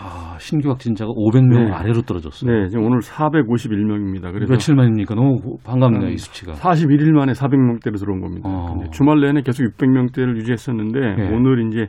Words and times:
아, 0.00 0.36
신규 0.38 0.68
확진자가 0.70 1.10
500명 1.10 1.66
네. 1.66 1.72
아래로 1.72 2.02
떨어졌어요. 2.02 2.50
네, 2.50 2.68
지금 2.68 2.84
오늘 2.84 3.00
451명입니다. 3.00 4.32
그래서 4.32 4.50
며칠 4.52 4.74
만입니까? 4.76 5.14
너무 5.16 5.56
반갑네요, 5.64 6.10
이 6.10 6.16
수치가. 6.16 6.52
41일 6.52 7.10
만에 7.12 7.32
400명대로 7.32 7.98
들어온 7.98 8.20
겁니다. 8.20 8.48
어. 8.48 8.78
주말 8.92 9.20
내내 9.20 9.42
계속 9.42 9.64
600명대를 9.64 10.36
유지했었는데 10.36 11.00
네. 11.16 11.34
오늘 11.34 11.66
이제 11.68 11.88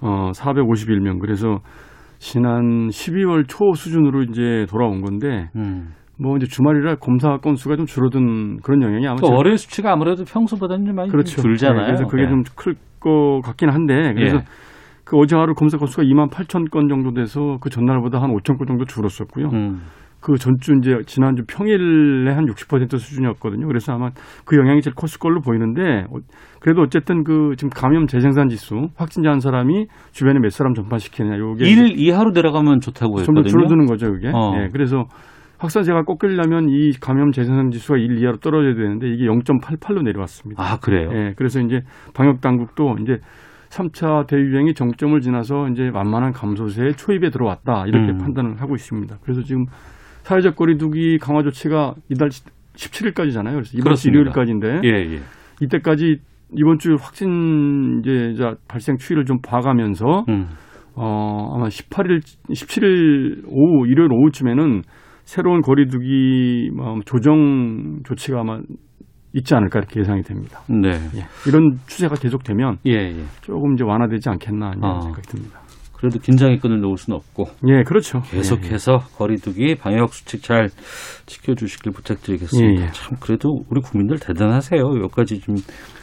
어 0.00 0.30
451명. 0.34 1.20
그래서 1.20 1.58
지난 2.18 2.88
12월 2.88 3.44
초 3.46 3.74
수준으로 3.74 4.22
이제 4.22 4.64
돌아온 4.70 5.02
건데 5.02 5.50
음. 5.56 5.88
뭐 6.18 6.36
이제 6.36 6.46
주말이라 6.46 6.94
검사 6.96 7.36
건수가 7.38 7.76
좀 7.76 7.84
줄어든 7.86 8.58
그런 8.62 8.80
영향이 8.82 9.06
아마 9.06 9.16
그 9.16 9.26
제가- 9.26 9.34
월요일 9.36 9.58
수치가 9.58 9.92
아무래도 9.92 10.24
평소보다는 10.24 10.86
좀 10.86 10.94
많이 10.94 11.10
그렇죠. 11.10 11.42
줄잖아요. 11.42 11.80
네, 11.80 11.86
그래서 11.88 12.06
그게 12.06 12.22
네. 12.22 12.28
좀클 12.30 12.74
것 13.00 13.40
같긴 13.44 13.68
한데 13.68 14.14
그래서 14.14 14.36
예. 14.38 14.44
그 15.14 15.18
어제 15.20 15.36
하루 15.36 15.54
검사 15.54 15.78
건수가 15.78 16.02
2만 16.02 16.28
8천 16.28 16.70
건 16.70 16.88
정도 16.88 17.12
돼서 17.12 17.58
그 17.60 17.70
전날보다 17.70 18.20
한 18.20 18.30
5천 18.30 18.58
건 18.58 18.66
정도 18.66 18.84
줄었었고요. 18.84 19.48
음. 19.52 19.82
그 20.20 20.36
전주 20.36 20.72
이제 20.78 20.96
지난주 21.06 21.44
평일에 21.46 22.32
한 22.32 22.46
60% 22.46 22.98
수준이었거든요. 22.98 23.66
그래서 23.68 23.92
아마 23.92 24.10
그 24.44 24.56
영향이 24.56 24.80
제일 24.80 24.94
컸을 24.94 25.18
걸로 25.20 25.40
보이는데 25.40 26.06
어, 26.10 26.16
그래도 26.60 26.80
어쨌든 26.80 27.22
그 27.22 27.52
지금 27.56 27.70
감염 27.70 28.06
재생산 28.06 28.48
지수 28.48 28.88
확진자 28.96 29.30
한 29.30 29.38
사람이 29.38 29.86
주변에 30.12 30.40
몇 30.40 30.50
사람 30.50 30.74
전파시키느냐 30.74 31.38
요게 31.38 31.64
일 31.64 31.98
이하로 31.98 32.30
내려가면 32.30 32.80
좋다고 32.80 33.20
했거든요. 33.20 33.44
줄어드는 33.44 33.86
거죠, 33.86 34.10
그게. 34.10 34.30
어. 34.34 34.54
예, 34.56 34.70
그래서 34.72 35.04
확산세가 35.58 36.02
꺾이려면 36.02 36.70
이 36.70 36.92
감염 37.00 37.30
재생산 37.30 37.70
지수가 37.70 37.98
1 37.98 38.18
이하로 38.18 38.38
떨어져야 38.38 38.74
되는데 38.74 39.08
이게 39.08 39.26
0.88로 39.26 40.02
내려왔습니다. 40.02 40.60
아 40.60 40.78
그래요. 40.78 41.10
예, 41.12 41.34
그래서 41.36 41.60
이제 41.60 41.82
방역 42.14 42.40
당국도 42.40 42.96
이제 43.02 43.18
3차 43.74 44.26
대유행이 44.26 44.74
정점을 44.74 45.20
지나서 45.20 45.68
이제 45.68 45.90
만만한 45.90 46.32
감소세에 46.32 46.92
초입에 46.92 47.30
들어왔다 47.30 47.86
이렇게 47.86 48.12
음. 48.12 48.18
판단을 48.18 48.60
하고 48.60 48.74
있습니다. 48.74 49.16
그래서 49.22 49.42
지금 49.42 49.66
사회적 50.22 50.56
거리두기 50.56 51.18
강화 51.18 51.42
조치가 51.42 51.94
이달 52.08 52.28
17일까지잖아요. 52.28 53.52
그래서 53.52 53.76
이번 53.76 53.94
주. 53.94 54.08
일요일까지인데 54.08 54.80
예 54.84 54.88
예. 54.88 55.20
이때까지 55.60 56.18
이번 56.56 56.78
주 56.78 56.96
확진자 57.00 58.54
발생 58.68 58.96
추이를 58.96 59.24
좀 59.24 59.38
봐가면서 59.42 60.24
음. 60.28 60.46
어 60.94 61.56
아마 61.56 61.66
18일 61.66 62.20
17일 62.50 63.44
오후 63.48 63.88
일요일 63.88 64.12
오후쯤에는 64.12 64.82
새로운 65.24 65.62
거리두기 65.62 66.70
뭐 66.76 67.00
조정 67.04 68.00
조치가 68.04 68.40
아마 68.40 68.60
있지 69.34 69.54
않을까 69.54 69.80
이렇게 69.80 70.00
예상이 70.00 70.22
됩니다. 70.22 70.60
네. 70.68 70.90
예. 71.16 71.26
이런 71.46 71.78
추세가 71.86 72.14
계속되면 72.14 72.78
예 72.86 72.92
예. 72.92 73.24
조금 73.42 73.74
이제 73.74 73.84
완화되지 73.84 74.28
않겠나 74.30 74.72
이런 74.76 74.84
아. 74.84 75.00
생각이 75.00 75.26
듭니다. 75.28 75.60
그래도 76.04 76.18
긴장의 76.18 76.58
끈을 76.58 76.80
놓을 76.80 76.98
수는 76.98 77.16
없고 77.16 77.44
예, 77.66 77.82
그렇죠. 77.82 78.20
계속해서 78.20 78.98
거리두기 79.16 79.76
방역 79.76 80.12
수칙 80.12 80.42
잘 80.42 80.68
지켜주시길 81.24 81.92
부탁드리겠습니다. 81.92 82.82
예, 82.82 82.86
예. 82.86 82.90
참 82.92 83.16
그래도 83.20 83.62
우리 83.70 83.80
국민들 83.80 84.18
대단하세요. 84.18 84.80
여기까지 84.80 85.40
좀 85.40 85.54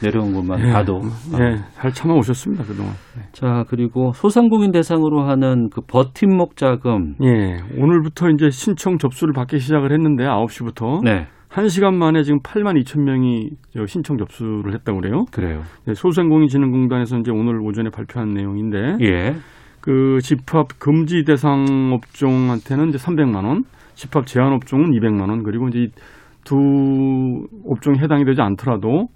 내려온 0.01 0.33
것만 0.33 0.67
예, 0.67 0.71
봐도. 0.73 1.01
예, 1.39 1.43
예, 1.43 1.57
잘 1.75 1.91
참아 1.91 2.15
오셨습니다 2.15 2.63
그동안. 2.63 2.93
자 3.31 3.63
그리고 3.69 4.11
소상공인 4.13 4.71
대상으로 4.71 5.21
하는 5.21 5.69
그 5.69 5.81
버팀목 5.81 6.55
자금. 6.57 7.13
예, 7.23 7.59
오늘부터 7.77 8.29
이제 8.29 8.49
신청 8.49 8.97
접수를 8.97 9.33
받기 9.33 9.59
시작을 9.59 9.91
했는데 9.91 10.23
9시부터 10.23 11.03
네. 11.03 11.27
한 11.51 11.67
시간 11.67 11.97
만에 11.97 12.23
지금 12.23 12.39
8만 12.39 12.81
2천 12.81 13.01
명이 13.01 13.49
저 13.73 13.85
신청 13.85 14.17
접수를 14.17 14.73
했다고 14.73 15.01
그래요. 15.01 15.25
그래요. 15.33 15.61
예, 15.89 15.93
소상공인진흥공단에서 15.93 17.17
이제 17.17 17.31
오늘 17.31 17.59
오전에 17.59 17.89
발표한 17.89 18.29
내용인데 18.29 18.95
예. 19.01 19.35
그 19.81 20.19
집합 20.21 20.79
금지 20.79 21.25
대상 21.25 21.91
업종한테는 21.91 22.89
이제 22.89 22.97
300만 22.97 23.45
원, 23.45 23.63
집합 23.95 24.27
제한 24.27 24.53
업종은 24.53 24.91
200만 24.91 25.29
원, 25.29 25.43
그리고 25.43 25.67
이제 25.67 25.79
이두 25.79 27.47
업종이 27.67 27.99
해당이 27.99 28.23
되지 28.23 28.41
않더라도 28.41 29.07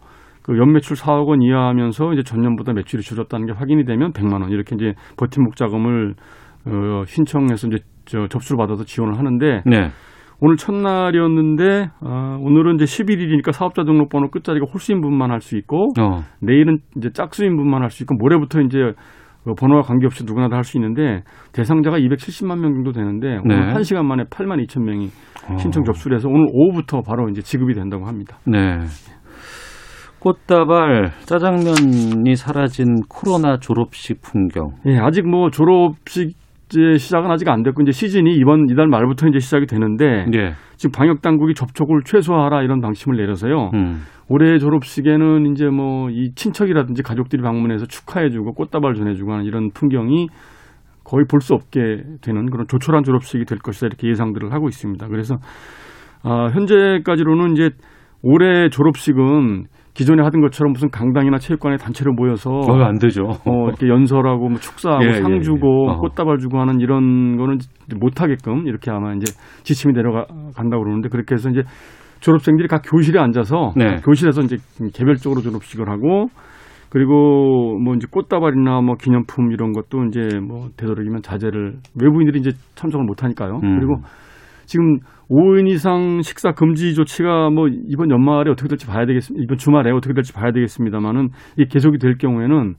그 0.42 0.58
연매출 0.58 0.98
4억 0.98 1.28
원 1.28 1.42
이하하면서 1.42 2.14
이제 2.14 2.24
전년보다 2.24 2.74
매출이 2.74 3.02
줄었다는 3.02 3.46
게 3.46 3.54
확인이 3.54 3.86
되면 3.86 4.12
100만 4.12 4.42
원 4.42 4.52
이렇게 4.52 4.76
이제 4.76 4.94
버팀목 5.16 5.56
자금을 5.56 6.16
어, 6.66 7.04
신청해서 7.06 7.68
이제 7.68 7.78
저 8.04 8.28
접수를 8.28 8.58
받아서 8.58 8.84
지원을 8.84 9.18
하는데 9.18 9.64
네. 9.66 9.92
오늘 10.46 10.58
첫날이었는데 10.58 11.90
아, 12.02 12.38
오늘은 12.40 12.76
이제 12.76 12.86
11일이니까 12.86 13.52
사업자 13.52 13.84
등록번호 13.84 14.30
끝자리가 14.30 14.68
홀수인분만 14.72 15.32
할 15.32 15.42
수 15.42 15.58
있고 15.58 15.88
어. 16.00 16.22
내일은 16.40 16.78
이제 16.98 17.10
짝수인분만 17.12 17.82
할 17.82 17.90
수 17.90 18.04
있고 18.04 18.14
모레부터 18.16 18.62
이제 18.62 18.94
그 19.44 19.54
번호와 19.56 19.82
관계없이 19.82 20.24
누구나 20.24 20.48
다 20.48 20.58
할 20.58 20.64
수 20.64 20.78
있는데 20.78 21.24
대상자가 21.52 21.98
270만 21.98 22.60
명 22.60 22.74
정도 22.74 22.92
되는데 22.92 23.40
오늘 23.44 23.60
네. 23.66 23.74
한 23.74 23.82
시간 23.82 24.06
만에 24.08 24.26
8만 24.26 24.64
2천 24.68 24.84
명이 24.84 25.10
어. 25.50 25.58
신청 25.58 25.84
접수를 25.84 26.18
해서 26.18 26.30
오늘 26.30 26.46
오후부터 26.52 27.02
바로 27.02 27.28
이제 27.30 27.42
지급이 27.42 27.74
된다고 27.74 28.06
합니다. 28.06 28.38
네. 28.46 28.82
꽃다발 30.20 31.12
짜장면이 31.26 32.36
사라진 32.36 33.02
코로나 33.10 33.58
졸업식 33.58 34.22
풍경. 34.22 34.70
예, 34.88 34.98
아직 34.98 35.28
뭐 35.28 35.50
졸업식 35.50 36.36
이제 36.68 36.98
시작은 36.98 37.30
아직 37.30 37.48
안 37.50 37.64
됐고 37.64 37.82
이제 37.84 37.92
시즌이 37.92 38.36
이번 38.36 38.68
이달 38.70 38.88
말부터 38.88 39.28
이제 39.28 39.40
시작이 39.40 39.66
되는데 39.68 40.26
예. 40.34 40.54
지금 40.78 40.92
방역 40.92 41.22
당국이 41.22 41.54
접촉을 41.54 42.02
최소화하라 42.06 42.64
이런 42.64 42.82
방침을 42.82 43.18
내려서요. 43.18 43.72
음. 43.74 44.02
올해 44.28 44.58
졸업식에는 44.58 45.52
이제 45.52 45.66
뭐 45.68 46.10
이 46.10 46.32
친척이라든지 46.36 47.04
가족들이 47.04 47.42
방문해서 47.42 47.86
축하해주고 47.86 48.54
꽃다발 48.54 48.96
전해주고 48.96 49.32
하는 49.32 49.46
이런 49.46 49.70
풍경이 49.72 50.28
거의 51.04 51.26
볼 51.30 51.40
수 51.42 51.54
없게 51.54 52.02
되는 52.22 52.50
그런 52.50 52.66
조촐한 52.68 53.04
졸업식이 53.04 53.46
될 53.46 53.60
것이다 53.60 53.86
이렇게 53.88 54.08
예상들을 54.10 54.52
하고 54.52 54.68
있습니다. 54.68 55.08
그래서 55.08 55.36
아, 56.24 56.48
현재까지로는 56.52 57.54
이제 57.54 57.70
올해 58.24 58.70
졸업식은 58.70 59.66
기존에 59.96 60.22
하던 60.24 60.42
것처럼 60.42 60.74
무슨 60.74 60.90
강당이나 60.90 61.38
체육관에 61.38 61.78
단체로 61.78 62.14
모여서 62.14 62.52
어, 62.52 62.84
안 62.84 63.00
되죠. 63.00 63.24
어, 63.24 63.68
이렇게 63.70 63.88
연설하고 63.88 64.50
뭐 64.50 64.60
축사하고 64.60 65.06
예, 65.06 65.14
상 65.14 65.38
예, 65.38 65.40
주고 65.40 65.88
예. 65.88 65.94
어. 65.94 65.98
꽃다발 66.00 66.38
주고 66.38 66.60
하는 66.60 66.82
이런 66.82 67.38
거는 67.38 67.60
못 67.98 68.22
하게끔 68.22 68.68
이렇게 68.68 68.92
아마 68.92 69.14
이제 69.14 69.32
지침이 69.64 69.94
내려간다고 69.94 70.84
그러는데 70.84 71.08
그렇게 71.08 71.36
해서 71.36 71.50
이제 71.50 71.64
졸업생들이 72.20 72.68
각 72.68 72.82
교실에 72.84 73.20
앉아서 73.20 73.72
네. 73.78 73.96
교실에서 74.04 74.42
이제 74.42 74.58
개별적으로 74.94 75.42
졸업식을 75.42 75.90
하고 75.90 76.28
그리고 76.90 77.80
뭐 77.80 77.96
이제 77.96 78.08
꽃다발이나 78.12 78.82
뭐 78.82 78.96
기념품 78.96 79.52
이런 79.52 79.72
것도 79.72 80.06
이제 80.06 80.40
뭐 80.40 80.68
되도록이면 80.76 81.22
자제를 81.22 81.78
외부인들이 82.02 82.40
이제 82.40 82.52
참석을 82.76 83.06
못 83.06 83.24
하니까요. 83.24 83.60
음. 83.64 83.80
그리고 83.80 83.96
지금 84.66 84.98
5인 85.30 85.68
이상 85.68 86.22
식사 86.22 86.52
금지 86.52 86.94
조치가 86.94 87.50
뭐 87.50 87.68
이번 87.68 88.12
연말에 88.12 88.52
어떻게 88.52 88.68
될지 88.68 88.86
봐야 88.88 89.06
되겠습니다. 89.06 89.44
이번 89.44 89.58
주말에 89.58 89.92
어떻게 89.92 90.14
될지 90.14 90.34
봐야 90.34 90.52
되겠습니다만은 90.52 91.30
이게 91.58 91.66
계속이 91.70 91.98
될 91.98 92.18
경우에는 92.18 92.76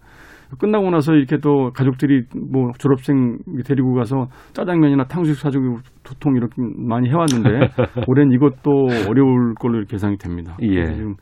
끝나고 0.59 0.91
나서 0.91 1.15
이렇게 1.15 1.39
또 1.39 1.73
가족들이 1.73 2.23
뭐 2.53 2.71
졸업생 2.79 3.39
데리고 3.65 3.95
가서 3.95 4.29
짜장면이나 4.53 5.05
탕수육 5.05 5.37
사주고 5.37 5.79
도통 6.05 6.37
이렇게 6.37 6.55
많이 6.77 7.09
해왔는데 7.09 7.73
올해는 8.07 8.33
이것도 8.33 8.87
어려울 9.09 9.55
걸로 9.55 9.79
이렇게 9.79 9.95
예상이 9.95 10.17
됩니다. 10.19 10.57
예. 10.63 10.85
지금 10.93 11.15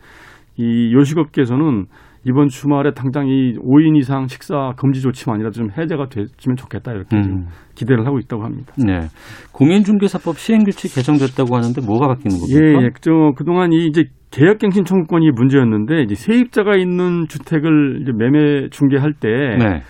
이 0.56 0.94
요식업계에서는 0.94 1.86
이번 2.26 2.48
주말에 2.48 2.92
당장 2.92 3.28
이 3.28 3.54
5인 3.58 3.96
이상 3.98 4.26
식사 4.26 4.72
금지 4.76 5.00
조치만이라도 5.02 5.52
좀 5.52 5.68
해제가 5.70 6.08
됐으면 6.08 6.56
좋겠다 6.56 6.92
이렇게 6.92 7.20
지금 7.20 7.36
음. 7.36 7.46
기대를 7.74 8.06
하고 8.06 8.18
있다고 8.18 8.44
합니다. 8.44 8.72
네. 8.78 9.00
공인중개사법 9.52 10.38
시행규칙 10.38 10.94
개정됐다고 10.94 11.54
하는데 11.54 11.80
뭐가 11.84 12.08
바뀌는 12.08 12.38
겁니까? 12.38 12.80
예, 12.80 12.84
예. 12.84 12.90
저 13.00 13.32
그동안 13.36 13.72
이 13.72 13.86
이제 13.86 14.04
계약갱신 14.30 14.84
청구권이 14.84 15.30
문제였는데 15.32 16.02
이제 16.02 16.14
세입자가 16.14 16.76
있는 16.76 17.26
주택을 17.28 18.00
이제 18.02 18.12
매매 18.16 18.68
중개할 18.70 19.12
때 19.12 19.28
네. 19.28 19.82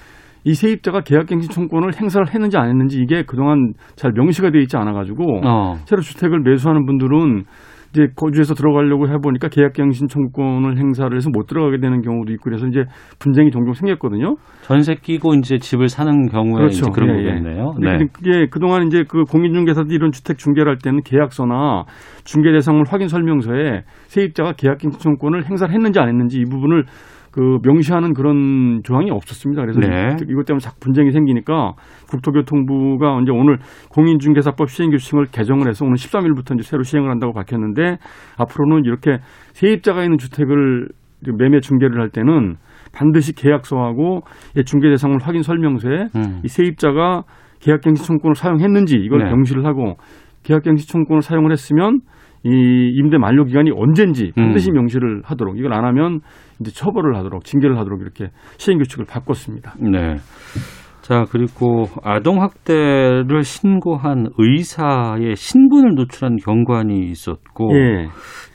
이 0.45 0.53
세입자가 0.53 1.01
계약갱신 1.01 1.51
청구권을 1.51 1.95
행사를 1.99 2.27
했는지 2.29 2.59
안 2.59 2.69
했는지 2.69 3.01
이게 3.01 3.23
그동안 3.23 3.73
잘 3.97 4.13
명시가 4.13 4.51
되어 4.51 4.61
있지 4.61 4.77
않아 4.77 4.93
가지고 4.93 5.41
어. 5.47 5.77
새로 5.87 6.03
주택을 6.03 6.41
매수하는 6.41 6.85
분들은 6.85 7.45
이제 7.95 8.09
거주해서 8.17 8.55
들어가려고 8.55 9.09
해보니까 9.09 9.49
계약갱신 9.49 10.09
청구권을 10.09 10.79
행사를 10.79 11.15
해서 11.17 11.31
못 11.33 11.47
들어가게 11.47 11.79
되는 11.79 12.03
경우도 12.03 12.33
있고 12.33 12.43
그래서 12.45 12.67
이제 12.67 12.85
분쟁이 13.21 13.53
종종 13.53 13.73
생겼거든요. 13.73 14.35
전세 14.63 14.95
끼고 14.95 15.35
이제 15.35 15.59
집을 15.59 15.89
사는 15.89 16.27
경우에 16.27 16.67
이제 16.67 16.83
그런 16.93 17.11
예, 17.11 17.23
예. 17.23 17.29
거겠네요. 17.29 17.75
근데 17.77 17.97
네. 17.99 18.07
그게 18.13 18.47
그동안 18.51 18.89
이제 18.89 19.05
그 19.07 19.23
공인중개사들이 19.23 19.95
이런 19.95 20.11
주택 20.11 20.39
중개를 20.39 20.71
할 20.71 20.79
때는 20.83 21.03
계약서나 21.05 21.85
중개 22.25 22.51
대상물 22.51 22.85
확인 22.89 23.07
설명서에 23.07 23.83
세입자가 24.09 24.55
계약갱신 24.55 24.99
청구권을 24.99 25.49
행사를 25.49 25.73
했는지 25.73 26.01
안 26.01 26.09
했는지 26.09 26.41
이 26.41 26.45
부분을 26.45 26.85
그 27.35 27.59
명시하는 27.65 28.15
그런 28.15 28.81
조항이 28.85 29.11
없었습니다. 29.11 29.63
그래서 29.63 29.81
네. 29.81 30.15
이- 30.23 30.27
이것 30.31 30.47
때문에 30.47 30.61
자꾸 30.61 30.79
분쟁이 30.79 31.11
생기니까 31.11 31.73
국토교통부가 32.09 33.19
이제 33.23 33.33
오늘 33.33 33.59
공인중개사법 33.91 34.71
시행규칙을 34.71 35.27
개정을 35.33 35.67
해서 35.67 35.85
오늘 35.85 35.97
13일부터 35.97 36.55
이제 36.55 36.63
새로 36.63 36.85
시행을 36.85 37.11
한다고 37.11 37.33
밝혔는데 37.33 37.97
앞으로는 38.39 38.85
이렇게 38.85 39.19
세입자가 39.53 40.05
있는 40.05 40.19
주택을 40.19 40.87
매매 41.37 41.59
중개를 41.59 42.01
할 42.01 42.11
때는 42.11 42.55
반드시 42.93 43.35
계약서하고 43.35 44.21
이 44.57 44.63
중개 44.65 44.89
대상물 44.89 45.19
확인 45.21 45.43
설명서에 45.43 46.05
음. 46.15 46.41
이 46.45 46.49
세입자가 46.49 47.23
계약갱신 47.61 48.05
청구권을 48.05 48.37
사용했는지 48.37 48.95
이걸 48.95 49.25
네. 49.25 49.31
명시를 49.31 49.65
하고 49.67 49.97
계약갱신 50.45 50.87
청구권을 50.87 51.23
사용을 51.23 51.51
했으면 51.51 51.99
이 52.45 52.93
임대 52.99 53.17
만료 53.19 53.45
기간이 53.45 53.71
언젠지 53.75 54.33
반드시 54.37 54.71
음. 54.71 54.75
명시를 54.75 55.23
하도록 55.25 55.59
이걸 55.59 55.73
안 55.73 55.85
하면 55.87 56.21
이제 56.61 56.71
처벌을 56.71 57.17
하도록 57.17 57.43
징계를 57.45 57.79
하도록 57.79 58.01
이렇게 58.01 58.29
시행 58.59 58.79
규칙을 58.79 59.07
바꿨습니다. 59.07 59.75
네. 59.81 60.17
자, 61.01 61.25
그리고 61.31 61.85
아동 62.03 62.41
학대를 62.43 63.43
신고한 63.43 64.29
의사의 64.39 65.37
신분을 65.37 65.95
노출한 65.97 66.37
경관이 66.37 67.09
있었고 67.11 67.77
예, 67.77 68.07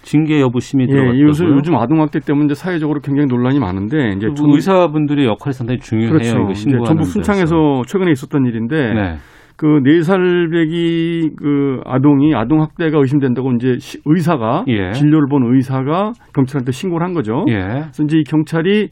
징계 0.02 0.40
여부 0.42 0.60
심의 0.60 0.88
예, 0.90 0.92
들어갔다고요. 0.92 1.28
요즘 1.28 1.50
요즘 1.56 1.76
아동 1.76 2.02
학대 2.02 2.20
때문에 2.20 2.46
이제 2.46 2.56
사회적으로 2.56 3.02
굉장히 3.02 3.28
논란이 3.28 3.60
많은데 3.60 4.14
이제 4.18 4.28
그 4.30 4.34
전- 4.34 4.50
의사분들의 4.52 5.26
역할이 5.28 5.54
상당히 5.54 5.80
중요해요. 5.80 6.12
그렇죠. 6.12 6.40
이거 6.40 6.54
신고하는 6.54 6.86
전북. 6.86 7.04
순창에서 7.06 7.82
최근에 7.86 8.12
있었던 8.12 8.46
일인데 8.46 8.94
네. 8.96 9.16
그네 9.60 10.04
살배기 10.04 11.32
그 11.38 11.82
아동이 11.86 12.34
아동 12.34 12.62
학대가 12.62 12.98
의심된다고 13.00 13.52
이제 13.54 13.78
시- 13.80 14.00
의사가 14.06 14.64
예. 14.70 14.94
진료를 14.94 15.28
본 15.30 15.54
의사가 15.54 16.14
경찰한테 16.34 16.72
신고를 16.72 17.06
한 17.06 17.14
거죠. 17.14 17.44
예. 17.50 17.56
그래서 17.60 18.04
이제 18.04 18.18
이 18.20 18.24
경찰이 18.24 18.88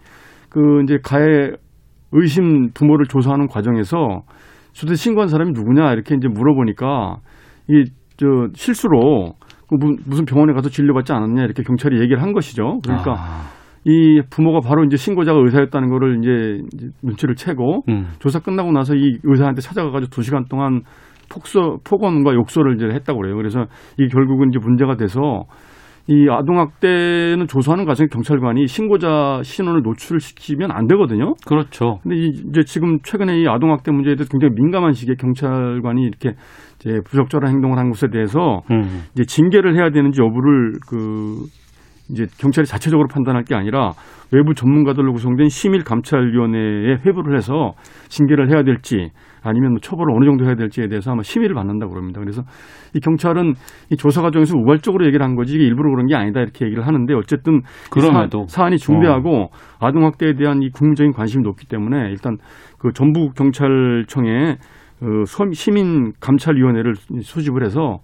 그 0.50 0.82
이제 0.84 0.98
가해 1.02 1.52
의심 2.12 2.72
부모를 2.74 3.06
조사하는 3.06 3.48
과정에서 3.48 4.24
주대 4.74 4.94
신고한 4.96 5.30
사람이 5.30 5.52
누구냐 5.54 5.94
이렇게 5.94 6.16
이제 6.16 6.28
물어보니까 6.28 7.18
이 7.70 7.86
저 8.20 8.26
실수로 8.56 9.34
그 9.70 9.76
무- 9.80 9.96
무슨 10.08 10.26
병원에 10.26 10.52
가서 10.54 10.70
진료받지 10.70 11.14
않았냐 11.14 11.44
이렇게 11.44 11.62
경찰이 11.62 12.00
얘기를 12.02 12.20
한 12.20 12.34
것이죠. 12.34 12.80
그러니까 12.84 13.14
아, 13.14 13.44
이 13.90 14.22
부모가 14.30 14.60
바로 14.60 14.84
이제 14.84 14.98
신고자가 14.98 15.40
의사였다는 15.40 15.90
거를 15.90 16.20
이제 16.20 16.92
눈치를 17.04 17.36
채고 17.36 17.84
음. 17.88 18.08
조사 18.20 18.40
끝나고 18.40 18.72
나서 18.74 18.94
이 18.96 19.18
의사한테 19.24 19.62
찾아가가지고 19.62 20.10
두 20.10 20.22
시간 20.24 20.44
동안 20.50 20.82
폭소, 21.32 21.78
폭언과 21.86 22.34
욕설을 22.34 22.76
이제 22.76 22.86
했다고 22.94 23.22
그래요. 23.22 23.36
그래서 23.38 23.66
이 23.98 24.08
결국은 24.10 24.50
이제 24.50 24.60
문제가 24.62 24.98
돼서 24.98 25.46
이 26.10 26.26
아동학대는 26.30 27.48
조사하는 27.48 27.86
과정에 27.86 28.08
경찰관이 28.12 28.66
신고자 28.68 29.42
신원을 29.44 29.82
노출시키면 29.84 30.72
안 30.72 30.88
되거든요. 30.88 31.34
그렇죠. 31.46 32.00
근데 32.04 32.16
이- 32.18 32.30
이제 32.50 32.64
지금 32.66 33.00
최근에 33.04 33.42
이 33.42 33.48
아동학대 33.48 33.92
문제에 33.92 34.16
대해서 34.16 34.30
굉장히 34.32 34.54
민감한 34.62 34.94
시기에 34.94 35.16
경찰관이 35.20 36.02
이렇게 36.04 36.34
이제 36.80 37.00
부적절한 37.06 37.52
행동을 37.54 37.78
한 37.78 37.90
것에 37.90 38.08
대해서 38.10 38.62
음. 38.72 39.04
이제 39.14 39.24
징계를 39.26 39.76
해야 39.76 39.90
되는지 39.90 40.22
여부를 40.22 40.74
그 40.90 41.44
이제 42.10 42.26
경찰이 42.40 42.66
자체적으로 42.66 43.08
판단할 43.08 43.44
게 43.44 43.54
아니라 43.56 43.92
외부 44.32 44.54
전문가들로 44.54 45.14
구성된 45.14 45.50
심일 45.50 45.84
감찰위원회에 45.84 47.00
회부를 47.06 47.36
해서 47.36 47.74
징계를 48.10 48.50
해야 48.50 48.64
될지 48.64 49.12
아니면 49.44 49.72
뭐 49.72 49.80
처벌을 49.80 50.14
어느 50.16 50.26
정도 50.26 50.46
해야 50.46 50.56
될지에 50.56 50.88
대해서 50.88 51.12
아마 51.12 51.22
심의를 51.24 51.56
받는다고 51.56 51.94
그럽니다. 51.94 52.20
그래서 52.20 52.44
이 52.94 53.00
경찰은 53.00 53.54
이 53.92 53.96
조사 53.98 54.22
과정에서 54.22 54.58
우발적으로 54.58 55.06
얘기를 55.06 55.26
한 55.26 55.36
거지 55.36 55.56
이게 55.56 55.66
일부러 55.66 55.90
그런 55.92 56.08
게 56.08 56.16
아니다 56.16 56.42
이렇게 56.42 56.66
얘기를 56.66 56.86
하는데 56.86 57.14
어쨌든 57.14 57.58
이 57.58 57.90
그럼에도. 57.90 58.46
사, 58.48 58.66
안이 58.66 58.78
중대하고 58.78 59.50
아동 59.80 60.04
학대에 60.06 60.34
대한 60.36 60.62
이 60.64 60.70
국민적인 60.70 61.14
관심이 61.14 61.44
높기 61.44 61.68
때문에 61.68 62.10
일단 62.10 62.38
그 62.80 62.92
전북 62.94 63.36
경찰청에 63.36 64.58
그 65.00 65.24
서- 65.26 65.46
시민 65.54 66.12
감찰위원회를 66.20 66.96
소집을 67.22 67.64
해서 67.64 68.00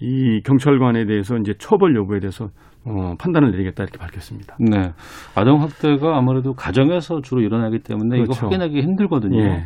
이 0.00 0.40
경찰관에 0.44 1.06
대해서 1.06 1.36
이제 1.36 1.54
처벌 1.58 1.94
여부에 1.96 2.18
대해서 2.18 2.48
어, 2.84 3.14
판단을 3.18 3.50
내리겠다 3.52 3.84
이렇게 3.84 3.98
밝혔습니다. 3.98 4.56
네. 4.58 4.92
아동 5.34 5.62
학대가 5.62 6.16
아무래도 6.16 6.52
가정에서 6.54 7.20
주로 7.22 7.40
일어나기 7.40 7.78
때문에 7.78 8.16
이거 8.16 8.24
그렇죠. 8.24 8.46
확인하기 8.46 8.80
힘들거든요. 8.80 9.40
예. 9.40 9.64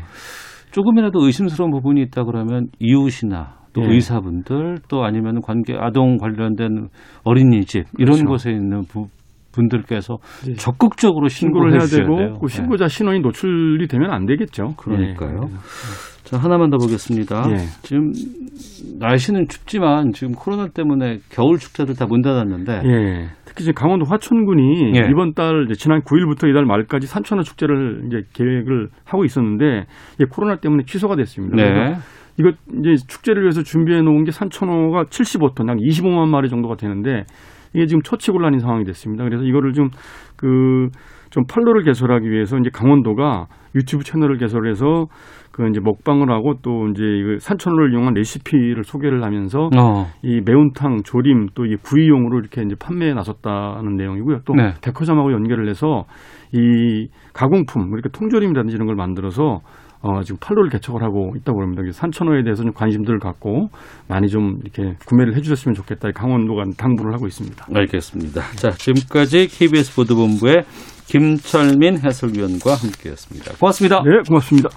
조금이라도 0.73 1.25
의심스러운 1.25 1.71
부분이 1.71 2.03
있다 2.03 2.25
그러면 2.25 2.69
이웃이나 2.79 3.57
또 3.73 3.83
예. 3.83 3.95
의사분들 3.95 4.79
또 4.89 5.05
아니면 5.05 5.41
관계 5.41 5.75
아동 5.79 6.19
관련된 6.19 6.89
어린이집 7.25 7.85
이런 7.99 8.17
그렇죠. 8.17 8.27
곳에 8.27 8.51
있는 8.51 8.85
부, 8.85 9.09
분들께서 9.57 10.19
네. 10.47 10.55
적극적으로 10.55 11.29
신고를 11.29 11.81
신고를 11.81 11.81
해야 11.81 12.27
되고. 12.27 12.39
그 12.39 12.49
신고자 12.49 12.87
신원이 12.87 13.21
노출이 13.21 13.89
되면 13.89 14.11
안 14.13 14.27
되겠죠. 14.27 14.75
그러니까요. 14.77 15.41
예. 15.43 15.47
네. 15.47 15.53
자 16.25 16.39
하나만 16.39 16.71
더 16.71 16.77
보겠습니다. 16.77 17.45
예. 17.51 17.57
지금 17.83 18.13
날씨는 18.99 19.47
춥지만 19.49 20.13
지금 20.13 20.35
코로나 20.35 20.67
때문에 20.69 21.19
겨울 21.31 21.59
축제들 21.59 21.95
다 21.95 22.07
문 22.07 22.21
닫았는데 22.23 22.83
예. 22.85 23.27
특히 23.45 23.65
지금 23.65 23.75
강원도 23.75 24.07
화천군이 24.07 24.97
예. 24.97 25.09
이번 25.11 25.35
달 25.35 25.67
지난 25.79 26.03
9일부터 26.03 26.49
이달 26.51 26.65
말까지 26.65 27.07
산천어 27.07 27.43
축제를 27.43 28.03
이제 28.07 28.23
계획을 28.35 28.89
하고 29.05 29.25
있었는데 29.25 29.87
이게 30.17 30.25
코로나 30.31 30.57
때문에 30.57 30.83
취소가 30.85 31.17
됐습니다. 31.17 31.57
네. 31.57 31.95
이거 32.39 32.51
이제 32.81 33.03
축제를 33.09 33.43
위해서 33.43 33.63
준비해 33.63 34.03
놓은 34.03 34.25
게 34.25 34.31
산천어가 34.31 35.05
75톤, 35.05 35.69
약 35.71 35.77
25만 35.79 36.29
마리 36.29 36.51
정도가 36.51 36.77
되는데 36.77 37.25
이게 37.75 37.87
지금 37.87 38.03
처치곤란인 38.03 38.61
상황이 38.61 38.85
됐습니다. 38.85 39.25
그래서 39.25 39.45
이거를 39.45 39.73
좀 39.73 39.89
그 40.37 40.89
좀 41.31 41.45
판로를 41.47 41.83
개설하기 41.83 42.31
위해서 42.31 42.57
이제 42.57 42.71
강원도가 42.73 43.47
유튜브 43.75 44.05
채널을 44.05 44.39
개설해서 44.39 45.07
그 45.53 45.69
이제 45.69 45.81
먹방을 45.83 46.31
하고 46.31 46.55
또 46.63 46.89
이제 46.89 47.03
이 47.05 47.39
산천어를 47.39 47.93
이용한 47.93 48.15
레시피를 48.15 48.85
소개를 48.85 49.25
하면서 49.25 49.69
어. 49.77 50.07
이 50.23 50.41
매운탕, 50.45 51.03
조림 51.05 51.49
또 51.55 51.67
이 51.67 51.77
구이용으로 51.77 52.39
이렇게 52.39 52.63
이제 52.63 52.75
판매에 52.79 53.13
나섰다는 53.15 53.97
내용이고요. 53.97 54.41
또 54.45 54.55
네. 54.55 54.75
백화점하고 54.83 55.33
연결을 55.33 55.69
해서 55.69 56.05
이 56.53 57.09
가공품, 57.35 57.91
그러니까 57.91 58.09
통조림이라든지 58.11 58.75
이런 58.75 58.87
걸 58.87 58.95
만들어서 58.97 59.61
어, 60.07 60.23
지금 60.23 60.39
판로를 60.41 60.71
개척을 60.71 61.03
하고 61.03 61.33
있다고 61.37 61.63
합니다. 61.63 61.83
산천어에 61.91 62.45
대해서 62.45 62.63
좀 62.63 62.73
관심들을 62.73 63.19
갖고 63.19 63.69
많이 64.09 64.29
좀 64.29 64.61
이렇게 64.63 64.95
구매를 65.07 65.35
해주셨으면 65.37 65.75
좋겠다. 65.75 66.11
강원도가 66.13 66.63
당부를 66.77 67.13
하고 67.13 67.27
있습니다. 67.27 67.67
알겠습니다. 67.75 68.43
자 68.57 68.71
지금까지 68.71 69.49
KBS 69.49 69.97
보도본부의 69.97 70.65
김철민 71.07 71.99
해설위원과 72.05 72.75
함께했습니다. 72.75 73.55
고맙습니다. 73.59 74.03
네, 74.03 74.23
고맙습니다. 74.29 74.69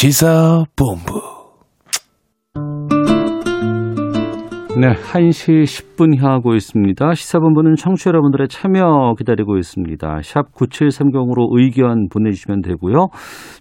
시사본부 0.00 1.20
네, 4.80 4.94
1시 4.94 5.64
10분 5.64 6.16
향하고 6.16 6.54
있습니다. 6.54 7.14
시사본부는 7.14 7.74
청취자 7.74 8.10
여러분들의 8.10 8.46
참여 8.46 9.14
기다리고 9.18 9.58
있습니다. 9.58 10.20
샵 10.22 10.52
9730으로 10.54 11.48
의견 11.58 12.08
보내주시면 12.10 12.62
되고요. 12.62 13.08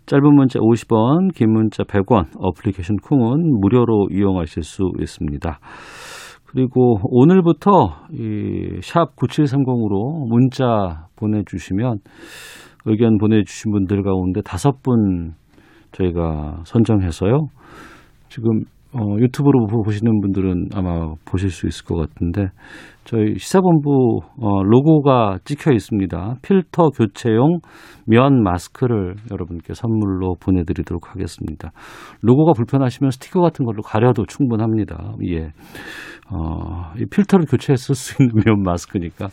짧은 0.06 0.36
문자 0.36 0.60
50원, 0.60 1.34
긴 1.34 1.54
문자 1.54 1.82
100원, 1.82 2.28
어플리케이션 2.38 2.98
콩은 2.98 3.60
무료로 3.60 4.10
이용하실 4.12 4.62
수 4.62 4.92
있습니다. 5.00 5.60
그리고 6.46 7.00
오늘부터 7.02 7.96
이 8.14 8.80
샵 8.84 9.16
9730으로 9.16 10.30
문자 10.30 11.08
보내주시면 11.16 11.98
의견 12.86 13.18
보내주신 13.18 13.72
분들 13.72 14.04
가운데 14.04 14.42
다섯 14.44 14.84
분 14.84 15.34
저희가 15.98 16.62
선정해서요. 16.66 17.48
지금 18.30 18.62
어, 18.94 19.00
유튜브로 19.20 19.68
보시는 19.68 20.22
분들은 20.22 20.70
아마 20.74 21.14
보실 21.26 21.50
수 21.50 21.68
있을 21.68 21.86
것 21.86 21.96
같은데 21.98 22.48
저희 23.08 23.36
시사본부 23.38 24.20
어, 24.42 24.64
로고가 24.64 25.38
찍혀 25.46 25.72
있습니다. 25.72 26.36
필터 26.42 26.90
교체용 26.90 27.60
면 28.06 28.44
마스크를 28.44 29.16
여러분께 29.32 29.74
선물로 29.74 30.36
보내드리도록 30.42 31.14
하겠습니다. 31.14 31.72
로고가 32.22 32.52
불편하시면 32.52 33.12
스티커 33.12 33.40
같은 33.40 33.64
걸로 33.64 33.82
가려도 33.82 34.26
충분합니다. 34.26 35.14
예. 35.30 35.54
어, 36.30 36.92
이 36.98 37.06
필터를 37.06 37.46
교체했을 37.46 37.96
수 37.96 38.22
있는 38.22 38.36
면 38.46 38.62
마스크니까 38.64 39.28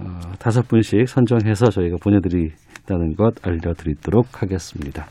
어, 0.00 0.32
다섯 0.40 0.66
분씩 0.66 1.06
선정해서 1.06 1.70
저희가 1.70 1.98
보내드리다는 2.02 3.14
것 3.14 3.34
알려드리도록 3.46 4.42
하겠습니다. 4.42 5.06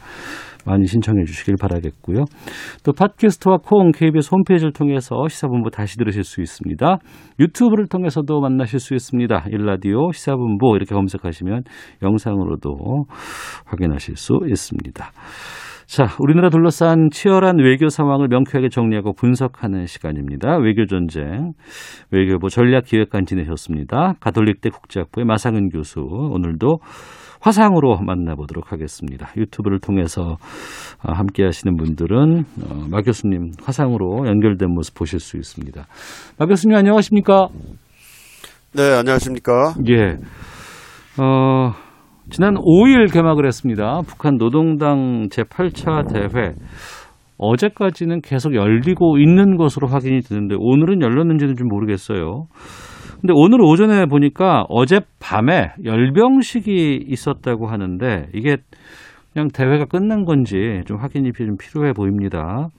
많이 0.65 0.87
신청해 0.87 1.23
주시길 1.25 1.55
바라겠고요. 1.59 2.25
또 2.83 2.91
팟캐스트와 2.91 3.57
콩 3.63 3.91
KBS 3.91 4.31
홈페이지를 4.33 4.73
통해서 4.73 5.27
시사본부 5.29 5.69
다시 5.69 5.97
들으실 5.97 6.23
수 6.23 6.41
있습니다. 6.41 6.97
유튜브를 7.39 7.84
통해서도 7.87 8.41
만나실 8.41 8.79
수 8.79 8.93
있습니다. 8.93 9.45
일라디오 9.51 10.11
시사본부 10.11 10.75
이렇게 10.75 10.95
검색하시면 10.95 11.63
영상으로도 12.03 13.05
확인하실 13.65 14.15
수 14.17 14.39
있습니다. 14.47 15.11
자, 15.87 16.07
우리나라 16.19 16.49
둘러싼 16.49 17.09
치열한 17.11 17.59
외교 17.59 17.89
상황을 17.89 18.27
명쾌하게 18.27 18.69
정리하고 18.69 19.13
분석하는 19.13 19.85
시간입니다. 19.85 20.57
외교 20.57 20.85
전쟁, 20.87 21.53
외교부 22.09 22.49
전략기획관 22.49 23.25
지내셨습니다. 23.25 24.13
가톨릭대 24.19 24.71
국제학부의 24.71 25.25
마상은 25.25 25.69
교수, 25.69 25.99
오늘도 26.01 26.79
화상으로 27.41 27.99
만나보도록 28.01 28.71
하겠습니다. 28.71 29.29
유튜브를 29.37 29.79
통해서 29.79 30.37
아, 31.01 31.13
함께 31.13 31.43
하시는 31.43 31.75
분들은 31.77 32.39
어, 32.39 32.87
마 32.89 33.01
교수님 33.01 33.51
화상으로 33.63 34.27
연결된 34.27 34.69
모습 34.71 34.95
보실 34.95 35.19
수 35.19 35.37
있습니다. 35.37 35.85
마 36.37 36.45
교수님 36.45 36.75
안녕하십니까? 36.75 37.47
네, 38.73 38.93
안녕하십니까? 38.97 39.75
예. 39.89 40.17
어, 41.21 41.71
지난 42.29 42.55
5일 42.55 43.13
개막을 43.13 43.45
했습니다. 43.45 44.01
북한 44.07 44.37
노동당 44.37 45.27
제8차 45.29 46.11
대회. 46.11 46.53
어제까지는 47.37 48.21
계속 48.21 48.55
열리고 48.55 49.17
있는 49.17 49.57
것으로 49.57 49.87
확인이 49.87 50.21
되는데 50.21 50.55
오늘은 50.57 51.01
열렸는지는 51.01 51.55
좀 51.55 51.67
모르겠어요. 51.67 52.47
근데 53.21 53.33
오늘 53.35 53.61
오전에 53.61 54.05
보니까 54.05 54.65
어젯밤에 54.69 55.73
열병식이 55.83 57.05
있었다고 57.07 57.67
하는데 57.67 58.27
이게 58.33 58.57
그냥 59.33 59.49
대회가 59.53 59.85
끝난 59.85 60.23
건지 60.25 60.81
좀 60.85 60.97
확인이 60.97 61.31
좀 61.33 61.57
필요해 61.57 61.93
보입니다. 61.93 62.69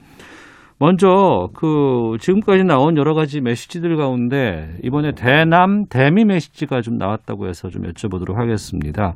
먼저 0.79 1.49
그 1.55 2.17
지금까지 2.21 2.65
나온 2.65 2.97
여러 2.99 3.15
가지 3.15 3.41
메시지들 3.41 3.97
가운데 3.97 4.77
이번에 4.83 5.13
대남 5.13 5.87
대미 5.89 6.25
메시지가 6.25 6.83
좀 6.83 6.99
나왔다고 6.99 7.49
해서 7.49 7.71
좀 7.71 7.83
여쭤보도록 7.83 8.35
하겠습니다. 8.35 9.15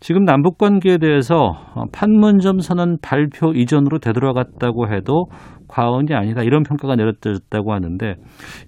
지금 0.00 0.24
남북 0.24 0.58
관계에 0.58 0.98
대해서 0.98 1.54
판문점 1.92 2.60
선언 2.60 2.98
발표 3.00 3.52
이전으로 3.54 3.98
되돌아갔다고 3.98 4.92
해도 4.92 5.26
과언이 5.68 6.12
아니다 6.12 6.42
이런 6.42 6.62
평가가 6.62 6.96
내려졌다고 6.96 7.72
하는데 7.72 8.16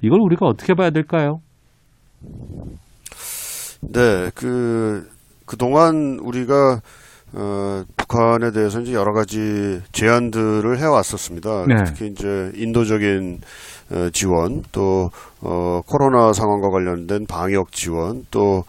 이걸 0.00 0.20
우리가 0.20 0.46
어떻게 0.46 0.72
봐야 0.72 0.88
될까요? 0.88 1.40
네, 3.80 4.30
그 4.34 5.08
그동안 5.44 6.18
우리가 6.22 6.80
어, 7.32 7.82
북한에 7.96 8.50
대해서 8.52 8.80
이제 8.80 8.92
여러 8.92 9.12
가지 9.12 9.80
제안들을 9.92 10.78
해왔었습니다. 10.78 11.66
네. 11.66 11.74
특히 11.86 12.06
이제 12.08 12.50
인도적인 12.54 13.40
어, 13.90 14.08
지원, 14.12 14.62
또 14.72 15.10
어, 15.40 15.80
코로나 15.86 16.32
상황과 16.32 16.70
관련된 16.70 17.26
방역 17.26 17.72
지원, 17.72 18.24
또 18.30 18.64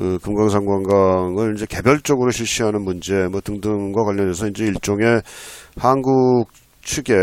그 0.00 0.18
금강산 0.22 0.64
관광을 0.64 1.56
이제 1.56 1.66
개별적으로 1.68 2.30
실시하는 2.30 2.82
문제, 2.82 3.26
뭐 3.30 3.42
등등과 3.42 4.02
관련해서 4.02 4.46
이제 4.46 4.64
일종의 4.64 5.20
한국 5.76 6.46
측의 6.82 7.14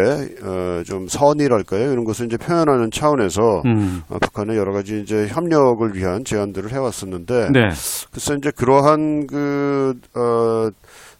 어, 0.43 0.83
좀 0.85 1.07
선의랄까요 1.07 1.91
이런 1.91 2.03
것을 2.03 2.27
이제 2.27 2.37
표현하는 2.37 2.91
차원에서 2.91 3.63
음. 3.65 4.01
어, 4.09 4.17
북한의 4.19 4.57
여러 4.57 4.71
가지 4.71 5.01
이제 5.01 5.27
협력을 5.27 5.95
위한 5.95 6.23
제안들을 6.23 6.71
해왔었는데 6.71 7.49
네. 7.51 7.69
글쎄 8.11 8.35
이제 8.37 8.51
그러한 8.55 9.27
그 9.27 9.93
어, 10.15 10.69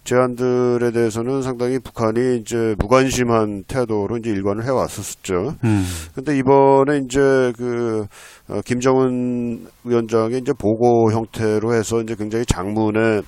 제안들에 0.07 0.91
대해서는 0.91 1.41
상당히 1.41 1.79
북한이 1.79 2.37
이제 2.37 2.75
무관심한 2.79 3.63
태도로 3.67 4.15
이제 4.17 4.29
일관을 4.29 4.63
해왔었죠. 4.63 5.55
음. 5.65 5.83
근데 6.15 6.37
이번에 6.37 6.99
이제 7.03 7.19
그 7.57 8.05
어, 8.47 8.61
김정은 8.63 9.65
위원장의 9.83 10.39
이제 10.39 10.53
보고 10.57 11.11
형태로 11.11 11.73
해서 11.73 12.01
이제 12.01 12.15
굉장히 12.17 12.45
장문의 12.45 13.23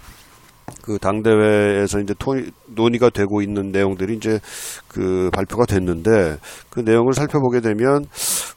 그 0.81 0.97
당대회에서 0.99 1.99
이제 1.99 2.13
토, 2.17 2.35
논의가 2.67 3.09
되고 3.09 3.41
있는 3.41 3.71
내용들이 3.71 4.15
이제 4.15 4.39
그 4.87 5.29
발표가 5.33 5.65
됐는데 5.65 6.37
그 6.69 6.79
내용을 6.79 7.13
살펴보게 7.13 7.61
되면 7.61 8.05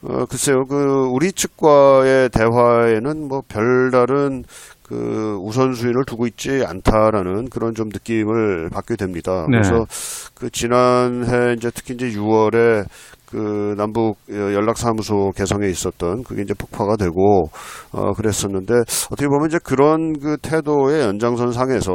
어 0.02 0.24
글쎄요 0.26 0.64
그 0.64 1.08
우리 1.10 1.32
측과의 1.32 2.30
대화에는 2.30 3.28
뭐 3.28 3.42
별다른 3.48 4.44
그 4.82 5.38
우선순위를 5.40 6.04
두고 6.04 6.26
있지 6.26 6.64
않다라는 6.66 7.48
그런 7.48 7.74
좀 7.74 7.88
느낌을 7.88 8.68
받게 8.70 8.96
됩니다. 8.96 9.46
네. 9.48 9.58
그래서 9.58 9.86
그 10.34 10.50
지난해 10.50 11.54
이제 11.54 11.70
특히 11.74 11.94
이제 11.94 12.10
6월에 12.10 12.84
그 13.32 13.74
남북 13.76 14.18
연락사무소 14.28 15.32
개성에 15.34 15.66
있었던 15.66 16.22
그게 16.22 16.42
이제 16.42 16.54
폭파가 16.54 16.96
되고 16.96 17.48
어 17.90 18.12
그랬었는데 18.12 18.74
어떻게 19.10 19.26
보면 19.26 19.48
이제 19.48 19.58
그런 19.64 20.12
그 20.20 20.36
태도의 20.36 21.00
연장선 21.00 21.52
상에서 21.52 21.92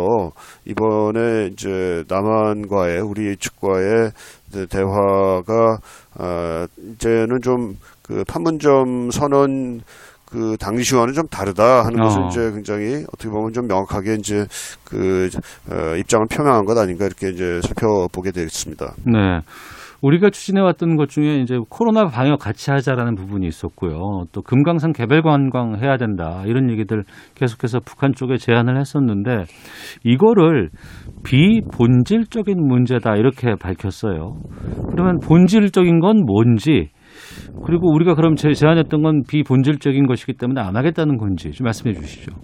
이번에 0.65 1.49
이제 1.53 2.03
남한과의 2.09 3.01
우리 3.01 3.37
측과의 3.37 4.11
대화가 4.69 5.77
아 6.17 6.67
이제는 6.77 7.39
좀 7.41 7.75
그 8.07 8.23
판문점 8.25 9.11
선언 9.11 9.81
그 10.25 10.57
당시와는 10.59 11.13
좀 11.13 11.27
다르다 11.27 11.85
하는 11.85 12.01
것을 12.01 12.21
어. 12.21 12.27
이제 12.27 12.51
굉장히 12.51 13.05
어떻게 13.13 13.29
보면 13.29 13.53
좀 13.53 13.67
명확하게 13.67 14.15
이제 14.15 14.45
그 14.83 15.29
어, 15.69 15.95
입장을 15.95 16.25
표명한 16.29 16.65
것 16.65 16.77
아닌가 16.77 17.05
이렇게 17.05 17.29
이제 17.29 17.61
살펴보게 17.63 18.31
되겠습니다. 18.31 18.93
네. 19.05 19.39
우리가 20.01 20.29
추진해왔던 20.29 20.95
것 20.95 21.09
중에 21.09 21.37
이제 21.39 21.57
코로나 21.69 22.05
방역 22.05 22.39
같이 22.39 22.69
하자라는 22.71 23.15
부분이 23.15 23.47
있었고요. 23.47 24.25
또 24.31 24.41
금강산 24.41 24.93
개별 24.93 25.21
관광 25.21 25.75
해야 25.81 25.97
된다. 25.97 26.43
이런 26.45 26.69
얘기들 26.71 27.03
계속해서 27.35 27.79
북한 27.79 28.11
쪽에 28.13 28.37
제안을 28.37 28.79
했었는데 28.79 29.45
이거를 30.03 30.69
비본질적인 31.23 32.55
문제다. 32.67 33.15
이렇게 33.15 33.55
밝혔어요. 33.59 34.35
그러면 34.91 35.19
본질적인 35.19 35.99
건 35.99 36.23
뭔지 36.25 36.89
그리고 37.65 37.91
우리가 37.93 38.13
그럼 38.15 38.35
제- 38.35 38.53
제안했던 38.53 39.01
건 39.01 39.23
비본질적인 39.27 40.05
것이기 40.05 40.33
때문에 40.33 40.61
안 40.61 40.75
하겠다는 40.75 41.17
건지 41.17 41.51
좀 41.51 41.65
말씀해 41.65 41.93
주시죠. 41.95 42.35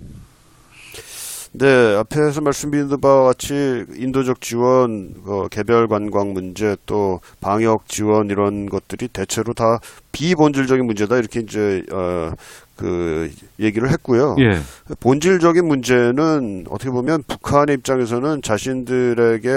네, 1.55 1.95
앞에서 1.97 2.41
말씀드린 2.41 2.89
바와 2.99 3.25
같이 3.25 3.85
인도적 3.95 4.41
지원, 4.41 5.13
어, 5.25 5.47
개별 5.49 5.87
관광 5.87 6.33
문제, 6.33 6.75
또 6.87 7.19
방역 7.41 7.87
지원 7.87 8.31
이런 8.31 8.67
것들이 8.67 9.07
대체로 9.07 9.53
다 9.53 9.79
비본질적인 10.11 10.83
문제다 10.83 11.17
이렇게 11.17 11.41
이제 11.41 11.83
어, 11.91 12.31
그 12.75 13.29
얘기를 13.59 13.91
했고요. 13.91 14.35
예. 14.39 14.59
본질적인 14.99 15.65
문제는 15.67 16.65
어떻게 16.69 16.89
보면 16.89 17.21
북한의 17.27 17.75
입장에서는 17.75 18.41
자신들에게 18.41 19.49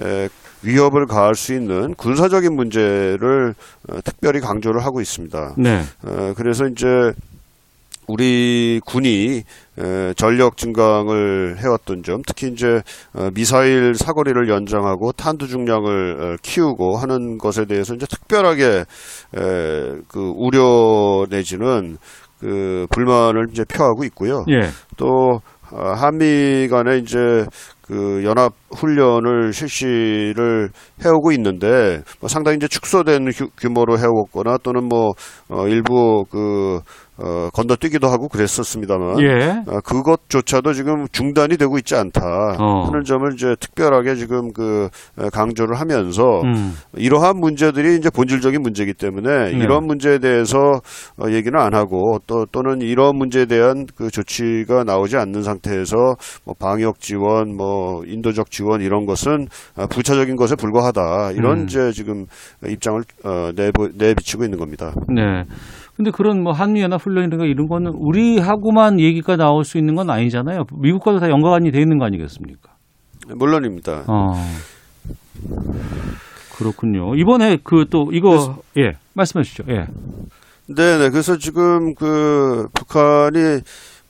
에, 0.00 0.28
위협을 0.62 1.06
가할 1.06 1.36
수 1.36 1.54
있는 1.54 1.94
군사적인 1.94 2.52
문제를 2.52 3.54
어, 3.88 4.00
특별히 4.04 4.40
강조를 4.40 4.84
하고 4.84 5.00
있습니다. 5.00 5.54
네. 5.58 5.82
어, 6.02 6.34
그래서 6.36 6.66
이제 6.66 7.12
우리 8.10 8.80
군이 8.84 9.42
에, 9.78 10.14
전력 10.14 10.56
증강을 10.56 11.58
해왔던 11.58 12.02
점, 12.02 12.22
특히 12.26 12.48
이제 12.48 12.80
어, 13.14 13.28
미사일 13.34 13.94
사거리를 13.94 14.48
연장하고 14.48 15.12
탄두 15.12 15.46
중량을 15.46 16.20
어, 16.20 16.36
키우고 16.42 16.96
하는 16.96 17.38
것에 17.38 17.64
대해서 17.66 17.94
이제 17.94 18.06
특별하게 18.06 18.64
에, 18.64 18.84
그 20.08 20.32
우려 20.36 21.24
내지는 21.30 21.96
그 22.40 22.86
불만을 22.90 23.46
이제 23.50 23.64
표하고 23.64 24.04
있고요. 24.04 24.44
예. 24.50 24.68
또 24.96 25.40
어, 25.72 25.92
한미 25.94 26.66
간에 26.68 26.98
이제 26.98 27.44
그그 27.82 28.24
연합 28.24 28.52
훈련을 28.76 29.52
실시를 29.52 30.70
해오고 31.04 31.30
있는데 31.32 32.02
뭐 32.20 32.28
상당히 32.28 32.56
이제 32.56 32.66
축소된 32.66 33.28
휴- 33.32 33.50
규모로 33.56 33.98
해오거나 33.98 34.58
또는 34.64 34.84
뭐 34.88 35.10
어, 35.48 35.68
일부 35.68 36.24
그 36.30 36.80
어, 37.22 37.50
건너뛰기도 37.52 38.08
하고 38.08 38.28
그랬었습니다만 38.28 39.20
예. 39.20 39.62
아, 39.66 39.80
그것조차도 39.80 40.72
지금 40.72 41.06
중단이 41.12 41.56
되고 41.56 41.76
있지 41.78 41.94
않다 41.94 42.56
어. 42.58 42.84
하는 42.86 43.04
점을 43.04 43.30
이제 43.34 43.54
특별하게 43.60 44.14
지금 44.14 44.52
그 44.52 44.88
에, 45.18 45.28
강조를 45.30 45.78
하면서 45.78 46.40
음. 46.42 46.74
이러한 46.96 47.38
문제들이 47.38 47.96
이제 47.96 48.08
본질적인 48.08 48.62
문제이기 48.62 48.94
때문에 48.94 49.52
네. 49.52 49.58
이런 49.58 49.86
문제에 49.86 50.18
대해서 50.18 50.80
어, 51.18 51.30
얘기는 51.30 51.58
안 51.58 51.74
하고 51.74 52.18
또 52.26 52.46
또는 52.52 52.80
이런 52.80 53.16
문제에 53.16 53.44
대한 53.44 53.86
그 53.94 54.10
조치가 54.10 54.84
나오지 54.84 55.16
않는 55.16 55.42
상태에서 55.42 55.96
뭐 56.44 56.54
방역 56.58 57.00
지원, 57.00 57.54
뭐 57.54 58.02
인도적 58.06 58.50
지원 58.50 58.80
이런 58.80 59.04
것은 59.04 59.48
아, 59.76 59.86
부차적인 59.86 60.36
것에 60.36 60.56
불과하다 60.56 61.32
이런 61.32 61.60
음. 61.60 61.64
이제 61.64 61.92
지금 61.92 62.26
입장을 62.66 63.02
어, 63.24 63.50
내보, 63.54 63.88
내비치고 63.94 64.44
있는 64.44 64.58
겁니다. 64.58 64.94
네. 65.08 65.44
근데 66.00 66.10
그런 66.12 66.42
뭐 66.42 66.54
한미연합 66.54 66.98
훈련이라든가 67.02 67.44
이런 67.44 67.68
거는 67.68 67.92
우리하고만 67.94 69.00
얘기가 69.00 69.36
나올 69.36 69.64
수 69.64 69.76
있는 69.76 69.96
건 69.96 70.08
아니잖아요. 70.08 70.64
미국과도 70.80 71.18
다 71.18 71.28
연관이 71.28 71.70
돼 71.70 71.78
있는 71.78 71.98
거 71.98 72.06
아니겠습니까? 72.06 72.70
물론입니다. 73.36 74.04
어. 74.08 74.32
그렇군요. 76.56 77.14
이번에 77.16 77.58
그 77.62 77.84
또 77.90 78.08
이거 78.14 78.62
예 78.78 78.92
말씀해 79.12 79.42
주시죠. 79.42 79.64
예. 79.68 79.84
네 80.74 80.96
네. 80.96 81.10
그래서 81.10 81.36
지금 81.36 81.94
그 81.94 82.68
북한이 82.72 83.60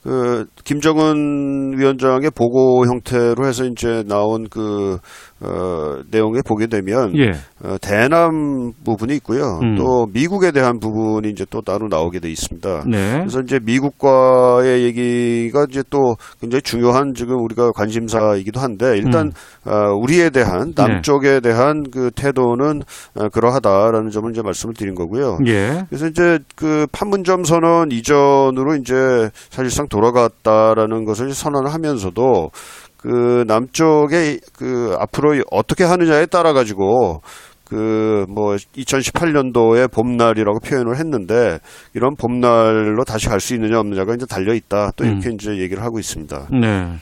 그 0.01 0.45
김정은 0.63 1.77
위원장의 1.77 2.31
보고 2.33 2.85
형태로 2.85 3.45
해서 3.45 3.65
이제 3.65 4.03
나온 4.07 4.47
그 4.49 4.97
어, 5.43 6.01
내용에 6.11 6.41
보게 6.45 6.67
되면 6.67 7.17
예. 7.17 7.31
어, 7.63 7.77
대남 7.81 8.71
부분이 8.85 9.15
있고요. 9.15 9.59
음. 9.63 9.75
또 9.75 10.05
미국에 10.13 10.51
대한 10.51 10.79
부분이 10.79 11.29
이제 11.29 11.45
또 11.49 11.61
따로 11.61 11.87
나오게 11.87 12.19
돼 12.19 12.29
있습니다. 12.29 12.83
네. 12.87 13.19
그래서 13.19 13.39
이제 13.39 13.59
미국과의 13.63 14.83
얘기가 14.83 15.65
이제 15.69 15.83
또 15.89 16.15
굉장히 16.39 16.61
중요한 16.61 17.13
지금 17.15 17.41
우리가 17.43 17.71
관심사이기도 17.71 18.59
한데 18.59 18.97
일단 18.97 19.31
음. 19.65 19.71
어, 19.71 19.93
우리에 19.95 20.29
대한 20.29 20.73
네. 20.75 20.83
남쪽에 20.83 21.39
대한 21.39 21.83
그 21.91 22.11
태도는 22.11 22.81
어, 23.15 23.29
그러하다라는 23.29 24.11
점을 24.11 24.29
이제 24.31 24.41
말씀을 24.43 24.75
드린 24.75 24.93
거고요. 24.93 25.39
예. 25.47 25.85
그래서 25.89 26.07
이제 26.07 26.37
그 26.55 26.85
판문점 26.91 27.45
선언 27.45 27.91
이전으로 27.91 28.75
이제 28.75 29.29
사실상 29.49 29.87
돌아갔다라는 29.87 31.05
것을 31.05 31.33
선언을 31.33 31.73
하면서도 31.73 32.51
그 33.01 33.43
남쪽에 33.47 34.39
그 34.57 34.95
앞으로 34.99 35.41
어떻게 35.51 35.83
하느냐에 35.83 36.25
따라 36.27 36.53
가지고 36.53 37.21
그 37.65 38.11
뭐 38.27 38.55
2018년도의 38.55 39.91
봄날이라고 39.91 40.59
표현을 40.59 40.97
했는데 40.97 41.59
이런 41.93 42.15
봄날로 42.15 43.03
다시 43.05 43.27
갈 43.27 43.39
수 43.39 43.55
있느냐 43.55 43.79
없느냐가 43.79 44.13
이제 44.13 44.25
달려 44.29 44.53
있다. 44.53 44.91
또 44.95 45.05
이렇게 45.05 45.31
이제 45.33 45.57
얘기를 45.57 45.81
하고 45.83 45.99
있습니다. 45.99 46.47
네. 46.59 46.95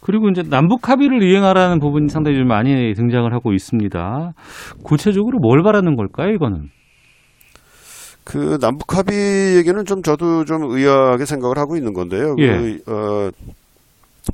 그리고 0.00 0.28
이제 0.28 0.42
남북 0.42 0.88
합의를 0.88 1.22
이행하라는 1.22 1.78
부분이 1.80 2.08
상당히 2.08 2.36
좀 2.38 2.48
많이 2.48 2.92
등장을 2.94 3.32
하고 3.32 3.52
있습니다. 3.52 4.32
구체적으로 4.82 5.38
뭘 5.38 5.62
바라는 5.62 5.96
걸까요, 5.96 6.30
이거는? 6.34 6.68
그 8.24 8.58
남북 8.60 8.96
합의 8.96 9.56
얘기는 9.56 9.84
좀 9.84 10.02
저도 10.02 10.44
좀 10.44 10.70
의아하게 10.70 11.24
생각을 11.24 11.58
하고 11.58 11.76
있는 11.76 11.92
건데요. 11.92 12.36
예. 12.38 12.48
그, 12.56 12.82
어, 12.86 13.30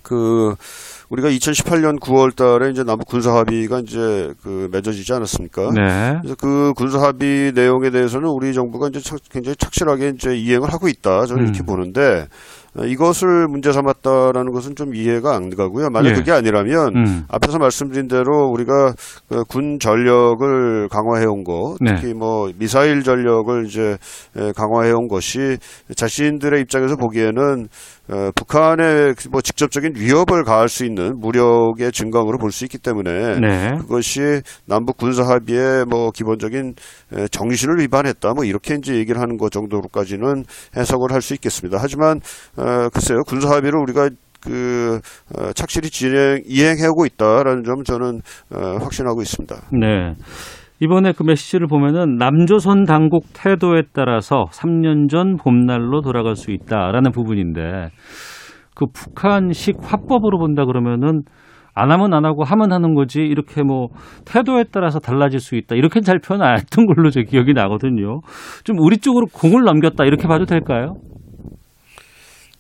그 0.03 0.55
우리가 1.11 1.31
2018년 1.31 1.99
9월 2.01 2.37
달에 2.37 2.71
이제 2.71 2.85
남북 2.85 3.09
군사 3.09 3.33
합의가 3.35 3.81
이제 3.81 4.31
그 4.43 4.69
맺어지지 4.71 5.11
않았습니까? 5.15 5.71
네. 5.75 6.19
그래서 6.21 6.37
그 6.39 6.75
군사 6.77 7.01
합의 7.01 7.53
내용에 7.53 7.89
대해서는 7.91 8.29
우리 8.29 8.53
정부가 8.53 8.89
이제 8.89 9.01
착- 9.01 9.21
굉장히 9.31 9.57
착실하게 9.57 10.13
이제 10.17 10.37
이행을 10.37 10.71
하고 10.71 10.87
있다. 10.87 11.25
저는 11.25 11.45
이렇게 11.45 11.61
음. 11.63 11.67
보는데 11.67 12.27
어, 12.77 12.85
이것을 12.85 13.49
문제 13.49 13.73
삼았다라는 13.73 14.53
것은 14.53 14.77
좀 14.77 14.95
이해가 14.95 15.35
안 15.35 15.49
가고요. 15.49 15.89
만약 15.89 16.11
예. 16.11 16.15
그게 16.15 16.31
아니라면 16.31 16.95
음. 16.95 17.25
앞에서 17.29 17.59
말씀드린 17.59 18.07
대로 18.07 18.49
우리가 18.51 18.93
그군 19.31 19.79
전력을 19.81 20.89
강화해 20.91 21.25
온 21.25 21.43
거, 21.43 21.77
네. 21.81 21.95
특히 21.95 22.13
뭐 22.13 22.51
미사일 22.59 23.03
전력을 23.03 23.65
이제 23.67 23.97
에, 24.37 24.53
강화해 24.53 24.93
온 24.93 25.09
것이 25.09 25.57
자신들의 25.97 26.61
입장에서 26.61 26.97
보기에는 26.97 27.69
어, 28.11 28.31
북한에 28.35 29.13
뭐 29.31 29.41
직접적인 29.43 29.93
위협을 29.97 30.45
가할 30.45 30.69
수 30.69 30.85
있는 30.85 31.19
무력의 31.21 31.93
증강으로 31.93 32.39
볼 32.39 32.51
수 32.51 32.65
있기 32.65 32.79
때문에 32.79 33.39
네. 33.41 33.77
그것이 33.79 34.41
남북 34.65 34.97
군사 34.97 35.23
합의의 35.25 35.85
뭐 35.85 36.11
기본적인 36.11 36.75
에, 37.15 37.29
정신을 37.29 37.79
위반했다 37.81 38.33
뭐 38.35 38.45
이렇게 38.45 38.75
이제 38.77 38.95
얘기를 38.95 39.21
하는 39.21 39.37
것 39.37 39.53
정도로까지는 39.53 40.45
해석을 40.77 41.13
할 41.13 41.21
수 41.21 41.35
있겠습니다. 41.35 41.79
하지만 41.81 42.21
어, 42.57 42.89
글쎄요 42.89 43.23
군사 43.27 43.51
합의를 43.51 43.79
우리가 43.81 44.09
그 44.41 45.01
어, 45.37 45.53
착실히 45.53 45.91
진행 45.91 46.43
이행해오고 46.47 47.05
있다라는 47.07 47.65
점 47.65 47.83
저는 47.85 48.21
어, 48.55 48.79
확신하고 48.81 49.21
있습니다. 49.21 49.55
네. 49.73 50.15
이번에 50.81 51.13
그 51.13 51.25
메시지를 51.25 51.67
보면은 51.67 52.17
남조선 52.17 52.85
당국 52.85 53.25
태도에 53.33 53.83
따라서 53.93 54.47
3년 54.53 55.09
전 55.09 55.37
봄날로 55.37 56.01
돌아갈 56.01 56.37
수 56.37 56.53
있다라는 56.53 57.11
부분인데 57.11 57.89
그 58.75 58.87
북한식 58.93 59.79
화법으로 59.83 60.39
본다 60.39 60.65
그러면은 60.65 61.23
안 61.75 61.91
하면 61.93 62.13
안 62.13 62.25
하고 62.25 62.45
하면 62.45 62.73
하는 62.73 62.95
거지 62.95 63.21
이렇게 63.21 63.63
뭐 63.63 63.89
태도에 64.25 64.65
따라서 64.73 64.99
달라질 64.99 65.41
수 65.41 65.57
있다 65.57 65.77
이렇게 65.77 66.01
잘 66.01 66.19
표현 66.19 66.43
안 66.43 66.57
했던 66.57 66.87
걸로 66.87 67.11
제 67.11 67.23
기억이 67.23 67.53
나거든요. 67.55 68.21
좀 68.65 68.79
우리 68.79 68.99
쪽으로 68.99 69.27
공을 69.33 69.63
넘겼다 69.65 70.05
이렇게 70.05 70.27
봐도 70.27 70.45
될까요? 70.45 70.95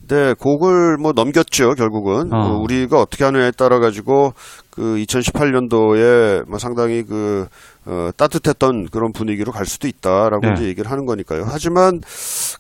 네, 0.08 0.34
곡을 0.34 0.96
뭐 0.96 1.12
넘겼죠, 1.12 1.74
결국은. 1.74 2.32
어. 2.32 2.38
어, 2.38 2.58
우리가 2.60 2.98
어떻게 2.98 3.24
하느냐에 3.24 3.50
따라 3.50 3.78
가지고 3.78 4.32
그 4.70 4.96
2018년도에 4.96 6.48
뭐 6.48 6.58
상당히 6.58 7.02
그 7.02 7.46
어, 7.86 8.10
따뜻했던 8.16 8.88
그런 8.90 9.12
분위기로 9.12 9.52
갈 9.52 9.66
수도 9.66 9.86
있다라고 9.88 10.40
네. 10.42 10.52
이제 10.54 10.64
얘기를 10.64 10.90
하는 10.90 11.04
거니까요. 11.04 11.44
하지만 11.46 12.00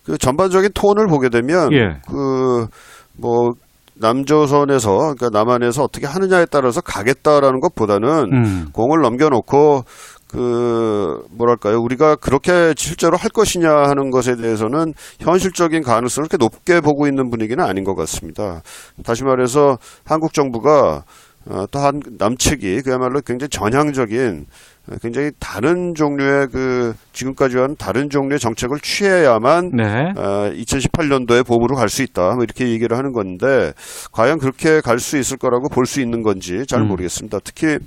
그 0.04 0.18
전반적인 0.18 0.70
톤을 0.74 1.06
보게 1.06 1.28
되면 1.28 1.72
예. 1.72 2.00
그뭐 2.06 3.52
남조선에서 4.00 5.14
그러니까 5.16 5.28
남한에서 5.32 5.82
어떻게 5.82 6.06
하느냐에 6.06 6.46
따라서 6.50 6.80
가겠다라는 6.80 7.60
것보다는 7.60 8.08
음. 8.32 8.68
공을 8.72 9.00
넘겨놓고 9.02 9.82
그 10.28 11.22
뭐랄까요 11.30 11.80
우리가 11.80 12.16
그렇게 12.16 12.74
실제로 12.76 13.16
할 13.16 13.30
것이냐 13.30 13.70
하는 13.70 14.10
것에 14.10 14.36
대해서는 14.36 14.92
현실적인 15.20 15.82
가능성을 15.82 16.28
그렇게 16.28 16.36
높게 16.42 16.80
보고 16.80 17.06
있는 17.06 17.30
분위기는 17.30 17.62
아닌 17.64 17.84
것 17.84 17.94
같습니다. 17.94 18.60
다시 19.04 19.24
말해서 19.24 19.78
한국 20.04 20.32
정부가 20.32 21.04
어, 21.50 21.64
또한 21.70 22.00
남측이 22.18 22.82
그야말로 22.82 23.20
굉장히 23.22 23.48
전향적인 23.48 24.44
어, 24.90 24.96
굉장히 25.00 25.30
다른 25.38 25.94
종류의 25.94 26.48
그 26.52 26.92
지금까지와는 27.14 27.76
다른 27.78 28.10
종류의 28.10 28.38
정책을 28.38 28.80
취해야만 28.80 29.70
네. 29.74 29.84
어, 30.16 30.50
2018년도에 30.52 31.46
봄으로 31.46 31.74
갈 31.74 31.88
수 31.88 32.02
있다. 32.02 32.34
뭐 32.34 32.44
이렇게 32.44 32.68
얘기를 32.68 32.98
하는 32.98 33.12
건데 33.12 33.72
과연 34.12 34.38
그렇게 34.38 34.82
갈 34.82 34.98
수 34.98 35.16
있을 35.16 35.38
거라고 35.38 35.70
볼 35.70 35.86
수 35.86 36.02
있는 36.02 36.22
건지 36.22 36.64
잘 36.68 36.82
음. 36.82 36.88
모르겠습니다. 36.88 37.38
특히 37.42 37.78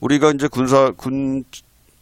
우리가 0.00 0.30
이제 0.32 0.48
군사 0.48 0.90
군 0.92 1.44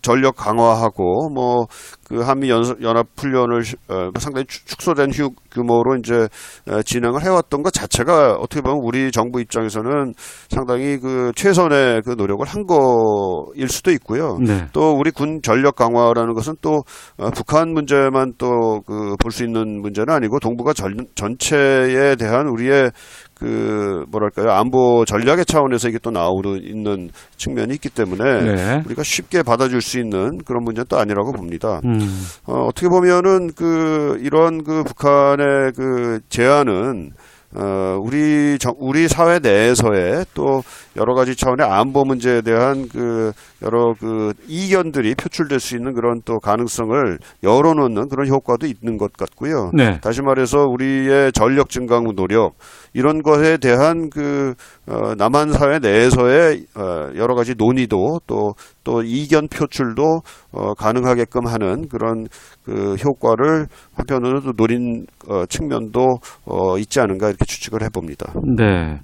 전력 0.03 0.37
강화하고 0.37 1.31
뭐 1.31 1.67
그 2.15 2.21
한미 2.23 2.49
연합 2.49 3.07
훈련을 3.19 3.65
시- 3.65 3.75
어, 3.89 4.11
상당히 4.19 4.47
축- 4.47 4.67
축소된 4.67 5.11
휴 5.13 5.31
규모로 5.51 5.97
이제 5.97 6.29
어, 6.71 6.83
진행을 6.83 7.23
해왔던 7.23 7.63
것 7.63 7.73
자체가 7.73 8.35
어떻게 8.35 8.61
보면 8.61 8.79
우리 8.83 9.11
정부 9.11 9.41
입장에서는 9.41 10.15
상당히 10.49 10.99
그 10.99 11.33
최선의 11.35 12.03
그 12.05 12.11
노력을 12.17 12.45
한 12.47 12.65
거일 12.67 13.69
수도 13.69 13.91
있고요. 13.93 14.39
네. 14.41 14.67
또 14.73 14.93
우리 14.93 15.11
군 15.11 15.41
전력 15.43 15.77
강화라는 15.77 16.35
것은 16.35 16.55
또 16.63 16.83
어, 17.19 17.31
북한 17.35 17.73
문제만 17.73 18.35
또 18.39 18.83
그 18.87 19.17
볼 19.21 19.31
수 19.33 19.43
있는 19.45 19.81
문제는 19.81 20.13
아니고 20.15 20.39
동북아 20.39 20.73
전, 20.73 20.95
전체에 21.15 22.17
대한 22.17 22.47
우리의 22.49 22.91
그 23.35 24.05
뭐랄까요 24.11 24.51
안보 24.53 25.05
전략의 25.05 25.45
차원에서 25.47 25.89
이게 25.89 25.99
또 26.01 26.11
나오는 26.11 26.61
있는 26.63 27.11
측면이 27.37 27.75
있기 27.75 27.89
때문에 27.91 28.55
네. 28.55 28.83
우리가 28.87 29.03
쉽게 29.03 29.43
받아줄 29.43 29.81
수 29.83 29.99
있는 29.99 30.39
그런 30.45 30.63
문제는 30.65 30.87
또 30.89 30.99
아니라고 30.99 31.33
봅니다. 31.33 31.81
음. 31.85 31.99
어, 32.47 32.67
어떻게 32.67 32.89
보면은 32.89 33.53
그 33.55 34.19
이런 34.21 34.65
그 34.65 34.85
북한의 34.85 35.73
그 35.77 36.21
제안은 36.29 37.13
어, 37.57 38.01
우리 38.03 38.59
정, 38.59 38.75
우리 38.79 39.07
사회 39.07 39.39
내에서의 39.39 40.27
또 40.35 40.63
여러 40.97 41.15
가지 41.15 41.37
차원의 41.37 41.65
안보 41.65 42.05
문제에 42.05 42.41
대한 42.41 42.89
그 42.89 43.33
여러 43.63 43.95
그 43.95 44.33
이견들이 44.49 45.15
표출될 45.15 45.61
수 45.61 45.77
있는 45.77 45.95
그런 45.95 46.21
또 46.25 46.41
가능성을 46.41 47.19
열어놓는 47.45 48.09
그런 48.09 48.27
효과도 48.29 48.67
있는 48.67 48.99
것 48.99 49.13
같고요. 49.13 49.71
네. 49.73 50.01
다시 50.01 50.21
말해서 50.23 50.65
우리의 50.65 51.33
전력 51.33 51.71
증강 51.71 52.17
노력 52.17 52.57
이런 52.95 53.23
것에 53.23 53.59
대한 53.59 54.09
그 54.09 54.55
어, 54.87 55.15
남한 55.17 55.53
사회 55.53 55.79
내에서의 55.81 56.65
어, 56.77 57.11
여러 57.17 57.35
가지 57.35 57.55
논의도 57.57 58.21
또또 58.27 59.03
이견 59.05 59.49
표출도 59.49 60.23
어, 60.53 60.75
가능하게끔 60.75 61.47
하는 61.47 61.89
그런 61.89 62.27
그 62.65 62.95
효과를 62.95 63.67
한편으로도 63.95 64.53
노린 64.53 65.07
어, 65.29 65.45
측면도 65.47 66.19
어, 66.47 66.79
있지 66.79 67.01
않은가 67.01 67.29
이렇게 67.29 67.45
추측을 67.45 67.83
해봅니다. 67.83 68.33
네. 68.57 69.01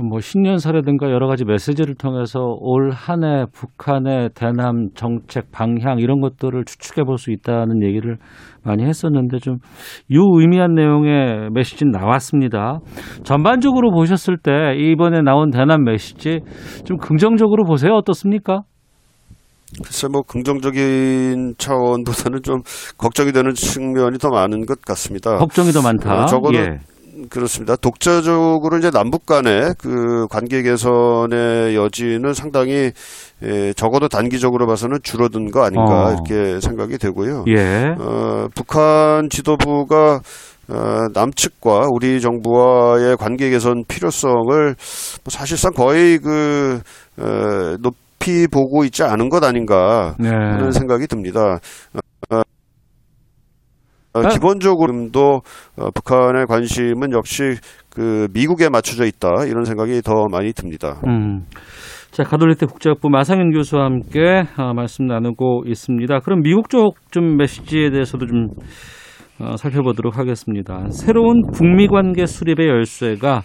뭐 0.00 0.20
신년사라든가 0.20 1.10
여러 1.10 1.26
가지 1.26 1.44
메시지를 1.44 1.94
통해서 1.96 2.38
올 2.60 2.90
한 2.92 3.24
해 3.24 3.46
북한의 3.52 4.30
대남 4.34 4.90
정책 4.94 5.50
방향 5.50 5.98
이런 5.98 6.20
것들을 6.20 6.64
추측해 6.64 7.04
볼 7.04 7.18
수 7.18 7.32
있다는 7.32 7.82
얘기를 7.82 8.16
많이 8.64 8.84
했었는데 8.84 9.38
좀 9.38 9.56
유의미한 10.08 10.74
내용의 10.74 11.50
메시지는 11.52 11.90
나왔습니다. 11.90 12.78
전반적으로 13.24 13.90
보셨을 13.90 14.36
때 14.38 14.76
이번에 14.76 15.20
나온 15.22 15.50
대남 15.50 15.82
메시지 15.82 16.40
좀 16.84 16.96
긍정적으로 16.98 17.64
보세요. 17.64 17.94
어떻습니까? 17.94 18.60
글쎄 19.84 20.06
뭐 20.10 20.22
긍정적인 20.22 21.54
차원보다는 21.58 22.42
좀 22.42 22.60
걱정이 22.96 23.32
되는 23.32 23.52
측면이 23.52 24.18
더 24.18 24.30
많은 24.30 24.64
것 24.64 24.80
같습니다. 24.82 25.36
걱정이 25.38 25.72
더 25.72 25.82
많다. 25.82 26.22
어, 26.22 26.26
적어도 26.26 26.56
예. 26.56 26.78
그렇습니다. 27.28 27.76
독자적으로 27.76 28.78
이제 28.78 28.90
남북 28.90 29.26
간의 29.26 29.74
그 29.78 30.26
관계 30.28 30.62
개선의 30.62 31.74
여지는 31.74 32.34
상당히 32.34 32.92
에, 33.42 33.72
적어도 33.74 34.08
단기적으로 34.08 34.66
봐서는 34.66 34.98
줄어든 35.02 35.50
거 35.50 35.64
아닌가 35.64 36.08
어. 36.08 36.12
이렇게 36.12 36.60
생각이 36.60 36.98
되고요. 36.98 37.44
예. 37.48 37.94
어, 37.98 38.48
북한 38.54 39.28
지도부가 39.30 40.20
어, 40.70 41.06
남측과 41.14 41.88
우리 41.90 42.20
정부와의 42.20 43.16
관계 43.16 43.50
개선 43.50 43.84
필요성을 43.88 44.44
뭐 44.44 44.74
사실상 45.28 45.72
거의 45.72 46.18
그 46.18 46.80
어, 47.18 47.76
높이 47.80 48.46
보고 48.46 48.84
있지 48.84 49.02
않은 49.02 49.28
것 49.30 49.42
아닌가 49.44 50.14
네. 50.18 50.28
하는 50.28 50.70
생각이 50.70 51.06
듭니다. 51.06 51.58
어, 54.18 54.22
어, 54.22 54.26
아. 54.26 54.28
기본적으로도 54.28 55.40
어, 55.78 55.90
북한의 55.94 56.46
관심은 56.46 57.12
역시 57.12 57.42
그 57.90 58.28
미국에 58.32 58.68
맞춰져 58.68 59.04
있다 59.04 59.44
이런 59.46 59.64
생각이 59.64 60.02
더 60.02 60.26
많이 60.30 60.52
듭니다. 60.52 61.00
음. 61.06 61.44
자, 62.10 62.24
가톨릭대 62.24 62.66
국제학부 62.66 63.10
마상현 63.10 63.52
교수와 63.52 63.84
함께 63.84 64.44
어, 64.56 64.72
말씀 64.74 65.06
나누고 65.06 65.64
있습니다. 65.66 66.20
그럼 66.20 66.42
미국 66.42 66.68
쪽 66.68 66.96
좀 67.10 67.36
메시지에 67.36 67.90
대해서도 67.90 68.26
좀 68.26 68.48
어, 69.40 69.56
살펴보도록 69.56 70.18
하겠습니다. 70.18 70.88
새로운 70.90 71.42
북미 71.52 71.86
관계 71.86 72.26
수립의 72.26 72.66
열쇠가 72.68 73.42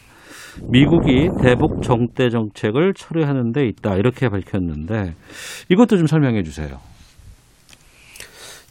미국이 0.69 1.29
대북 1.41 1.81
정대 1.81 2.29
정책을 2.29 2.93
철회하는 2.95 3.51
데 3.51 3.65
있다. 3.65 3.95
이렇게 3.95 4.29
밝혔는데 4.29 5.13
이것도 5.69 5.97
좀 5.97 6.07
설명해 6.07 6.43
주세요. 6.43 6.77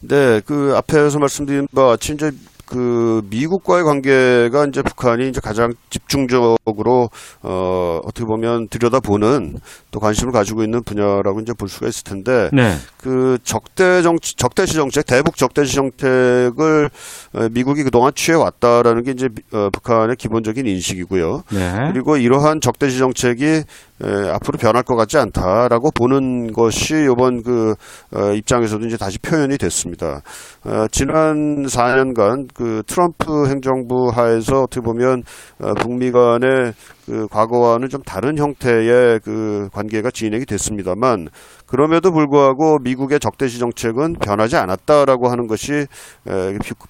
네, 0.03 0.41
그 0.45 0.75
앞에서 0.77 1.19
말씀드린 1.19 1.67
바와 1.75 1.91
같이 1.91 2.12
이제 2.12 2.31
그 2.67 3.21
미국과의 3.29 3.85
관계가 3.85 4.65
이제 4.67 4.81
북한이 4.81 5.29
이제 5.29 5.41
가장 5.43 5.75
집중적으로 5.91 7.11
어 7.43 8.01
어떻게 8.03 8.25
보면 8.25 8.69
들여다보는 8.69 9.57
또 9.91 10.01
관심을 10.01 10.33
가지고 10.33 10.62
있는 10.65 10.83
분야라고 10.83 11.41
이제 11.41 11.53
볼 11.53 11.69
수가 11.69 11.88
있을 11.88 12.05
텐데 12.05 12.49
네. 12.51 12.77
그 12.97 13.37
적대 13.45 14.01
정 14.01 14.17
적대시 14.23 14.73
정책 14.75 15.05
대북 15.05 15.37
적대시 15.37 15.75
정책을 15.75 16.88
어, 17.35 17.49
미국이 17.51 17.83
그동안 17.83 18.12
취해 18.15 18.37
왔다라는 18.38 19.03
게 19.03 19.11
이제 19.11 19.29
미- 19.29 19.43
어, 19.59 19.69
북한의 19.71 20.17
기본적인 20.17 20.67
인식이고요. 20.67 21.43
네. 21.53 21.75
그리고 21.93 22.17
이러한 22.17 22.62
적대시 22.62 22.97
정책이 22.99 23.65
에, 24.03 24.31
앞으로 24.31 24.59
변할 24.59 24.83
것 24.83 24.97
같지 24.97 25.17
않다라고 25.19 25.91
보는 25.93 26.53
것이 26.53 27.07
이번 27.11 27.43
그 27.43 27.75
어, 28.15 28.33
입장에서도 28.33 28.85
이제 28.87 28.97
다시 28.97 29.19
표현이 29.19 29.59
됐습니다. 29.59 30.23
어, 30.65 30.87
지난 30.91 31.65
4년간 31.67 32.49
그 32.55 32.83
트럼프 32.87 33.49
행정부 33.49 34.11
하에서 34.12 34.62
어떻게 34.62 34.81
보면 34.81 35.23
어, 35.61 35.75
북미 35.75 36.11
간의 36.11 36.73
그 37.07 37.27
과거와는 37.29 37.88
좀 37.88 38.03
다른 38.03 38.38
형태의 38.38 39.21
그 39.25 39.69
관계가 39.73 40.11
진행이 40.11 40.47
됐습니다만 40.47 41.29
그럼에도 41.67 42.12
불구하고 42.12 42.79
미국의 42.83 43.19
적대시 43.19 43.59
정책은 43.59 44.15
변하지 44.21 44.57
않았다라고 44.57 45.29
하는 45.29 45.47
것이 45.47 45.87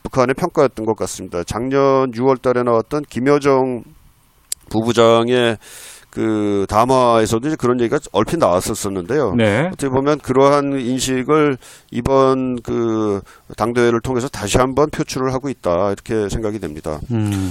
북한의 0.02 0.34
평가였던 0.34 0.84
것 0.84 0.96
같습니다. 0.96 1.42
작년 1.44 2.10
6월달에 2.10 2.64
나왔던 2.64 3.04
김여정 3.08 3.84
부부장의 4.70 5.56
그 6.12 6.66
담화에서도 6.68 7.48
이제 7.48 7.56
그런 7.58 7.80
얘기가 7.80 7.98
얼핏 8.12 8.36
나왔었었는데요. 8.36 9.34
네. 9.34 9.68
어떻게 9.68 9.88
보면 9.88 10.18
그러한 10.18 10.78
인식을 10.78 11.56
이번 11.90 12.60
그 12.60 13.22
당대회를 13.56 14.02
통해서 14.02 14.28
다시 14.28 14.58
한번 14.58 14.90
표출을 14.90 15.32
하고 15.32 15.48
있다 15.48 15.90
이렇게 15.90 16.28
생각이 16.28 16.58
됩니다. 16.58 16.98
음. 17.12 17.50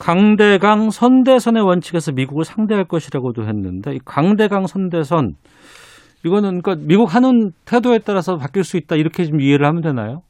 강대강 0.00 0.90
선대선의 0.90 1.62
원칙에서 1.62 2.10
미국을 2.10 2.44
상대할 2.44 2.84
것이라고도 2.86 3.44
했는데 3.44 3.94
이 3.94 4.00
강대강 4.04 4.66
선대선 4.66 5.34
이거는 6.26 6.62
그러니까 6.62 6.84
미국 6.84 7.14
하는 7.14 7.52
태도에 7.64 8.00
따라서 8.04 8.36
바뀔 8.36 8.64
수 8.64 8.76
있다 8.76 8.96
이렇게 8.96 9.24
좀 9.24 9.40
이해를 9.40 9.66
하면 9.66 9.82
되나요? 9.82 10.22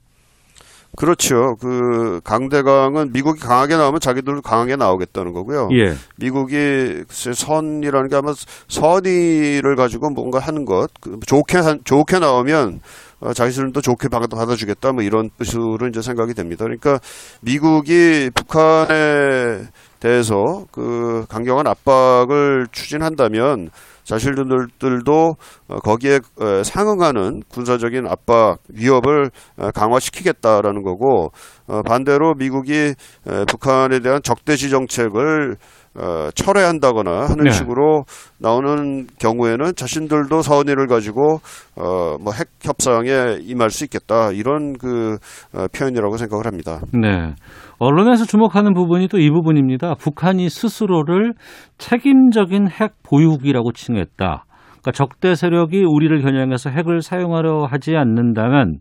그렇죠. 0.96 1.57
그 1.61 2.20
강대강은 2.24 3.12
미국이 3.12 3.40
강하게 3.40 3.76
나오면 3.76 4.00
자기들도 4.00 4.42
강하게 4.42 4.76
나오겠다는 4.76 5.33
거고요. 5.33 5.68
예. 5.72 5.94
미국이 6.16 7.02
선이라는 7.09 8.09
게 8.09 8.16
아마 8.16 8.33
선의를 8.68 9.76
가지고 9.76 10.11
뭔가 10.11 10.38
하는 10.38 10.64
것그 10.64 11.20
좋게 11.26 11.59
한- 11.59 11.80
좋게 11.85 12.18
나오면 12.18 12.80
어, 13.20 13.33
자기들도 13.33 13.80
좋게 13.80 14.09
받아- 14.09 14.26
받아주겠다 14.26 14.92
뭐 14.92 15.02
이런 15.02 15.30
뜻으로 15.38 15.87
이제 15.88 16.02
생각이 16.02 16.35
됩니다. 16.35 16.64
그러니까 16.64 16.98
미국이 17.40 18.30
북한에 18.35 19.62
대해서 20.00 20.66
그 20.70 21.24
강경한 21.28 21.66
압박을 21.66 22.66
추진한다면 22.70 23.70
자신들도 24.04 25.36
어, 25.68 25.78
거기에 25.80 26.20
어, 26.38 26.62
상응하는 26.62 27.42
군사적인 27.48 28.06
압박 28.06 28.58
위협을 28.68 29.30
어, 29.56 29.70
강화시키겠다라는 29.72 30.82
거고 30.82 31.32
어, 31.66 31.82
반대로 31.82 32.34
미국이 32.34 32.74
에, 32.74 33.44
북한에 33.46 34.00
대한 34.00 34.22
적대시 34.22 34.70
정책을 34.70 35.56
어, 35.96 36.30
철회한다거나 36.35 37.28
하는 37.28 37.44
네. 37.44 37.50
식으로 37.50 38.04
나오는 38.38 39.07
경우에는 39.20 39.74
자신들도 39.76 40.42
선의를 40.42 40.87
가지고 40.87 41.38
어, 41.76 42.16
뭐 42.22 42.33
핵 42.35 42.48
협상에 42.62 43.38
임할 43.42 43.70
수 43.70 43.85
있겠다 43.85 44.33
이런 44.33 44.72
그 44.72 45.18
어, 45.54 45.66
표현이라고 45.76 46.16
생각을 46.16 46.46
합니다. 46.46 46.80
네. 46.92 47.35
언론에서 47.78 48.24
주목하는 48.24 48.74
부분이 48.74 49.09
또 49.09 49.18
이 49.18 49.30
부분입니다. 49.30 49.94
북한이 49.94 50.48
스스로를 50.48 51.35
책임적인 51.78 52.68
핵 52.68 52.94
보유국이라고 53.04 53.72
칭했다. 53.72 54.44
그러니까 54.83 54.90
적대 54.92 55.35
세력이 55.35 55.83
우리를 55.85 56.20
겨냥해서 56.22 56.70
핵을 56.70 57.00
사용하려 57.00 57.66
하지 57.70 57.96
않는다면 57.96 58.80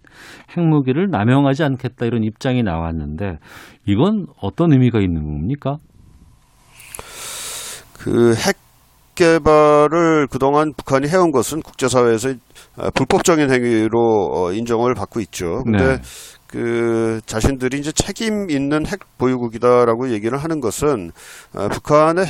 핵무기를 0.58 1.10
남용하지 1.10 1.64
않겠다 1.64 2.06
이런 2.06 2.24
입장이 2.24 2.62
나왔는데 2.62 3.38
이건 3.88 4.26
어떤 4.42 4.74
의미가 4.74 5.00
있는 5.00 5.24
겁니까? 5.24 5.78
그 8.04 8.36
핵 8.36 8.58
개발을 9.16 10.28
그동안 10.28 10.74
북한이 10.74 11.08
해온 11.08 11.32
것은 11.32 11.62
국제사회에서 11.62 12.34
어, 12.78 12.90
불법적인 12.92 13.52
행위로 13.52 14.32
어, 14.34 14.52
인정을 14.52 14.96
받고 14.96 15.20
있죠. 15.22 15.64
근데 15.64 15.98
네. 15.98 16.02
그 16.48 17.22
자신들이 17.26 17.80
이제 17.80 17.92
책임 17.92 18.50
있는 18.50 18.86
핵 18.88 19.02
보유국이다라고 19.18 20.12
얘기를 20.12 20.38
하는 20.38 20.60
것은 20.62 21.12
어, 21.54 21.68
북한의 21.68 22.26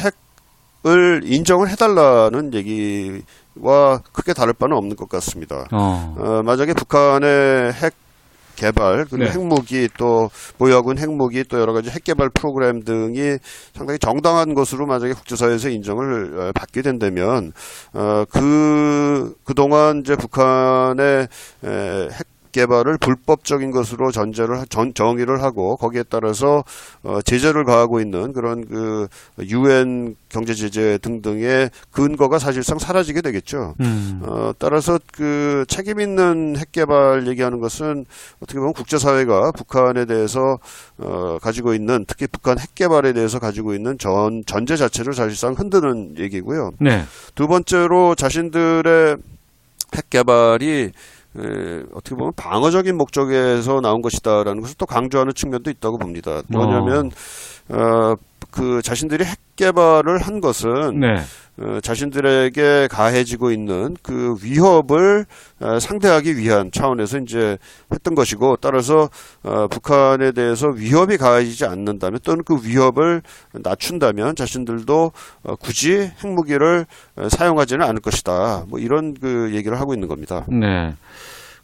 핵을 0.84 1.22
인정을 1.24 1.70
해달라는 1.70 2.54
얘기와 2.54 4.00
크게 4.12 4.34
다를 4.34 4.54
바는 4.54 4.76
없는 4.76 4.96
것 4.96 5.08
같습니다. 5.08 5.66
어. 5.72 6.16
어, 6.18 6.44
만약에 6.44 6.74
북한의 6.74 7.74
핵 7.74 7.94
개발 8.56 9.06
그리고 9.06 9.26
네. 9.26 9.32
핵무기 9.32 9.90
또 9.98 10.30
보유하고 10.58 10.92
있는 10.92 11.04
핵무기 11.04 11.44
또 11.46 11.60
여러 11.60 11.74
가지 11.74 11.90
핵 11.90 12.04
개발 12.04 12.30
프로그램 12.30 12.84
등이 12.84 13.38
상당히 13.74 14.00
정당한 14.00 14.54
것으로 14.54 14.86
만약에 14.86 15.14
국제사회에서 15.14 15.70
인정을 15.70 16.40
어, 16.40 16.52
받게 16.54 16.82
된다면 16.82 17.54
어그 17.94 19.36
그동안 19.44 20.00
이제 20.00 20.16
북한의 20.16 21.28
핵 21.64 22.33
개발을 22.54 22.98
불법적인 23.00 23.72
것으로 23.72 24.12
전제를 24.12 24.60
하- 24.60 24.66
전, 24.66 24.94
정의를 24.94 25.44
하고 25.44 25.76
거기에 25.76 26.04
따라서 26.08 26.64
어, 27.04 27.22
제재를 27.22 27.66
가하고 27.66 28.00
있는 28.00 28.32
그런 28.32 28.66
그 28.66 29.08
유엔 29.42 30.16
경제 30.30 30.54
제재 30.54 30.98
등등의 31.02 31.70
근거가 31.92 32.40
사실상 32.40 32.80
사라지게 32.80 33.22
되겠죠. 33.22 33.76
음. 33.82 34.22
어, 34.24 34.52
따라서 34.58 34.98
그 35.12 35.66
책임 35.68 36.00
있는 36.00 36.56
핵 36.58 36.72
개발 36.72 37.28
얘기하는 37.28 37.60
것은 37.60 38.06
어떻게 38.40 38.58
보면 38.60 38.74
국제 38.74 38.98
사회가 38.98 39.52
북한에 39.52 40.06
대해서 40.06 40.58
어, 41.00 41.38
가지고 41.42 41.74
있는 41.74 42.06
특히 42.08 42.28
북한 42.28 42.58
핵 42.60 42.74
개발에 42.76 43.14
대해서 43.14 43.40
가지고 43.40 43.74
있는 43.74 43.98
전 43.98 44.44
전제 44.46 44.78
자체를 44.78 45.14
사실상 45.14 45.54
흔드는 45.54 46.16
얘기고요. 46.20 46.72
네. 46.80 47.04
두 47.36 47.48
번째로 47.48 48.16
자신들의 48.16 49.18
핵 49.96 50.10
개발이 50.10 50.92
에, 51.40 51.84
어떻게 51.94 52.16
보면 52.16 52.34
방어적인 52.36 52.96
목적에서 52.96 53.82
나온 53.82 54.02
것이다라는 54.02 54.62
것을 54.62 54.76
또 54.78 54.86
강조하는 54.86 55.34
측면도 55.34 55.72
있다고 55.72 55.98
봅니다. 55.98 56.42
뭐냐면 56.50 57.10
어, 57.70 58.14
그 58.52 58.82
자신들이 58.82 59.24
핵 59.24 59.38
개발을 59.56 60.18
한 60.20 60.42
것은 60.42 61.00
네. 61.00 61.22
어, 61.60 61.80
자신들에게 61.82 62.88
가해지고 62.90 63.52
있는 63.52 63.96
그 64.02 64.36
위협을 64.42 65.26
어, 65.60 65.80
상대하기 65.80 66.38
위한 66.38 66.72
차원에서 66.72 67.20
이제 67.20 67.58
했던 67.92 68.16
것이고 68.16 68.58
따라서 68.60 69.10
어, 69.44 69.68
북한에 69.68 70.32
대해서 70.32 70.70
위협이 70.70 71.18
가해지지 71.18 71.66
않는다면 71.66 72.20
또는 72.24 72.44
그 72.44 72.58
위협을 72.64 73.22
낮춘다면 73.54 74.36
자신들도 74.36 75.12
어, 75.44 75.56
굳이 75.58 76.12
핵무기를 76.24 76.88
어, 77.18 77.30
사용하지는 77.30 77.86
않을 77.86 78.02
것이다. 78.02 78.66
뭐 78.68 78.80
이런 78.80 79.14
그 79.14 79.52
얘기를 79.54 79.80
하고 79.80 79.94
있는 79.94 80.08
겁니다. 80.08 80.46
네. 80.50 80.96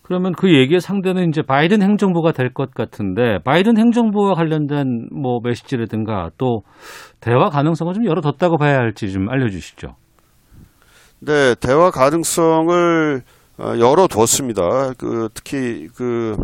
그러면 0.09 0.33
그 0.35 0.51
얘기의 0.51 0.81
상대는 0.81 1.29
이제 1.29 1.43
바이든 1.43 1.83
행정부가 1.83 2.31
될 2.31 2.49
것 2.51 2.73
같은데 2.73 3.37
바이든 3.43 3.77
행정부와 3.77 4.33
관련된 4.33 5.07
뭐 5.11 5.39
메시지라든가 5.43 6.31
또 6.39 6.63
대화 7.21 7.49
가능성을 7.49 7.93
좀 7.93 8.05
열어뒀다고 8.07 8.57
봐야 8.57 8.77
할지 8.77 9.11
좀 9.11 9.29
알려주시죠. 9.29 9.89
네, 11.19 11.53
대화 11.61 11.91
가능성을 11.91 13.21
어, 13.59 13.63
열어뒀습니다. 13.77 14.93
그 14.97 15.29
특히 15.35 15.87
그 15.95 16.35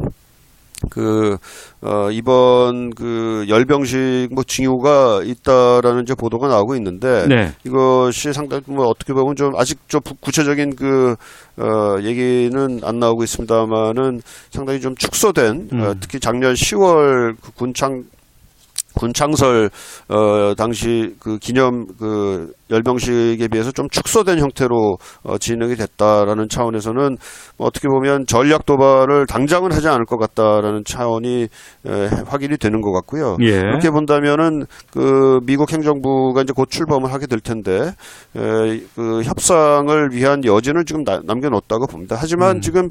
그, 0.90 1.38
어, 1.82 2.10
이번 2.12 2.90
그 2.96 3.46
열병식 3.48 4.30
뭐 4.34 4.44
징후가 4.44 5.22
있다라는 5.24 6.04
이제 6.04 6.14
보도가 6.16 6.48
나오고 6.48 6.76
있는데 6.76 7.28
네. 7.28 7.52
이것이 7.66 8.34
상당히 8.34 8.64
뭐 8.68 8.86
어떻게 8.88 9.14
보면 9.14 9.36
좀 9.36 9.56
아직 9.58 9.78
좀 9.88 10.02
부- 10.02 10.16
구체적인 10.16 10.76
그, 10.76 11.16
어, 11.58 11.98
얘기는 12.02 12.80
안 12.84 13.00
나오고 13.00 13.24
있습니다만은 13.24 14.22
상당히 14.52 14.80
좀 14.82 14.96
축소된 14.96 15.70
어, 15.74 15.76
음. 15.92 15.94
특히 16.00 16.20
작년 16.20 16.54
10월 16.54 17.36
그 17.42 17.52
군창 17.54 18.04
군창설 18.96 19.70
어 20.10 20.54
당시 20.56 21.14
그 21.20 21.38
기념 21.38 21.86
그 22.00 22.52
열병식에 22.72 23.48
비해서 23.50 23.72
좀 23.72 23.88
축소된 23.90 24.40
형태로 24.40 24.98
어, 25.24 25.38
진행이 25.38 25.76
됐다라는 25.76 26.50
차원에서는 26.50 27.18
뭐 27.58 27.68
어떻게 27.68 27.88
보면 27.88 28.26
전략 28.26 28.66
도발을 28.66 29.28
당장은 29.28 29.72
하지 29.72 29.88
않을 29.88 30.06
것 30.06 30.18
같다라는 30.18 30.84
차원이 30.84 31.44
에, 31.86 32.10
확인이 32.26 32.58
되는 32.58 32.82
것 32.82 32.92
같고요. 32.92 33.38
예. 33.42 33.60
그렇게 33.62 33.92
본다면은 33.92 34.66
그 34.92 35.40
미국 35.46 35.72
행정부가 35.72 36.42
이제 36.42 36.54
곧 36.56 36.70
출범을 36.70 37.14
하게 37.14 37.28
될 37.28 37.40
텐데 37.40 37.92
에, 38.36 38.82
그 38.96 39.22
협상을 39.24 40.10
위한 40.14 40.44
여지는 40.44 40.86
지금 40.86 41.04
나- 41.04 41.22
남겨놓았다고 41.24 41.86
봅니다. 41.88 42.18
하지만 42.20 42.58
음. 42.58 42.62
지금 42.62 42.86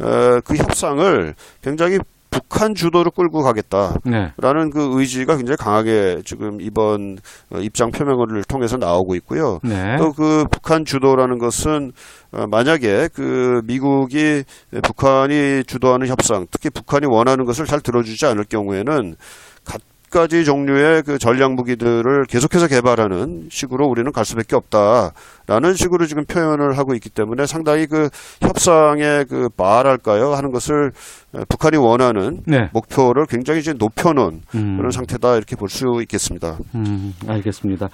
에, 0.00 0.40
그 0.44 0.56
협상을 0.56 1.34
굉장히 1.62 1.98
북한 2.30 2.74
주도로 2.74 3.10
끌고 3.10 3.42
가겠다. 3.42 3.94
네. 4.04 4.32
라는 4.38 4.70
그 4.70 4.98
의지가 4.98 5.36
굉장히 5.36 5.56
강하게 5.56 6.22
지금 6.24 6.60
이번 6.60 7.18
어, 7.50 7.58
입장 7.58 7.90
표명을 7.90 8.44
통해서 8.44 8.76
나오고 8.76 9.14
있고요. 9.16 9.58
네. 9.62 9.96
또그 9.98 10.44
북한 10.50 10.84
주도라는 10.84 11.38
것은 11.38 11.92
어, 12.32 12.46
만약에 12.46 13.08
그 13.12 13.62
미국이 13.64 14.44
북한이 14.82 15.64
주도하는 15.64 16.06
협상, 16.06 16.46
특히 16.50 16.70
북한이 16.70 17.06
원하는 17.06 17.44
것을 17.44 17.66
잘 17.66 17.80
들어주지 17.80 18.26
않을 18.26 18.44
경우에는 18.44 19.16
갖 19.64 19.80
가지 20.10 20.44
종류의 20.44 21.02
그 21.02 21.18
전략 21.18 21.54
무기들을 21.54 22.24
계속해서 22.26 22.66
개발하는 22.66 23.48
식으로 23.50 23.86
우리는 23.86 24.10
갈 24.12 24.24
수밖에 24.24 24.56
없다라는 24.56 25.74
식으로 25.74 26.06
지금 26.06 26.24
표현을 26.26 26.76
하고 26.76 26.94
있기 26.94 27.08
때문에 27.08 27.46
상당히 27.46 27.86
그 27.86 28.08
협상의 28.42 29.24
그 29.26 29.48
말할까요 29.56 30.34
하는 30.34 30.50
것을 30.50 30.92
어, 31.32 31.42
북한이 31.48 31.76
원하는 31.76 32.42
네. 32.46 32.68
목표를 32.72 33.26
굉장히 33.26 33.60
이제 33.60 33.72
높여놓은 33.72 34.42
음. 34.54 34.76
그런 34.76 34.90
상태다 34.90 35.36
이렇게 35.36 35.56
볼 35.56 35.70
수 35.70 36.00
있겠습니다. 36.02 36.58
음, 36.74 37.14
알겠습니다. 37.28 37.88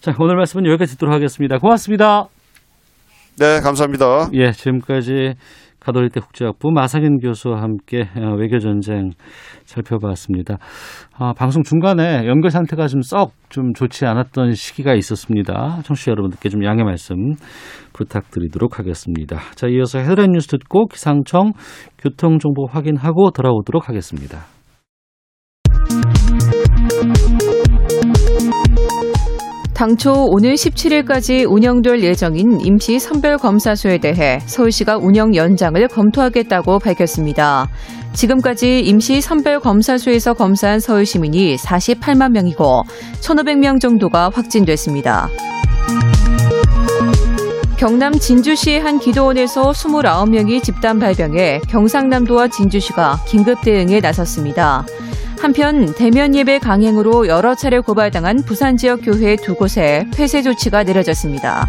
자, 0.00 0.14
오늘 0.18 0.36
말씀은 0.36 0.66
여기까지 0.66 0.92
듣도록 0.92 1.14
하겠습니다. 1.14 1.56
고맙습니다. 1.58 2.28
네, 3.38 3.60
감사합니다. 3.60 4.28
예, 4.34 4.52
지금까지 4.52 5.34
가톨릭대 5.82 6.20
국제학부 6.20 6.70
마상현 6.70 7.18
교수와 7.18 7.60
함께 7.60 8.08
어, 8.16 8.34
외교전쟁 8.36 9.10
살펴봤습니다. 9.64 10.58
아, 11.18 11.32
방송 11.32 11.62
중간에 11.62 12.26
연결 12.26 12.50
상태가 12.50 12.86
좀썩좀 12.86 13.74
좋지 13.74 14.06
않았던 14.06 14.52
시기가 14.52 14.94
있었습니다. 14.94 15.80
청취자 15.82 16.12
여러분들께 16.12 16.48
좀 16.48 16.64
양해 16.64 16.84
말씀 16.84 17.34
부탁드리도록 17.92 18.78
하겠습니다. 18.78 19.38
자, 19.54 19.66
이어서 19.68 19.98
헤드라인 19.98 20.32
뉴스 20.32 20.48
듣고 20.48 20.86
기상청 20.86 21.52
교통정보 21.98 22.66
확인하고 22.66 23.30
돌아오도록 23.30 23.88
하겠습니다. 23.88 24.61
당초 29.82 30.26
오늘 30.28 30.54
17일까지 30.54 31.44
운영될 31.50 32.04
예정인 32.04 32.60
임시 32.60 33.00
선별검사소에 33.00 33.98
대해 33.98 34.38
서울시가 34.46 34.98
운영 34.98 35.34
연장을 35.34 35.88
검토하겠다고 35.88 36.78
밝혔습니다. 36.78 37.68
지금까지 38.12 38.78
임시 38.78 39.20
선별검사소에서 39.20 40.34
검사한 40.34 40.78
서울 40.78 41.04
시민이 41.04 41.56
48만 41.56 42.30
명이고 42.30 42.84
1,500명 43.22 43.80
정도가 43.80 44.30
확진됐습니다. 44.32 45.28
경남 47.76 48.12
진주시의 48.12 48.78
한 48.78 49.00
기도원에서 49.00 49.72
29명이 49.72 50.62
집단 50.62 51.00
발병해 51.00 51.60
경상남도와 51.66 52.46
진주시가 52.46 53.24
긴급 53.26 53.62
대응에 53.62 53.98
나섰습니다. 53.98 54.86
한편 55.42 55.92
대면 55.96 56.36
예배 56.36 56.60
강행으로 56.60 57.26
여러 57.26 57.56
차례 57.56 57.80
고발당한 57.80 58.44
부산 58.44 58.76
지역 58.76 59.00
교회 59.02 59.34
두 59.34 59.56
곳에 59.56 60.06
폐쇄 60.14 60.40
조치가 60.40 60.84
내려졌습니다. 60.84 61.68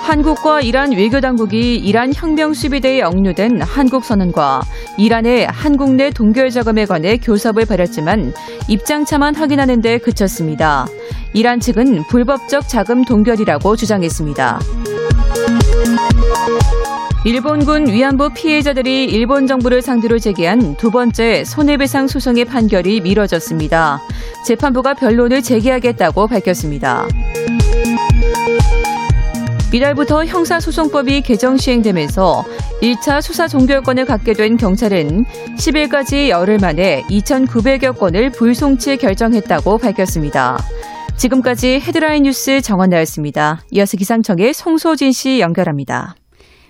한국과 0.00 0.60
이란 0.60 0.92
외교 0.92 1.22
당국이 1.22 1.76
이란 1.76 2.12
혁명 2.14 2.52
수비대에 2.52 3.00
억류된 3.00 3.62
한국 3.62 4.04
선원과 4.04 4.60
이란의 4.98 5.46
한국 5.46 5.94
내 5.94 6.10
동결 6.10 6.50
자금에 6.50 6.84
관해 6.84 7.16
교섭을 7.16 7.64
벌였지만 7.64 8.34
입장차만 8.68 9.34
확인하는 9.34 9.80
데 9.80 9.96
그쳤습니다. 9.96 10.86
이란 11.32 11.60
측은 11.60 12.02
불법적 12.08 12.68
자금 12.68 13.02
동결이라고 13.06 13.76
주장했습니다. 13.76 14.60
일본군 17.24 17.86
위안부 17.86 18.30
피해자들이 18.34 19.04
일본 19.04 19.46
정부를 19.46 19.80
상대로 19.80 20.18
제기한 20.18 20.76
두 20.76 20.90
번째 20.90 21.44
손해배상 21.44 22.08
소송의 22.08 22.46
판결이 22.46 23.00
미뤄졌습니다. 23.00 24.00
재판부가 24.44 24.94
변론을 24.94 25.40
제기하겠다고 25.40 26.26
밝혔습니다. 26.26 27.06
이달부터 29.72 30.24
형사소송법이 30.24 31.22
개정 31.22 31.56
시행되면서 31.56 32.44
1차 32.82 33.22
수사 33.22 33.46
종결권을 33.46 34.04
갖게 34.04 34.32
된 34.32 34.56
경찰은 34.56 35.24
10일까지 35.56 36.28
열흘 36.28 36.58
만에 36.58 37.04
2,900여 37.08 37.96
건을 37.96 38.30
불송치 38.30 38.96
결정했다고 38.96 39.78
밝혔습니다. 39.78 40.58
지금까지 41.16 41.80
헤드라인 41.80 42.24
뉴스 42.24 42.60
정원 42.60 42.90
나였습니다. 42.90 43.62
이어서 43.70 43.96
기상청의 43.96 44.52
송소진 44.52 45.12
씨 45.12 45.38
연결합니다. 45.38 46.16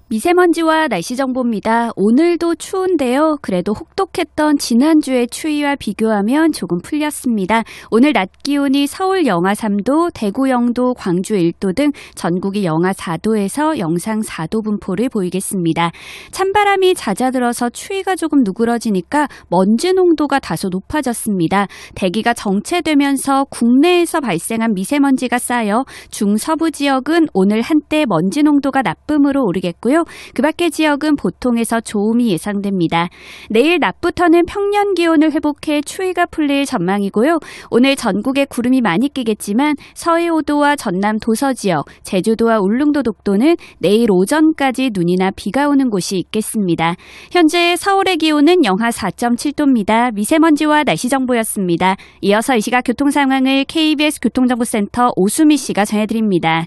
미세먼지와 0.09 0.88
날씨 0.88 1.17
정보입니다. 1.17 1.91
오늘도 1.97 2.57
추운데요. 2.57 3.38
그래도 3.41 3.73
혹독했던 3.73 4.59
지난주의 4.59 5.27
추위와 5.27 5.77
비교하면 5.77 6.53
조금 6.53 6.79
풀렸습니다. 6.83 7.62
오늘 7.91 8.12
낮 8.12 8.29
기온이 8.43 8.87
서울 8.87 9.27
영하 9.27 9.55
3도, 9.55 10.11
대구 10.12 10.51
영도, 10.51 10.93
광주 10.93 11.35
1도 11.35 11.75
등 11.75 11.93
전국이 12.15 12.65
영하 12.65 12.93
4도에서 12.93 13.79
영상 13.79 14.21
4도 14.21 14.62
분포를 14.62 15.09
보이겠습니다. 15.09 15.93
찬바람이 16.31 16.95
잦아들어서 16.95 17.71
추위가 17.71 18.15
조금 18.15 18.43
누그러지니까 18.45 19.29
먼지 19.49 19.95
농도가 19.95 20.38
다소 20.38 20.69
높아졌습니다. 20.69 21.69
대기가 21.95 22.35
정체되면서 22.35 23.45
국내에서 23.45 24.21
발생한 24.21 24.75
미세먼지가 24.75 25.38
쌓여 25.38 25.85
중서부 26.11 26.71
지역은 26.71 27.29
오늘 27.33 27.62
한때 27.62 28.05
먼지 28.07 28.43
농도가 28.43 28.83
나쁨으로 28.83 29.43
오르겠고요. 29.45 30.02
그 30.35 30.43
밖의 30.43 30.71
지역은 30.71 31.17
보통에서 31.17 31.81
좋음이 31.81 32.31
예상됩니다. 32.31 33.09
내일 33.51 33.79
낮부터는 33.81 34.47
평년 34.47 34.95
기온을 34.95 35.33
회복해 35.33 35.83
추위가 35.83 36.27
풀릴 36.27 36.65
전망이고요. 36.67 37.38
오늘 37.71 37.97
전국에 37.97 38.45
구름이 38.45 38.81
많이 38.81 39.09
끼겠지만 39.09 39.77
서해 39.95 40.29
5도와 40.29 40.77
전남 40.77 41.19
도서 41.19 41.53
지역, 41.53 41.87
제주도와 42.03 42.61
울릉도 42.61 43.03
독도는 43.03 43.57
내일 43.79 44.11
오전까지 44.11 44.91
눈이나 44.93 45.31
비가 45.31 45.69
오는 45.69 45.91
곳이 45.91 46.19
있겠습니다. 46.19 46.95
현재 47.31 47.77
서울의 47.77 48.17
기온은 48.19 48.65
영하 48.65 48.91
4.7도입니다. 48.91 50.12
미세먼지와 50.15 50.85
날씨 50.85 51.09
정보였습니다. 51.09 51.97
이어서 52.23 52.57
이 52.57 52.61
시각 52.61 52.83
교통 52.83 53.11
상황을 53.11 53.65
KBS 53.65 54.21
교통정보센터 54.21 55.12
오수미 55.17 55.57
씨가 55.57 55.85
전해드립니다. 55.85 56.65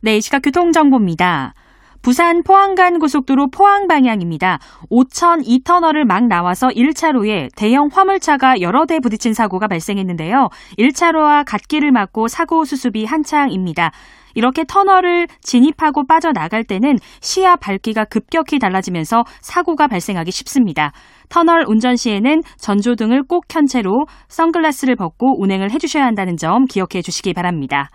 네, 0.00 0.18
이 0.18 0.20
시각 0.20 0.42
교통정보입니다. 0.42 1.54
부산 2.04 2.42
포항간 2.42 2.98
고속도로 2.98 3.48
포항 3.48 3.88
방향입니다. 3.88 4.58
5천 4.90 5.42
2터널을 5.42 6.04
막 6.04 6.26
나와서 6.26 6.68
1차로에 6.68 7.48
대형 7.56 7.88
화물차가 7.90 8.60
여러 8.60 8.84
대 8.84 9.00
부딪힌 9.00 9.32
사고가 9.32 9.68
발생했는데요. 9.68 10.50
1차로와 10.78 11.46
갓길을 11.46 11.92
막고 11.92 12.28
사고 12.28 12.66
수습이 12.66 13.06
한창입니다. 13.06 13.90
이렇게 14.34 14.64
터널을 14.68 15.28
진입하고 15.40 16.06
빠져나갈 16.06 16.62
때는 16.62 16.98
시야 17.22 17.56
밝기가 17.56 18.04
급격히 18.04 18.58
달라지면서 18.58 19.24
사고가 19.40 19.86
발생하기 19.86 20.30
쉽습니다. 20.30 20.92
터널 21.30 21.64
운전 21.66 21.96
시에는 21.96 22.42
전조등을 22.58 23.22
꼭 23.22 23.48
켠 23.48 23.64
채로 23.64 24.04
선글라스를 24.28 24.96
벗고 24.96 25.40
운행을 25.40 25.70
해주셔야 25.70 26.04
한다는 26.04 26.36
점 26.36 26.66
기억해 26.66 27.00
주시기 27.02 27.32
바랍니다. 27.32 27.88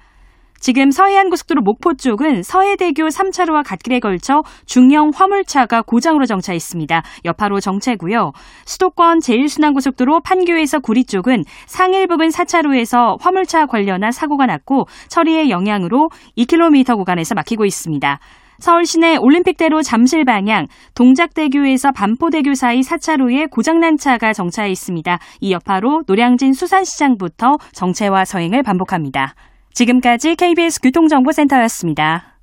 지금 0.60 0.92
서해안 0.92 1.30
고속도로 1.30 1.62
목포 1.62 1.94
쪽은 1.96 2.44
서해대교 2.44 3.08
3차로와 3.08 3.64
갓길에 3.66 4.00
걸쳐 4.00 4.44
중형 4.66 5.12
화물차가 5.14 5.82
고장으로 5.84 6.26
정차 6.26 6.54
있습니다. 6.54 7.02
여파로 7.26 7.62
정체고요. 7.62 8.34
수도권 8.66 9.20
제1순환고속도로 9.20 10.22
판교에서 10.24 10.80
구리 10.80 11.06
쪽은 11.06 11.44
상일 11.66 12.08
부분 12.08 12.28
4차로에서 12.28 13.18
화물차 13.22 13.68
관련한 13.68 14.12
사고가 14.12 14.46
났고 14.46 14.86
처리의 15.08 15.50
영향으로 15.50 16.10
2km 16.38 16.98
구간에서 16.98 17.36
막히고 17.36 17.66
있습니다. 17.66 18.20
서울 18.60 18.86
시내 18.86 19.16
올림픽대로 19.16 19.82
잠실 19.82 20.26
방향 20.26 20.68
동작대교에서 20.94 21.94
반포대교 21.94 22.56
사이 22.56 22.82
4차로에 22.82 23.50
고장난 23.50 23.96
차가 23.96 24.34
정차해 24.34 24.70
있습니다. 24.70 25.18
이 25.40 25.54
여파로 25.54 26.04
노량진 26.06 26.52
수산시장부터 26.52 27.58
정체와 27.72 28.26
서행을 28.26 28.64
반복합니다. 28.64 29.36
지금까지 29.80 30.36
KBS 30.36 30.82
교통정보센터였습니다. 30.82 32.36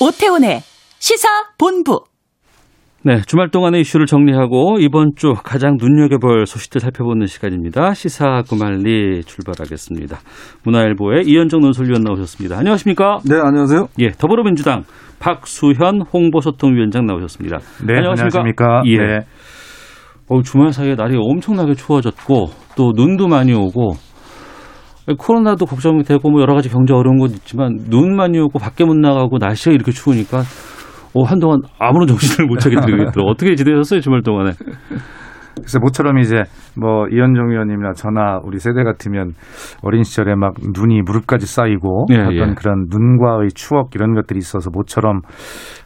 오태훈의 0.00 0.60
시사 0.98 1.28
본부. 1.58 2.04
네, 3.02 3.20
주말 3.26 3.50
동안의 3.50 3.82
이슈를 3.82 4.06
정리하고 4.06 4.78
이번 4.80 5.10
주 5.16 5.34
가장 5.34 5.76
눈여겨볼 5.78 6.46
소식들 6.46 6.80
살펴보는 6.80 7.26
시간입니다. 7.26 7.92
시사 7.92 8.40
구말리 8.48 9.22
출발하겠습니다. 9.24 10.16
문화일보의 10.64 11.24
이현정 11.26 11.60
논설위원 11.60 12.02
나오셨습니다. 12.02 12.56
안녕하십니까? 12.56 13.18
네, 13.28 13.36
안녕하세요. 13.36 13.88
예, 14.00 14.12
더불어민주당 14.12 14.84
박수현 15.18 16.06
홍보소통위원장 16.10 17.04
나오셨습니다. 17.04 17.58
네, 17.86 17.98
안녕하십니까? 17.98 18.40
안녕하십니까? 18.40 18.82
예. 18.86 18.96
네. 18.96 19.20
어, 20.28 20.42
주말 20.42 20.72
사이에 20.72 20.94
날이 20.94 21.16
엄청나게 21.20 21.74
추워졌고 21.74 22.46
또 22.76 22.92
눈도 22.94 23.28
많이 23.28 23.52
오고 23.52 23.92
코로나도 25.18 25.66
걱정이 25.66 26.02
되고 26.02 26.30
뭐 26.30 26.40
여러 26.40 26.54
가지 26.54 26.70
경제 26.70 26.94
어려운 26.94 27.18
것도 27.18 27.32
있지만 27.34 27.76
눈 27.90 28.16
많이 28.16 28.38
오고 28.38 28.58
밖에 28.58 28.84
못 28.84 28.96
나가고 28.96 29.38
날씨가 29.38 29.74
이렇게 29.74 29.92
추우니까 29.92 30.42
어, 31.14 31.22
한동안 31.22 31.60
아무런 31.78 32.08
정신을 32.08 32.48
못 32.48 32.58
차게 32.58 32.76
되겠더라고요. 32.76 33.30
어떻게 33.30 33.54
지내셨어요, 33.54 34.00
주말 34.00 34.22
동안에? 34.22 34.52
그래서 35.56 35.78
모처럼 35.78 36.18
이제 36.18 36.42
뭐 36.76 37.06
이현정 37.08 37.50
의원님이나 37.50 37.92
저나 37.92 38.40
우리 38.42 38.58
세대 38.58 38.82
같으면 38.82 39.34
어린 39.82 40.02
시절에 40.02 40.34
막 40.34 40.54
눈이 40.60 41.02
무릎까지 41.02 41.46
쌓이고 41.46 42.06
예, 42.10 42.18
어떤 42.18 42.50
예. 42.50 42.54
그런 42.54 42.86
눈과의 42.90 43.50
추억 43.54 43.94
이런 43.94 44.14
것들이 44.14 44.38
있어서 44.38 44.70
모처럼 44.72 45.20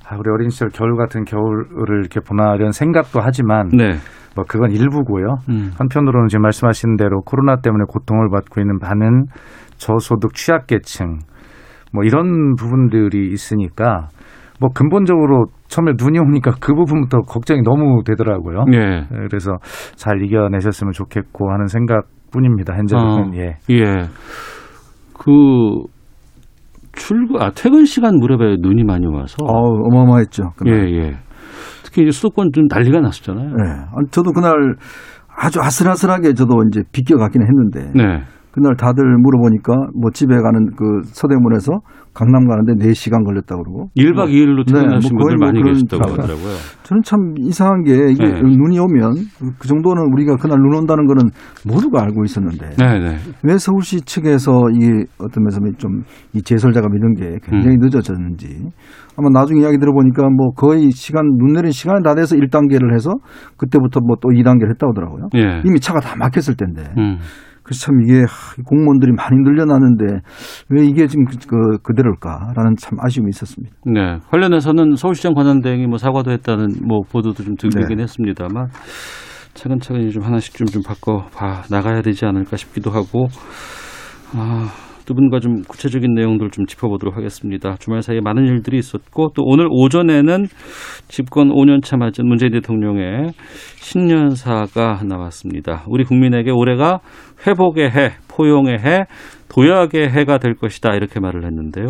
아, 0.09 0.17
우리 0.19 0.31
어린 0.31 0.49
시절 0.49 0.71
겨울 0.71 0.97
같은 0.97 1.25
겨울을 1.25 2.01
이렇게 2.01 2.21
보나 2.21 2.55
이런 2.55 2.73
생각도 2.73 3.21
하지만 3.23 3.69
네. 3.69 3.97
뭐 4.39 4.45
그건 4.47 4.71
일부고요. 4.71 5.39
음. 5.49 5.71
한편으로는 5.77 6.29
지금 6.29 6.43
말씀하신 6.43 6.97
대로 6.97 7.23
코로나 7.23 7.57
때문에 7.57 7.85
고통을 7.89 8.31
받고 8.31 8.61
있는 8.61 8.79
많은 8.79 9.25
저소득 9.79 10.35
취약계층 10.35 11.19
뭐 11.93 12.05
이런 12.05 12.55
부분들이 12.55 13.33
있으니까 13.33 14.09
뭐 14.61 14.71
근본적으로 14.73 15.47
처음에 15.67 15.93
눈이 15.99 16.21
오니까 16.21 16.53
그 16.61 16.73
부분부터 16.75 17.23
걱정이 17.23 17.63
너무 17.63 18.03
되더라고요. 18.05 18.65
예. 18.73 19.07
그래서 19.29 19.57
잘 19.97 20.23
이겨내셨으면 20.23 20.93
좋겠고 20.93 21.51
하는 21.51 21.67
생각뿐입니다. 21.67 22.77
현재는 22.77 23.05
어, 23.05 23.31
예. 23.35 23.57
예. 23.71 23.85
그 25.19 25.83
출근 26.93 27.43
아 27.43 27.51
퇴근 27.51 27.85
시간 27.85 28.17
무렵에 28.19 28.57
눈이 28.61 28.85
많이 28.85 29.07
와서 29.07 29.37
어우, 29.43 29.87
어마어마했죠. 29.87 30.45
예, 30.67 30.71
그날. 30.71 30.95
예. 30.95 31.28
특히 31.99 32.13
수도권 32.13 32.51
좀 32.55 32.67
난리가 32.71 33.01
났었잖아요. 33.01 33.49
네. 33.57 33.65
저도 34.13 34.33
그날 34.33 34.77
아주 35.37 35.61
아슬아슬하게 35.61 36.35
저도 36.35 36.63
이제 36.69 36.83
비껴갔긴 36.93 37.43
했는데 37.43 37.93
네. 37.95 38.23
그날 38.53 38.77
다들 38.77 39.05
물어보니까 39.19 39.73
뭐 39.95 40.11
집에 40.13 40.37
가는 40.37 40.71
그 40.77 41.01
서대문에서 41.05 41.81
강남 42.13 42.49
가는데 42.49 42.75
4시간 42.89 43.25
걸렸다고 43.25 43.63
그러고 43.63 43.91
1박 43.97 44.29
2일로 44.29 44.67
네, 44.67 44.73
퇴근하신 44.73 45.17
뭐 45.17 45.25
거의 45.25 45.37
분들 45.37 45.39
뭐 45.39 45.47
많이 45.47 45.63
계셨다고. 45.63 46.11
하더라고요. 46.13 46.55
저는 46.83 47.03
참 47.05 47.35
이상한 47.39 47.85
게 47.85 48.11
이게 48.11 48.25
네. 48.25 48.43
눈이 48.43 48.79
오면 48.79 49.15
그 49.59 49.69
정도는 49.69 50.13
우리가 50.13 50.37
그날 50.37 50.59
눈 50.59 50.75
온다는 50.75 51.07
거는 51.07 51.31
모두가 51.67 52.03
알고 52.03 52.25
있었는데 52.25 52.71
네, 52.77 52.99
네. 52.99 53.17
왜 53.45 53.59
서울시 53.59 54.01
측에서 54.01 54.71
이게 54.75 54.89
어떤 55.19 55.45
면에서 55.45 55.61
좀이 55.79 56.43
제설 56.45 56.73
작업 56.73 56.93
이런 56.95 57.15
게 57.15 57.39
굉장히 57.43 57.77
음. 57.77 57.81
늦어졌는지 57.83 58.49
아마 59.17 59.29
나중에 59.31 59.61
이야기 59.63 59.79
들어보니까 59.79 60.29
뭐 60.31 60.51
거의 60.53 60.91
시간 60.91 61.25
눈 61.39 61.53
내린 61.53 61.71
시간이 61.71 62.03
다 62.03 62.15
돼서 62.15 62.37
1단계를 62.37 62.95
해서 62.95 63.11
그때부터 63.57 64.01
뭐 64.01 64.19
또 64.21 64.31
2단계를 64.31 64.71
했다고 64.71 64.93
하더라고요. 64.93 65.29
예. 65.37 65.63
이미 65.65 65.81
차가 65.81 66.01
다 66.01 66.17
막혔을 66.17 66.57
텐데. 66.57 66.83
음. 66.99 67.19
그래서 67.69 67.85
참 67.85 68.01
이게 68.01 68.25
공무원들이 68.65 69.13
많이 69.13 69.37
늘려나는데 69.43 70.23
왜 70.71 70.87
이게 70.87 71.07
지금 71.07 71.27
그, 71.27 71.37
그, 71.47 71.79
그대로일까라는 71.83 72.77
참 72.79 72.97
아쉬움이 72.99 73.29
있었습니다. 73.29 73.77
네. 73.85 74.17
관련해서는 74.31 74.97
서울시장 74.97 75.35
권한대행이 75.35 75.87
뭐 75.87 75.99
사과도 75.99 76.31
했다는 76.31 76.87
뭐 76.87 77.03
보도도 77.03 77.45
좀 77.45 77.57
들리긴 77.57 77.99
네. 77.99 78.05
했습니다만 78.05 78.69
차근차근히 79.53 80.11
좀 80.11 80.23
하나씩 80.23 80.55
좀, 80.55 80.67
좀 80.67 80.83
바꿔 80.83 81.27
봐 81.35 81.63
나가야 81.71 82.01
되지 82.01 82.25
않을까 82.25 82.57
싶기도 82.57 82.91
하고 82.91 83.29
아, 84.33 84.69
두 85.09 85.15
분과 85.15 85.41
좀 85.41 85.63
구체적인 85.63 86.13
내용들 86.13 86.51
좀 86.51 86.67
짚어보도록 86.67 87.17
하겠습니다. 87.17 87.77
주말 87.79 88.03
사이에 88.03 88.21
많은 88.21 88.45
일들이 88.45 88.77
있었고 88.77 89.31
또 89.35 89.43
오늘 89.43 89.67
오전에는 89.71 90.45
집권 91.09 91.49
5년차 91.49 91.97
맞은 91.97 92.29
문재인 92.29 92.53
대통령의 92.53 93.33
신년사가 93.77 95.01
나왔습니다. 95.09 95.85
우리 95.87 96.05
국민에게 96.05 96.51
올해가 96.51 97.01
회복의 97.47 97.91
해, 97.91 98.11
포용의 98.29 98.81
해, 98.81 99.07
도약의 99.49 100.11
해가 100.11 100.37
될 100.37 100.55
것이다 100.57 100.95
이렇게 100.95 101.21
말을 101.21 101.47
했는데요. 101.47 101.87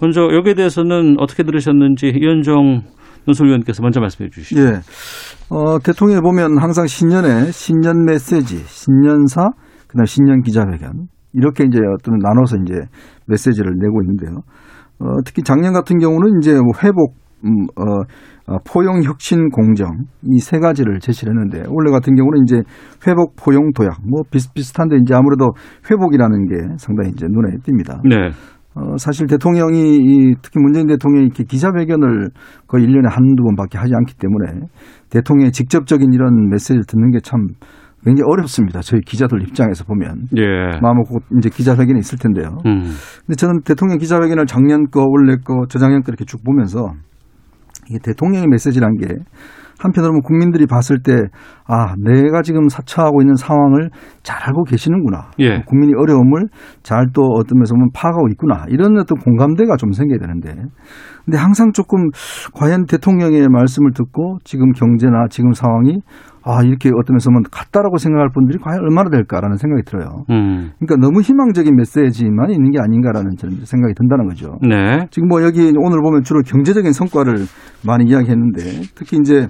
먼저 0.00 0.22
여기에 0.22 0.54
대해서는 0.54 1.14
어떻게 1.20 1.44
들으셨는지 1.44 2.08
이현정 2.08 2.82
논설위원께서 3.24 3.84
먼저 3.84 4.00
말씀해 4.00 4.30
주시죠. 4.30 4.60
예. 4.60 4.80
어, 5.50 5.78
대통령에 5.78 6.20
보면 6.22 6.58
항상 6.60 6.88
신년에 6.88 7.52
신년 7.52 8.04
메시지, 8.04 8.56
신년사, 8.66 9.46
그다음 9.86 10.06
신년 10.06 10.42
기자회견 10.42 11.06
이렇게 11.32 11.64
이제 11.64 11.78
어떤 11.94 12.18
나눠서 12.18 12.56
이제 12.62 12.74
메시지를 13.26 13.72
내고 13.78 14.02
있는데요. 14.02 14.42
어, 15.00 15.22
특히 15.24 15.42
작년 15.42 15.72
같은 15.72 15.98
경우는 15.98 16.38
이제 16.40 16.54
뭐 16.54 16.72
회복, 16.82 17.14
음, 17.44 17.66
어, 17.76 18.02
어, 18.52 18.56
포용, 18.66 19.02
혁신, 19.02 19.48
공정 19.50 19.90
이 20.22 20.38
세 20.40 20.58
가지를 20.58 20.98
제시를 21.00 21.34
했는데 21.34 21.62
올해 21.68 21.92
같은 21.92 22.14
경우는 22.16 22.42
이제 22.44 22.62
회복, 23.06 23.36
포용, 23.36 23.72
도약 23.72 23.98
뭐 24.08 24.22
비슷비슷한데 24.30 24.96
이제 25.02 25.14
아무래도 25.14 25.50
회복이라는 25.90 26.46
게 26.48 26.54
상당히 26.78 27.10
이제 27.10 27.26
눈에 27.28 27.56
띕니다. 27.58 28.00
네. 28.08 28.30
어, 28.74 28.96
사실 28.96 29.26
대통령이 29.26 29.96
이 29.96 30.34
특히 30.40 30.60
문재인 30.60 30.86
대통령이 30.86 31.26
이렇게 31.26 31.44
기자회견을 31.44 32.30
거의 32.66 32.86
1년에 32.86 33.08
한두 33.10 33.42
번밖에 33.44 33.76
하지 33.76 33.92
않기 33.94 34.14
때문에 34.16 34.66
대통령의 35.10 35.52
직접적인 35.52 36.12
이런 36.12 36.48
메시지를 36.48 36.84
듣는 36.84 37.10
게 37.10 37.18
참 37.22 37.46
굉장히 38.04 38.30
어렵습니다. 38.30 38.80
저희 38.80 39.00
기자들 39.00 39.42
입장에서 39.42 39.84
보면. 39.84 40.28
예. 40.36 40.78
마음은 40.80 41.04
곧 41.04 41.22
이제 41.38 41.48
기자회견이 41.48 41.98
있을 41.98 42.18
텐데요. 42.18 42.58
음. 42.66 42.92
근데 43.26 43.36
저는 43.36 43.62
대통령 43.62 43.98
기자회견을 43.98 44.46
작년 44.46 44.88
거, 44.90 45.04
올해 45.06 45.36
거, 45.36 45.66
저작년 45.68 46.02
거 46.02 46.10
이렇게 46.10 46.24
쭉 46.24 46.42
보면서 46.44 46.92
이게 47.88 47.98
대통령의 48.02 48.48
메시지란 48.48 48.96
게 48.96 49.16
한편으로는 49.80 50.22
국민들이 50.22 50.66
봤을 50.66 50.98
때 51.02 51.12
아, 51.66 51.94
내가 51.98 52.42
지금 52.42 52.68
사처하고 52.68 53.22
있는 53.22 53.36
상황을 53.36 53.90
잘 54.22 54.42
알고 54.42 54.64
계시는구나. 54.64 55.30
예. 55.38 55.62
국민이 55.66 55.92
어려움을 55.94 56.48
잘 56.82 57.08
또 57.14 57.22
어떤 57.36 57.58
면에서 57.58 57.74
보면 57.74 57.90
파악하고 57.94 58.28
있구나. 58.28 58.64
이런 58.68 58.98
어떤 58.98 59.18
공감대가 59.18 59.76
좀 59.76 59.92
생겨야 59.92 60.18
되는데. 60.18 60.54
근데 61.24 61.38
항상 61.38 61.72
조금 61.72 62.10
과연 62.54 62.86
대통령의 62.86 63.48
말씀을 63.48 63.92
듣고 63.92 64.38
지금 64.44 64.72
경제나 64.72 65.26
지금 65.30 65.52
상황이 65.52 66.00
아, 66.42 66.62
이렇게 66.62 66.90
어떤 66.90 67.14
면에서 67.14 67.30
보면 67.30 67.42
같다라고 67.50 67.98
생각할 67.98 68.30
분들이 68.32 68.58
과연 68.58 68.80
얼마나 68.80 69.10
될까라는 69.10 69.56
생각이 69.56 69.82
들어요. 69.84 70.24
음. 70.30 70.72
그러니까 70.78 70.96
너무 70.96 71.20
희망적인 71.20 71.74
메시지만 71.76 72.50
있는 72.50 72.70
게 72.70 72.78
아닌가라는 72.80 73.32
생각이 73.64 73.94
든다는 73.94 74.28
거죠. 74.28 74.58
네. 74.62 75.06
지금 75.10 75.28
뭐 75.28 75.42
여기 75.42 75.72
오늘 75.76 76.00
보면 76.00 76.22
주로 76.22 76.42
경제적인 76.42 76.92
성과를 76.92 77.46
많이 77.86 78.04
이야기했는데 78.10 78.60
특히 78.94 79.18
이제 79.18 79.46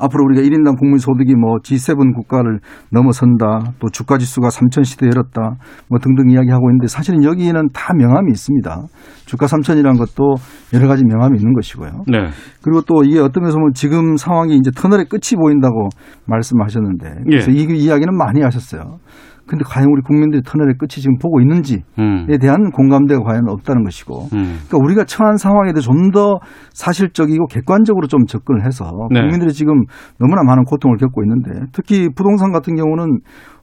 앞으로 0.00 0.24
우리가 0.24 0.42
1인당 0.42 0.78
국민 0.78 0.98
소득이 0.98 1.34
뭐 1.34 1.56
G7 1.62 2.14
국가를 2.14 2.60
넘어선다. 2.90 3.74
또 3.78 3.88
주가 3.88 4.18
지수가 4.18 4.48
3천 4.48 4.84
시대 4.84 5.06
열었다. 5.06 5.56
뭐 5.88 5.98
등등 5.98 6.30
이야기하고 6.30 6.70
있는데 6.70 6.86
사실은 6.88 7.22
여기에는 7.22 7.68
다 7.72 7.94
명함이 7.94 8.30
있습니다. 8.32 8.82
주가 9.26 9.46
3천이라는 9.46 9.98
것도 9.98 10.34
여러 10.72 10.88
가지 10.88 11.04
명함이 11.04 11.38
있는 11.38 11.54
것이고요. 11.54 11.90
네. 12.08 12.28
그리고 12.62 12.82
또 12.82 13.04
이게 13.04 13.20
어떤 13.20 13.42
면에서 13.42 13.58
보면 13.58 13.72
지금 13.74 14.16
상황이 14.16 14.56
이제 14.56 14.70
터널의 14.70 15.06
끝이 15.06 15.36
보인다고 15.38 15.88
말씀하셨는데 16.26 17.22
그래서 17.24 17.52
예. 17.52 17.54
이 17.54 17.64
이야기는 17.84 18.16
많이 18.16 18.40
하셨어요. 18.42 18.98
근데 19.50 19.64
과연 19.66 19.88
우리 19.90 20.02
국민들이 20.02 20.42
터널의 20.42 20.74
끝이 20.78 21.02
지금 21.02 21.18
보고 21.18 21.40
있는지에 21.40 21.82
음. 21.98 22.26
대한 22.40 22.70
공감대가 22.70 23.22
과연 23.22 23.48
없다는 23.48 23.82
것이고 23.84 24.28
음. 24.32 24.58
그러니까 24.68 24.78
우리가 24.78 25.04
처한 25.04 25.36
상황에 25.36 25.72
대해 25.72 25.80
좀 25.80 26.10
더 26.10 26.40
사실적이고 26.72 27.46
객관적으로 27.46 28.06
좀 28.06 28.26
접근을 28.26 28.64
해서 28.64 28.84
네. 29.12 29.20
국민들이 29.20 29.52
지금 29.52 29.84
너무나 30.18 30.42
많은 30.42 30.64
고통을 30.64 30.96
겪고 30.96 31.22
있는데 31.22 31.66
특히 31.72 32.08
부동산 32.14 32.52
같은 32.52 32.74
경우는 32.74 33.20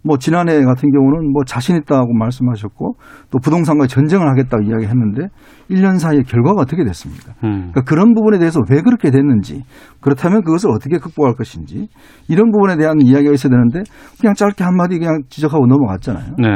뭐 0.07 0.17
지난해 0.17 0.63
같은 0.63 0.91
경우는 0.91 1.31
뭐 1.31 1.43
자신 1.45 1.75
있다고 1.75 2.13
말씀하셨고 2.13 2.95
또 3.29 3.39
부동산과 3.39 3.87
전쟁을 3.87 4.27
하겠다고 4.27 4.63
이야기했는데 4.63 5.27
1년 5.69 5.99
사이에 5.99 6.21
결과가 6.21 6.61
어떻게 6.61 6.83
됐습니까? 6.85 7.33
음. 7.43 7.71
그러니까 7.71 7.81
그런 7.81 8.13
부분에 8.13 8.39
대해서 8.39 8.61
왜 8.69 8.81
그렇게 8.81 9.11
됐는지 9.11 9.63
그렇다면 9.99 10.43
그것을 10.43 10.69
어떻게 10.71 10.97
극복할 10.97 11.35
것인지 11.35 11.89
이런 12.29 12.51
부분에 12.51 12.77
대한 12.77 13.01
이야기가 13.01 13.33
있어야 13.33 13.51
되는데 13.51 13.83
그냥 14.19 14.33
짧게 14.33 14.63
한마디 14.63 14.97
그냥 14.97 15.21
지적하고 15.29 15.67
넘어갔잖아요. 15.67 16.35
네. 16.37 16.47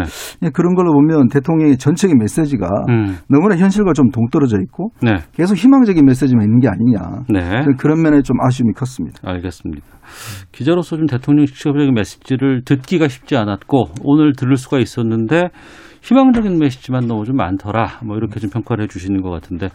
예, 0.43 0.49
그런 0.49 0.75
걸로 0.75 0.93
보면 0.93 1.27
대통령의 1.27 1.77
전체적인 1.77 2.17
메시지가 2.17 2.67
음. 2.89 3.17
너무나 3.27 3.57
현실과 3.57 3.93
좀 3.93 4.09
동떨어져 4.09 4.57
있고 4.63 4.91
네. 5.01 5.17
계속 5.33 5.55
희망적인 5.55 6.05
메시지만 6.05 6.45
있는 6.45 6.59
게 6.59 6.69
아니냐. 6.69 7.25
네. 7.29 7.65
그런 7.77 8.01
면에 8.01 8.21
좀 8.21 8.37
아쉬움이 8.41 8.73
컸습니다. 8.73 9.19
알겠습니다. 9.23 9.85
기자로서 10.51 10.97
좀 10.97 11.05
대통령 11.05 11.45
직접적인 11.45 11.93
메시지를 11.93 12.63
듣기가 12.65 13.07
쉽지 13.07 13.35
않 13.37 13.40
았고 13.49 13.85
오늘 14.03 14.33
들을 14.33 14.55
수가 14.57 14.79
있었는데 14.79 15.49
희망적인 16.01 16.57
메시지만 16.57 17.05
너무 17.05 17.25
좀 17.25 17.35
많더라. 17.35 17.99
뭐 18.03 18.17
이렇게 18.17 18.39
좀 18.39 18.49
평가를 18.49 18.83
해주시는 18.85 19.21
것 19.21 19.29
같은데 19.29 19.69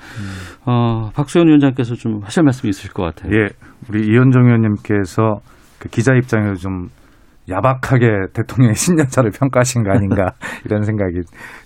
어, 0.65 1.11
박수현 1.15 1.47
위원장께서 1.47 1.95
좀 1.95 2.21
하실 2.23 2.43
말씀이 2.43 2.71
있으실 2.71 2.93
것 2.93 3.03
같아요. 3.05 3.33
예, 3.33 3.49
우리 3.89 4.07
이현정 4.09 4.45
의원님께서 4.47 5.41
그 5.79 5.89
기자 5.89 6.15
입장에서 6.15 6.55
좀 6.55 6.89
야박하게 7.49 8.07
대통령의 8.35 8.75
신년사를 8.77 9.31
평가하신 9.31 9.85
거 9.85 9.93
아닌가 9.93 10.33
이런 10.67 10.83
생각이 10.83 11.21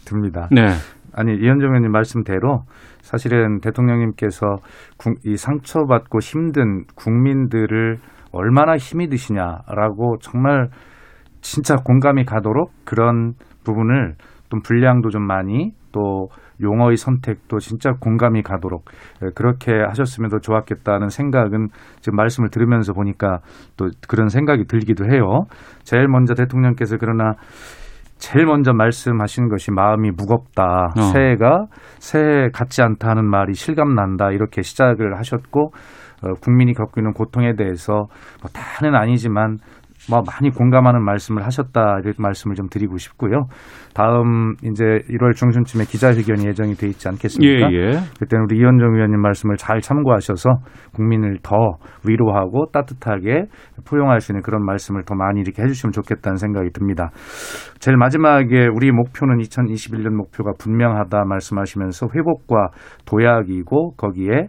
듭니다. 0.04 0.48
네. 0.50 0.66
아니 1.14 1.32
이현정 1.32 1.68
의원님 1.70 1.90
말씀대로 1.90 2.64
사실은 3.00 3.60
대통령님께서 3.60 4.56
국- 4.98 5.18
이 5.24 5.36
상처받고 5.36 6.18
힘든 6.20 6.84
국민들을 6.94 7.96
얼마나 8.32 8.76
힘이 8.76 9.08
드시냐라고 9.08 10.18
정말 10.20 10.68
진짜 11.40 11.76
공감이 11.76 12.24
가도록 12.24 12.70
그런 12.84 13.34
부분을 13.64 14.14
좀 14.50 14.60
분량도 14.62 15.10
좀 15.10 15.26
많이 15.26 15.72
또 15.92 16.28
용어의 16.62 16.96
선택도 16.96 17.58
진짜 17.58 17.92
공감이 17.98 18.42
가도록 18.42 18.84
예, 19.22 19.28
그렇게 19.34 19.72
하셨으면 19.72 20.30
더 20.30 20.38
좋았겠다는 20.38 21.08
생각은 21.08 21.68
지금 22.00 22.16
말씀을 22.16 22.50
들으면서 22.50 22.92
보니까 22.92 23.38
또 23.76 23.88
그런 24.08 24.28
생각이 24.28 24.66
들기도 24.66 25.06
해요. 25.06 25.44
제일 25.84 26.08
먼저 26.08 26.34
대통령께서 26.34 26.96
그러나 26.98 27.34
제일 28.18 28.44
먼저 28.44 28.74
말씀하신 28.74 29.48
것이 29.48 29.70
마음이 29.70 30.10
무겁다. 30.10 30.92
어. 30.96 31.00
새해가 31.00 31.66
새해 31.98 32.50
같지 32.52 32.82
않다는 32.82 33.24
말이 33.24 33.54
실감난다. 33.54 34.30
이렇게 34.32 34.60
시작을 34.60 35.16
하셨고 35.16 35.72
어, 36.22 36.34
국민이 36.42 36.74
겪고 36.74 37.00
있는 37.00 37.14
고통에 37.14 37.54
대해서 37.54 37.94
뭐 38.42 38.50
다는 38.52 38.94
아니지만 38.94 39.56
뭐 40.10 40.22
많이 40.26 40.50
공감하는 40.50 41.02
말씀을 41.04 41.44
하셨다 41.46 42.00
이런 42.02 42.14
말씀을 42.18 42.56
좀 42.56 42.68
드리고 42.68 42.98
싶고요. 42.98 43.46
다음 43.94 44.54
이제 44.64 44.84
1월 45.08 45.34
중순쯤에 45.34 45.84
기자회견이 45.84 46.46
예정이 46.48 46.74
돼 46.74 46.88
있지 46.88 47.08
않겠습니까? 47.08 47.72
예, 47.72 47.76
예. 47.76 47.90
그때는 48.18 48.44
우리 48.44 48.58
이현정 48.58 48.94
위원님 48.94 49.20
말씀을 49.20 49.56
잘 49.56 49.80
참고하셔서 49.80 50.50
국민을 50.94 51.38
더 51.42 51.56
위로하고 52.06 52.66
따뜻하게 52.72 53.44
포용할 53.88 54.20
수 54.20 54.32
있는 54.32 54.42
그런 54.42 54.64
말씀을 54.64 55.04
더 55.04 55.14
많이 55.14 55.40
이렇게 55.40 55.62
해주시면 55.62 55.92
좋겠다는 55.92 56.36
생각이 56.36 56.70
듭니다. 56.72 57.10
제일 57.78 57.96
마지막에 57.96 58.66
우리 58.66 58.90
목표는 58.90 59.38
2021년 59.38 60.10
목표가 60.10 60.52
분명하다 60.58 61.24
말씀하시면서 61.24 62.08
회복과 62.14 62.70
도약이고 63.06 63.92
거기에 63.96 64.48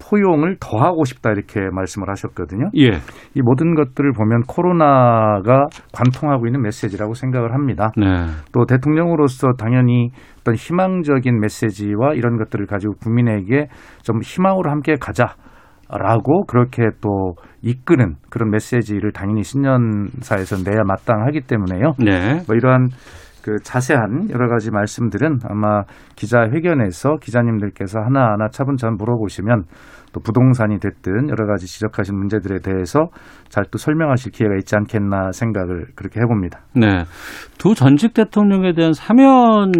포용을 0.00 0.56
더 0.60 0.78
하고 0.78 1.04
싶다 1.04 1.30
이렇게 1.30 1.60
말씀을 1.72 2.08
하셨거든요. 2.10 2.70
예. 2.76 2.98
이 3.34 3.42
모든 3.42 3.74
것들을 3.74 4.12
보면 4.12 4.42
코로나가 4.42 5.66
관통하고 5.92 6.46
있는 6.46 6.62
메시지라고 6.62 7.14
생각을 7.14 7.54
합니다. 7.54 7.92
네. 7.96 8.06
또 8.52 8.66
대통령으로서 8.66 9.52
당연히 9.58 10.10
어떤 10.40 10.54
희망적인 10.54 11.40
메시지와 11.40 12.14
이런 12.14 12.38
것들을 12.38 12.66
가지고 12.66 12.94
국민에게 13.02 13.68
좀 14.02 14.20
희망으로 14.22 14.70
함께 14.70 14.94
가자 15.00 15.34
라고 15.90 16.44
그렇게 16.44 16.82
또 17.00 17.34
이끄는 17.62 18.16
그런 18.28 18.50
메시지를 18.50 19.12
당연히 19.12 19.42
신년사에서 19.42 20.68
내야 20.68 20.82
마땅하기 20.84 21.42
때문에요. 21.42 21.94
네. 21.98 22.42
뭐 22.46 22.56
이러한 22.56 22.88
그 23.48 23.56
자세한 23.62 24.28
여러 24.28 24.46
가지 24.46 24.70
말씀들은 24.70 25.38
아마 25.48 25.84
기자회견에서 26.16 27.16
기자님들께서 27.16 27.98
하나하나 27.98 28.48
차분차분 28.50 28.98
물어보시면 28.98 29.62
또 30.12 30.20
부동산이 30.20 30.78
됐든 30.80 31.30
여러 31.30 31.46
가지 31.46 31.66
지적하신 31.66 32.14
문제들에 32.14 32.58
대해서 32.60 33.08
잘 33.48 33.64
또 33.70 33.78
설명하실 33.78 34.32
기회가 34.32 34.54
있지 34.56 34.76
않겠나 34.76 35.32
생각을 35.32 35.86
그렇게 35.94 36.20
해봅니다. 36.20 36.60
네. 36.74 37.04
두 37.58 37.74
전직 37.74 38.14
대통령에 38.14 38.72
대한 38.72 38.92
사면이에 38.92 39.72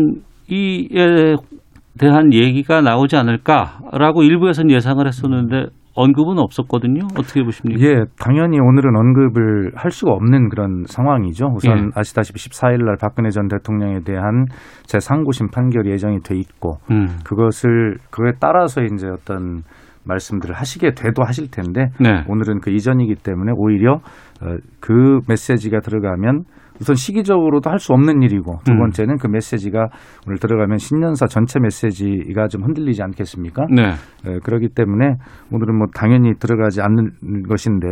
대한 1.99 2.33
얘기가 2.33 2.81
나오지 2.81 3.17
않을까라고 3.17 4.23
일부에서는 4.23 4.71
예상을 4.71 5.07
했었는데 5.07 5.67
언급은 5.99 6.39
없었거든요. 6.39 7.07
어떻게 7.19 7.43
보십니까? 7.43 7.81
예, 7.85 8.05
당연히 8.21 8.61
오늘은 8.61 8.97
언급을 8.97 9.73
할 9.75 9.91
수가 9.91 10.13
없는 10.13 10.49
그런 10.49 10.85
상황이죠. 10.87 11.47
우선 11.53 11.77
예. 11.77 11.91
아시다시피 11.95 12.39
14일 12.39 12.85
날 12.85 12.97
박근혜 13.01 13.31
전 13.31 13.49
대통령에 13.49 14.01
대한 14.05 14.47
제3구심 14.87 15.53
판결이 15.53 15.91
예정이 15.91 16.21
돼 16.21 16.37
있고 16.37 16.79
음. 16.93 17.19
그것을 17.25 17.97
그에 18.11 18.33
따라서 18.39 18.83
이제 18.83 19.09
어떤 19.09 19.63
말씀들을 20.05 20.55
하시게 20.55 20.93
돼도 20.93 21.25
하실 21.25 21.51
텐데 21.51 21.89
네. 22.01 22.25
오늘은 22.29 22.61
그 22.61 22.71
이전이기 22.71 23.17
때문에 23.17 23.53
오히려 23.57 23.95
어, 24.41 24.57
그 24.81 25.21
메시지가 25.29 25.81
들어가면 25.81 26.45
우선 26.81 26.95
시기적으로도 26.95 27.71
할 27.71 27.79
수 27.79 27.93
없는 27.93 28.23
일이고 28.23 28.59
두 28.65 28.73
음. 28.73 28.79
번째는 28.79 29.19
그 29.19 29.29
메시지가 29.29 29.89
오늘 30.27 30.39
들어가면 30.39 30.79
신년사 30.79 31.27
전체 31.27 31.61
메시지가 31.61 32.49
좀 32.49 32.65
흔들리지 32.65 33.03
않겠습니까? 33.03 33.67
네. 33.71 33.93
예, 34.27 34.39
그렇기 34.43 34.69
때문에 34.75 35.15
오늘은 35.53 35.77
뭐 35.79 35.87
당연히 35.95 36.35
들어가지 36.39 36.81
않는 36.83 37.43
것인데 37.49 37.87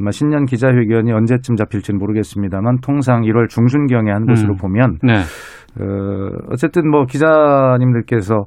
아마 0.00 0.10
신년 0.12 0.44
기자회견이 0.44 1.12
언제쯤 1.12 1.56
잡힐지는 1.56 1.98
모르겠습니다만 1.98 2.78
통상 2.80 3.22
1월 3.22 3.48
중순경에 3.48 4.10
한 4.10 4.26
것으로 4.26 4.54
음. 4.54 4.56
보면 4.56 4.98
네. 5.02 5.18
어, 5.80 6.30
어쨌든 6.50 6.90
뭐 6.90 7.04
기자님들께서 7.06 8.44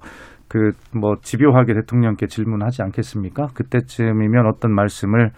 그 0.48 0.72
뭐 0.94 1.16
집요하게 1.22 1.74
대통령께 1.74 2.28
질문하지 2.28 2.82
않겠습니까? 2.84 3.48
그때쯤이면 3.56 4.48
어떤 4.48 4.74
말씀을 4.76 5.28
어, 5.28 5.32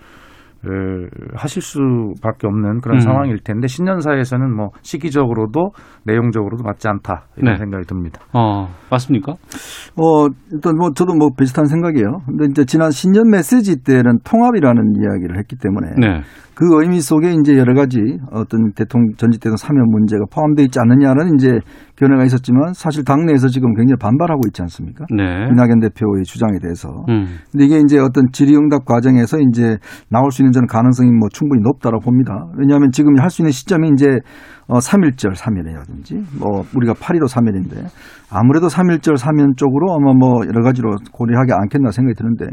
하실 1.36 1.61
수밖에 1.61 2.47
없는 2.47 2.80
그런 2.82 2.97
음. 2.97 2.99
상황일 2.99 3.39
텐데 3.43 3.68
신년사에서는 3.68 4.55
뭐 4.55 4.70
시기적으로도 4.82 5.72
내용적으로도 6.05 6.64
맞지 6.64 6.88
않다 6.88 7.26
이런 7.38 7.53
네. 7.53 7.59
생각이 7.59 7.86
듭니다. 7.86 8.22
어, 8.34 8.68
맞습니까? 8.89 9.34
어, 9.34 10.28
일단 10.51 10.78
뭐 10.78 10.91
저도 10.91 11.14
뭐 11.16 11.30
비슷한 11.38 11.66
생각이에요. 11.66 12.22
근데 12.26 12.45
이제 12.49 12.66
지난 12.66 12.91
신년 12.91 13.30
메시지 13.30 13.84
때는 13.84 14.20
통합이라는 14.24 14.93
이야기를 14.97 15.38
했기 15.38 15.57
때문에 15.57 15.95
네. 15.97 16.22
그 16.56 16.66
의미 16.80 17.01
속에 17.01 17.34
이제 17.34 17.58
여러 17.58 17.74
가지 17.74 17.99
어떤 18.32 18.72
대통령 18.74 19.16
전직 19.18 19.39
대통령 19.39 19.58
사면 19.58 19.89
문제가 19.89 20.26
포함되어 20.32 20.66
있지 20.66 20.80
않느냐는 20.80 21.36
이제 21.36 21.60
견해가 21.95 22.24
있었지만 22.24 22.74
사실 22.74 23.04
당내에서 23.04 23.47
지금 23.49 23.74
굉장히 23.76 23.97
반발하고 23.99 24.41
있지 24.47 24.62
않습니까? 24.62 25.06
네. 25.16 25.47
이낙연 25.51 25.80
대표의 25.80 26.24
주장에 26.26 26.60
대해서. 26.62 26.89
음. 27.10 27.26
근데 27.51 27.66
이게 27.66 27.80
이제 27.80 27.99
어떤 27.99 28.26
질의응답 28.32 28.86
과정에서 28.86 29.38
이제 29.39 29.78
나올 30.10 30.32
수 30.32 30.41
있는 30.41 30.51
저는 30.51 30.68
가능성이 30.68 31.12
뭐 31.12 31.28
충분히 31.30 31.62
높다고 31.62 31.99
봅니다. 31.99 32.47
왜냐하면 32.58 32.91
지금 32.91 33.14
할 33.20 33.34
수 33.34 33.41
있는 33.41 33.51
시점이 33.51 33.89
이제 33.93 34.20
어 34.68 34.78
3.1절 34.78 35.36
사면이라든지 35.36 36.22
뭐 36.39 36.64
우리가 36.76 36.93
8.15 36.93 37.28
사면인데 37.28 37.84
아무래도 38.32 38.68
3.1절 38.68 39.18
사면 39.18 39.54
쪽으로 39.58 39.93
아마 39.93 40.14
뭐 40.14 40.45
여러 40.47 40.64
가지로 40.64 40.95
고려하지 41.12 41.51
않겠나 41.54 41.91
생각이 41.91 42.16
드는데 42.16 42.45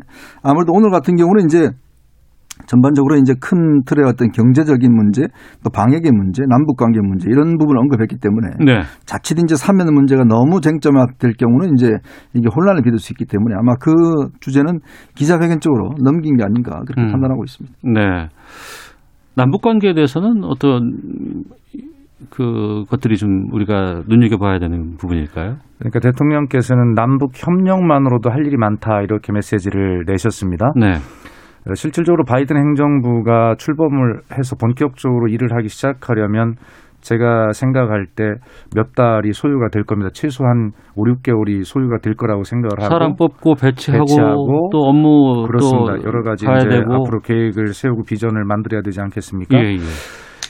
아무래도 0.42 0.72
오늘 0.72 0.90
같은 0.90 1.16
경우는 1.16 1.44
이제 1.44 1.70
전반적으로 2.70 3.16
이제 3.16 3.34
큰 3.40 3.82
틀의 3.84 4.04
어떤 4.06 4.30
경제적인 4.30 4.94
문제, 4.94 5.26
또 5.64 5.70
방역의 5.70 6.12
문제, 6.12 6.44
남북 6.48 6.76
관계 6.76 7.00
문제 7.00 7.28
이런 7.28 7.58
부분을 7.58 7.80
언급했기 7.80 8.18
때문에 8.22 8.48
네. 8.64 8.82
자칫 9.06 9.38
이제 9.40 9.56
사면 9.56 9.92
문제가 9.92 10.22
너무 10.22 10.60
쟁점화될 10.60 11.32
경우는 11.32 11.74
이제 11.74 11.90
이게 12.32 12.46
혼란을 12.54 12.82
빚을 12.82 12.98
수 12.98 13.12
있기 13.12 13.24
때문에 13.24 13.56
아마 13.58 13.74
그 13.74 13.90
주제는 14.38 14.78
기자회견 15.16 15.58
쪽으로 15.58 15.94
넘긴 16.00 16.36
게 16.36 16.44
아닌가 16.44 16.80
그렇게 16.86 17.02
음. 17.02 17.10
판단하고 17.10 17.42
있습니다. 17.42 17.76
네. 17.82 18.28
남북 19.34 19.62
관계에 19.62 19.92
대해서는 19.92 20.44
어떤 20.44 20.92
그 22.30 22.84
것들이 22.88 23.16
좀 23.16 23.48
우리가 23.50 24.02
눈여겨봐야 24.06 24.60
되는 24.60 24.96
부분일까요? 24.96 25.56
그러니까 25.78 25.98
대통령께서는 25.98 26.94
남북 26.94 27.32
협력만으로도 27.34 28.30
할 28.30 28.46
일이 28.46 28.56
많다 28.56 29.00
이렇게 29.02 29.32
메시지를 29.32 30.04
내셨습니다. 30.06 30.72
네. 30.76 30.92
어, 31.68 31.74
실질적으로 31.74 32.24
바이든 32.24 32.56
행정부가 32.56 33.54
출범을 33.58 34.20
해서 34.38 34.56
본격적으로 34.56 35.28
일을 35.28 35.54
하기 35.56 35.68
시작하려면 35.68 36.54
제가 37.00 37.52
생각할 37.52 38.06
때 38.14 38.24
몇 38.76 38.94
달이 38.94 39.32
소요가 39.32 39.68
될 39.68 39.84
겁니다. 39.84 40.10
최소한 40.12 40.72
5, 40.96 41.04
6개월이 41.04 41.64
소요가 41.64 41.96
될 41.98 42.14
거라고 42.14 42.44
생각을 42.44 42.72
하고 42.78 42.88
사람 42.90 43.16
뽑고 43.16 43.54
배치하고, 43.54 44.04
배치하고 44.04 44.68
또 44.70 44.78
업무 44.80 45.46
그렇습니다. 45.46 45.96
또 45.96 46.02
여러 46.06 46.22
가지 46.22 46.44
이제 46.44 46.68
되고 46.68 46.92
앞으로 46.94 47.20
계획을 47.20 47.68
세우고 47.68 48.02
비전을 48.04 48.44
만들어야 48.44 48.82
되지 48.82 49.00
않겠습니까? 49.00 49.58
예, 49.58 49.72
예. 49.72 49.78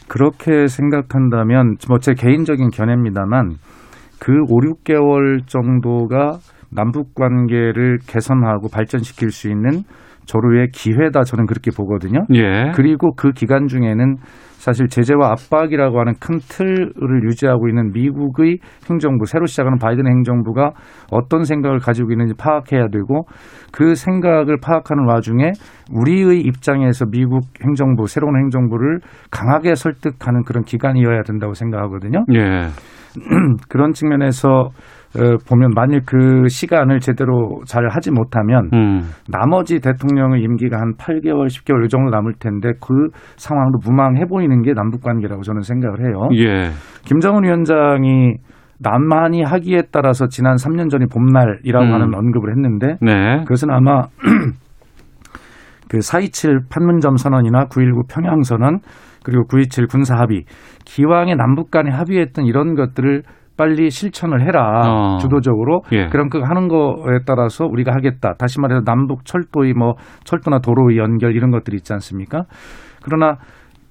그렇게 0.08 0.66
생각한다면 0.66 1.76
뭐 1.88 1.98
제 1.98 2.14
개인적인 2.14 2.70
견해입니다만 2.70 3.50
그 4.20 4.32
5, 4.48 4.60
6개월 4.60 5.46
정도가 5.46 6.38
남북 6.72 7.14
관계를 7.14 7.98
개선하고 8.08 8.68
발전시킬 8.72 9.30
수 9.30 9.48
있는 9.48 9.82
조류의 10.30 10.68
기회다 10.72 11.24
저는 11.24 11.46
그렇게 11.46 11.72
보거든요. 11.76 12.24
예. 12.34 12.70
그리고 12.76 13.12
그 13.16 13.32
기간 13.32 13.66
중에는 13.66 14.16
사실 14.60 14.86
제재와 14.86 15.30
압박이라고 15.32 15.98
하는 15.98 16.12
큰 16.20 16.38
틀을 16.38 17.24
유지하고 17.24 17.68
있는 17.68 17.90
미국의 17.92 18.58
행정부, 18.88 19.24
새로 19.24 19.46
시작하는 19.46 19.78
바이든 19.78 20.06
행정부가 20.06 20.72
어떤 21.10 21.42
생각을 21.42 21.78
가지고 21.78 22.12
있는지 22.12 22.34
파악해야 22.38 22.88
되고 22.92 23.24
그 23.72 23.94
생각을 23.96 24.58
파악하는 24.62 25.08
와중에 25.08 25.50
우리의 25.92 26.42
입장에서 26.42 27.06
미국 27.10 27.40
행정부, 27.64 28.06
새로운 28.06 28.36
행정부를 28.38 29.00
강하게 29.30 29.74
설득하는 29.74 30.44
그런 30.44 30.62
기간이어야 30.62 31.22
된다고 31.22 31.54
생각하거든요. 31.54 32.24
예. 32.34 32.68
그런 33.68 33.92
측면에서 33.92 34.48
어, 34.48 34.68
보면 35.48 35.70
만일 35.74 36.02
그 36.06 36.46
시간을 36.48 37.00
제대로 37.00 37.60
잘 37.66 37.88
하지 37.88 38.12
못하면 38.12 38.70
음. 38.72 39.00
나머지 39.28 39.80
대통령의 39.80 40.42
임기가 40.42 40.78
한 40.78 40.94
8개월, 40.96 41.46
10개월 41.46 41.84
이 41.84 41.88
정도 41.88 42.10
남을 42.10 42.34
텐데 42.38 42.72
그 42.80 43.08
상황도 43.36 43.78
무망해 43.84 44.24
보이는 44.26 44.62
게 44.62 44.72
남북 44.72 45.02
관계라고 45.02 45.42
저는 45.42 45.62
생각을 45.62 46.06
해요. 46.06 46.28
예. 46.34 46.70
김정은 47.04 47.42
위원장이 47.44 48.36
남한이 48.78 49.42
하기에 49.42 49.82
따라서 49.92 50.28
지난 50.28 50.54
3년 50.54 50.88
전이 50.90 51.06
봄날이라고 51.06 51.84
음. 51.84 51.92
하는 51.92 52.14
언급을 52.14 52.50
했는데 52.50 52.96
네. 53.00 53.40
그것은 53.40 53.70
아마 53.70 54.04
그4.27 55.90 56.70
판문점 56.70 57.16
선언이나 57.16 57.64
9.19 57.64 58.08
평양 58.08 58.42
선언 58.42 58.78
그리고 59.24 59.44
9.27 59.48 59.90
군사 59.90 60.16
합의 60.16 60.44
기왕에 60.84 61.34
남북 61.34 61.70
간에 61.70 61.90
합의했던 61.90 62.46
이런 62.46 62.74
것들을 62.74 63.22
빨리 63.60 63.90
실천을 63.90 64.40
해라 64.40 64.80
어. 64.86 65.18
주도적으로 65.18 65.82
예. 65.92 66.06
그럼 66.08 66.30
그 66.30 66.40
하는 66.40 66.66
거에 66.66 67.18
따라서 67.26 67.66
우리가 67.66 67.92
하겠다 67.94 68.32
다시 68.38 68.58
말해서 68.58 68.84
남북 68.86 69.26
철도의 69.26 69.74
뭐 69.74 69.96
철도나 70.24 70.60
도로의 70.60 70.96
연결 70.96 71.36
이런 71.36 71.50
것들이 71.50 71.76
있지 71.76 71.92
않습니까 71.92 72.44
그러나 73.02 73.36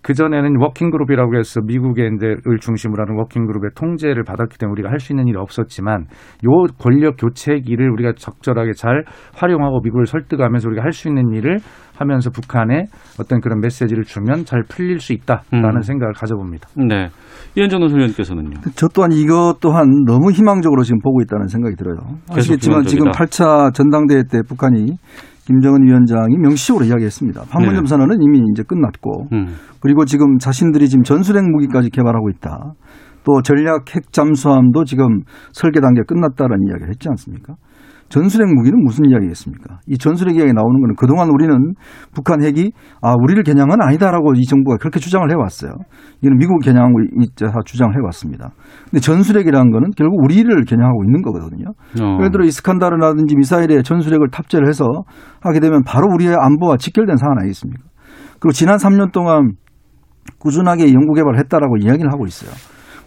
그 0.01 0.13
전에는 0.13 0.59
working 0.61 0.91
group이라고 0.91 1.37
해서 1.37 1.59
미국의 1.61 2.11
이제를 2.15 2.59
중심으로 2.61 3.03
하는 3.03 3.17
working 3.19 3.45
group의 3.45 3.71
통제를 3.75 4.23
받았기 4.23 4.57
때문에 4.57 4.71
우리가 4.73 4.89
할 4.89 4.99
수 4.99 5.13
있는 5.13 5.27
일이 5.27 5.37
없었지만 5.37 6.05
요 6.45 6.65
권력 6.77 7.15
교체기를 7.17 7.89
우리가 7.89 8.13
적절하게 8.17 8.73
잘 8.73 9.03
활용하고 9.35 9.81
미국을 9.81 10.05
설득하면서 10.05 10.69
우리가 10.69 10.83
할 10.83 10.91
수 10.91 11.07
있는 11.07 11.33
일을 11.33 11.59
하면서 11.97 12.29
북한에 12.29 12.85
어떤 13.19 13.41
그런 13.41 13.59
메시지를 13.59 14.03
주면 14.03 14.45
잘 14.45 14.63
풀릴 14.69 14.99
수 14.99 15.11
있다라는 15.13 15.77
음. 15.77 15.81
생각을 15.81 16.13
가져봅니다. 16.13 16.69
네. 16.77 17.09
이현정 17.55 17.81
노소위원께서는요. 17.81 18.61
저 18.75 18.87
또한 18.87 19.11
이것 19.11 19.57
또한 19.59 20.05
너무 20.05 20.31
희망적으로 20.31 20.83
지금 20.83 20.99
보고 21.01 21.21
있다는 21.21 21.47
생각이 21.47 21.75
들어요. 21.75 21.97
아시겠지만 22.29 22.83
지금 22.83 23.07
희망적이다. 23.07 23.11
8차 23.11 23.73
전당대회 23.73 24.23
때 24.31 24.41
북한이 24.47 24.97
김정은 25.49 25.81
위원장이 25.81 26.37
명시적으로 26.37 26.85
이야기했습니다. 26.85 27.41
판문점 27.49 27.85
네. 27.85 27.89
선언은 27.89 28.21
이미 28.21 28.39
이제 28.51 28.61
끝났고 28.61 29.29
음. 29.33 29.47
그리고 29.81 30.05
지금 30.05 30.37
자신들이 30.37 30.87
지금 30.87 31.01
전술핵 31.03 31.43
무기까지 31.43 31.89
개발하고 31.89 32.29
있다. 32.29 32.73
또 33.23 33.41
전략 33.41 33.95
핵 33.95 34.11
잠수함도 34.11 34.85
지금 34.85 35.21
설계 35.51 35.79
단계 35.79 36.03
끝났다라는 36.07 36.67
이야기를 36.67 36.89
했지 36.89 37.09
않습니까? 37.09 37.55
전술핵 38.09 38.53
무기는 38.53 38.83
무슨 38.83 39.05
이야기겠습니까? 39.05 39.79
이 39.87 39.97
전술핵 39.97 40.35
이야기 40.35 40.51
나오는 40.51 40.79
거는 40.81 40.95
그동안 40.95 41.29
우리는 41.29 41.73
북한 42.11 42.43
핵이 42.43 42.71
아 43.01 43.13
우리를 43.21 43.41
겨냥은 43.43 43.81
아니다라고 43.81 44.33
이 44.35 44.45
정부가 44.45 44.77
그렇게 44.77 44.99
주장을 44.99 45.29
해왔어요. 45.29 45.71
이는 46.21 46.37
미국 46.37 46.59
겨냥하고 46.59 46.97
주장을 47.65 47.93
해왔습니다. 47.95 48.51
근데 48.89 48.99
전술핵이라는 48.99 49.71
거는 49.71 49.91
결국 49.95 50.23
우리를 50.23 50.49
겨냥하고 50.65 51.03
있는 51.03 51.21
거거든요. 51.21 51.65
어. 52.01 52.17
예를 52.19 52.31
들어 52.31 52.45
이스칸다르라든지 52.45 53.35
미사일에 53.35 53.81
전술핵을 53.83 54.29
탑재를 54.31 54.67
해서 54.67 54.85
하게 55.41 55.59
되면 55.59 55.83
바로 55.83 56.07
우리의 56.13 56.35
안보와 56.39 56.77
직결된 56.77 57.17
상황 57.17 57.37
아니겠습니까? 57.39 57.83
그리고 58.39 58.51
지난 58.53 58.77
3년 58.77 59.11
동안 59.11 59.53
꾸준하게 60.39 60.93
연구 60.93 61.13
개발을 61.13 61.37
했다라고 61.39 61.77
이야기를 61.77 62.11
하고 62.11 62.25
있어요. 62.25 62.51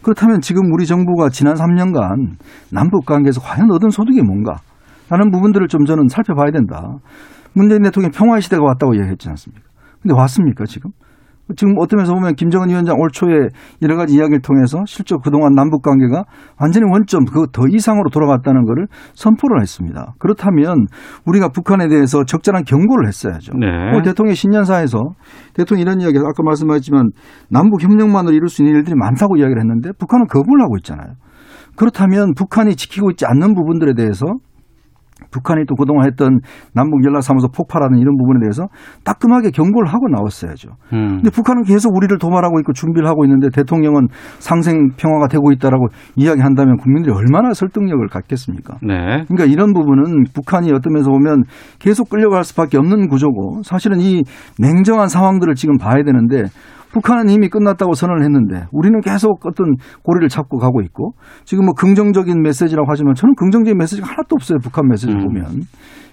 그렇다면 0.03 0.41
지금 0.41 0.73
우리 0.73 0.87
정부가 0.87 1.29
지난 1.29 1.55
3년간 1.55 2.37
남북 2.71 3.07
관계에서 3.07 3.41
과연 3.41 3.71
얻은 3.71 3.91
소득이 3.91 4.23
뭔가? 4.23 4.57
라는 5.13 5.31
부분들을 5.31 5.69
좀 5.69 5.85
저는 5.85 6.09
살펴봐야 6.09 6.51
된다. 6.51 6.97
문재인 7.55 7.83
대통령이 7.83 8.13
평화의 8.13 8.41
시대가 8.41 8.65
왔다고 8.65 8.95
이야기했지 8.95 9.29
않습니까? 9.29 9.63
근데 10.01 10.15
왔습니까, 10.15 10.65
지금? 10.65 10.91
지금 11.55 11.75
어떤 11.79 11.99
면에서 11.99 12.15
보면 12.15 12.35
김정은 12.35 12.71
위원장 12.71 12.99
올 12.99 13.11
초에 13.11 13.49
여러 13.83 13.97
가지 13.97 14.15
이야기를 14.15 14.41
통해서 14.41 14.79
실제 14.87 15.17
그동안 15.23 15.53
남북 15.53 15.83
관계가 15.83 16.25
완전히 16.59 16.87
원점 16.91 17.27
그 17.27 17.47
더 17.53 17.65
이상으로 17.69 18.09
돌아갔다는 18.09 18.65
것을 18.65 18.87
선포를 19.13 19.61
했습니다. 19.61 20.15
그렇다면 20.19 20.87
우리가 21.27 21.49
북한에 21.49 21.89
대해서 21.89 22.25
적절한 22.25 22.65
경고를 22.65 23.07
했어야죠. 23.07 23.53
네. 23.59 23.67
오늘 23.91 24.03
대통령 24.03 24.35
신년사에서 24.35 24.99
대통령이 25.53 25.83
이런 25.83 26.01
이야기 26.01 26.17
아까 26.19 26.43
말씀하셨지만 26.43 27.11
남북 27.51 27.83
협력만으로 27.83 28.35
이룰 28.35 28.49
수 28.49 28.63
있는 28.63 28.77
일들이 28.79 28.95
많다고 28.97 29.37
이야기를 29.37 29.61
했는데 29.61 29.91
북한은 29.99 30.29
거부를 30.29 30.63
하고 30.63 30.77
있잖아요. 30.79 31.17
그렇다면 31.77 32.33
북한이 32.35 32.77
지키고 32.77 33.11
있지 33.11 33.27
않는 33.27 33.55
부분들에 33.55 33.93
대해서 33.95 34.25
북한이 35.31 35.65
또 35.67 35.75
그동안 35.75 36.07
했던 36.07 36.41
남북 36.75 37.05
연락사무소 37.05 37.49
폭발하는 37.49 37.99
이런 37.99 38.17
부분에 38.17 38.41
대해서 38.41 38.69
따끔하게 39.05 39.51
경고를 39.51 39.89
하고 39.89 40.09
나왔어야죠. 40.09 40.71
음. 40.93 41.17
근데 41.17 41.31
북한은 41.31 41.63
계속 41.65 41.95
우리를 41.97 42.17
도발하고 42.19 42.59
있고 42.61 42.73
준비를 42.73 43.09
하고 43.09 43.25
있는데 43.25 43.49
대통령은 43.51 44.09
상생 44.39 44.91
평화가 44.97 45.29
되고 45.29 45.53
있다라고 45.53 45.89
이야기한다면 46.17 46.77
국민들이 46.77 47.15
얼마나 47.15 47.53
설득력을 47.53 48.07
갖겠습니까? 48.09 48.79
네. 48.83 49.25
그러니까 49.29 49.45
이런 49.45 49.73
부분은 49.73 50.25
북한이 50.35 50.73
어떤 50.73 50.93
면에서 50.93 51.11
보면 51.11 51.45
계속 51.79 52.09
끌려갈 52.09 52.45
수밖에 52.45 52.79
없는 52.79 53.09
구조고 53.09 53.63
사실은 53.65 54.01
이 54.01 54.23
냉정한 54.59 55.09
상황들을 55.09 55.55
지금 55.55 55.79
봐야 55.79 56.03
되는데 56.03 56.45
북한은 56.93 57.31
이미 57.31 57.49
끝났다고 57.49 57.95
선언을 57.95 58.23
했는데 58.23 58.67
우리는 58.71 59.01
계속 59.01 59.45
어떤 59.47 59.77
고리를 60.03 60.29
잡고 60.29 60.59
가고 60.59 60.83
있고 60.83 61.13
지금 61.45 61.65
뭐 61.65 61.75
긍정적인 61.75 62.43
메시지라고 62.43 62.87
하지만 62.89 63.15
저는 63.15 63.35
긍정적인 63.35 63.77
메시지가 63.79 64.07
하나도 64.07 64.35
없어요. 64.35 64.59
북한 64.63 64.89
메시지를 64.89 65.21
음. 65.21 65.27
보면. 65.27 65.47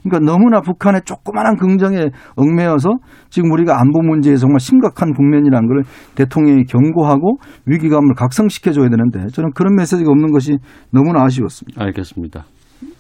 그러니까 0.04 0.32
너무나 0.32 0.62
북한의 0.62 1.02
조그마한 1.04 1.58
긍정에 1.58 2.10
얽매여서 2.38 2.90
지금 3.30 3.52
우리가 3.52 3.82
안보 3.82 4.02
문제에 4.02 4.38
정말 4.38 4.62
심각한 4.62 5.14
국면이라는 5.14 5.68
걸 5.68 5.84
대통령이 6.16 6.64
경고하고 6.64 7.40
위기감을 7.66 8.16
각성시켜줘야 8.16 8.88
되는데 8.90 9.28
저는 9.28 9.52
그런 9.54 9.76
메시지가 9.76 10.10
없는 10.10 10.32
것이 10.32 10.58
너무나 10.92 11.24
아쉬웠습니다. 11.24 11.84
알겠습니다. 11.84 12.46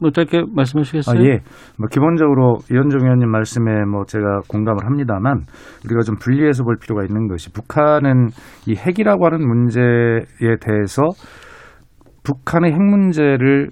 뭐 0.02 0.12
짧게 0.12 0.44
말씀하시겠어요? 0.54 1.20
아, 1.20 1.24
예. 1.24 1.40
뭐 1.78 1.88
기본적으로 1.90 2.58
이현종 2.72 3.02
의원님 3.04 3.30
말씀에 3.30 3.86
뭐 3.86 4.04
제가 4.06 4.42
공감을 4.48 4.86
합니다만 4.86 5.44
우리가 5.86 6.02
좀 6.02 6.16
분리해서 6.16 6.64
볼 6.64 6.78
필요가 6.82 7.04
있는 7.04 7.28
것이 7.28 7.52
북한은 7.52 8.28
이 8.68 8.76
핵이라고 8.76 9.26
하는 9.26 9.48
문제에 9.48 10.56
대해서 10.62 11.04
북한의 12.24 12.74
핵 12.74 12.82
문제를 12.82 13.70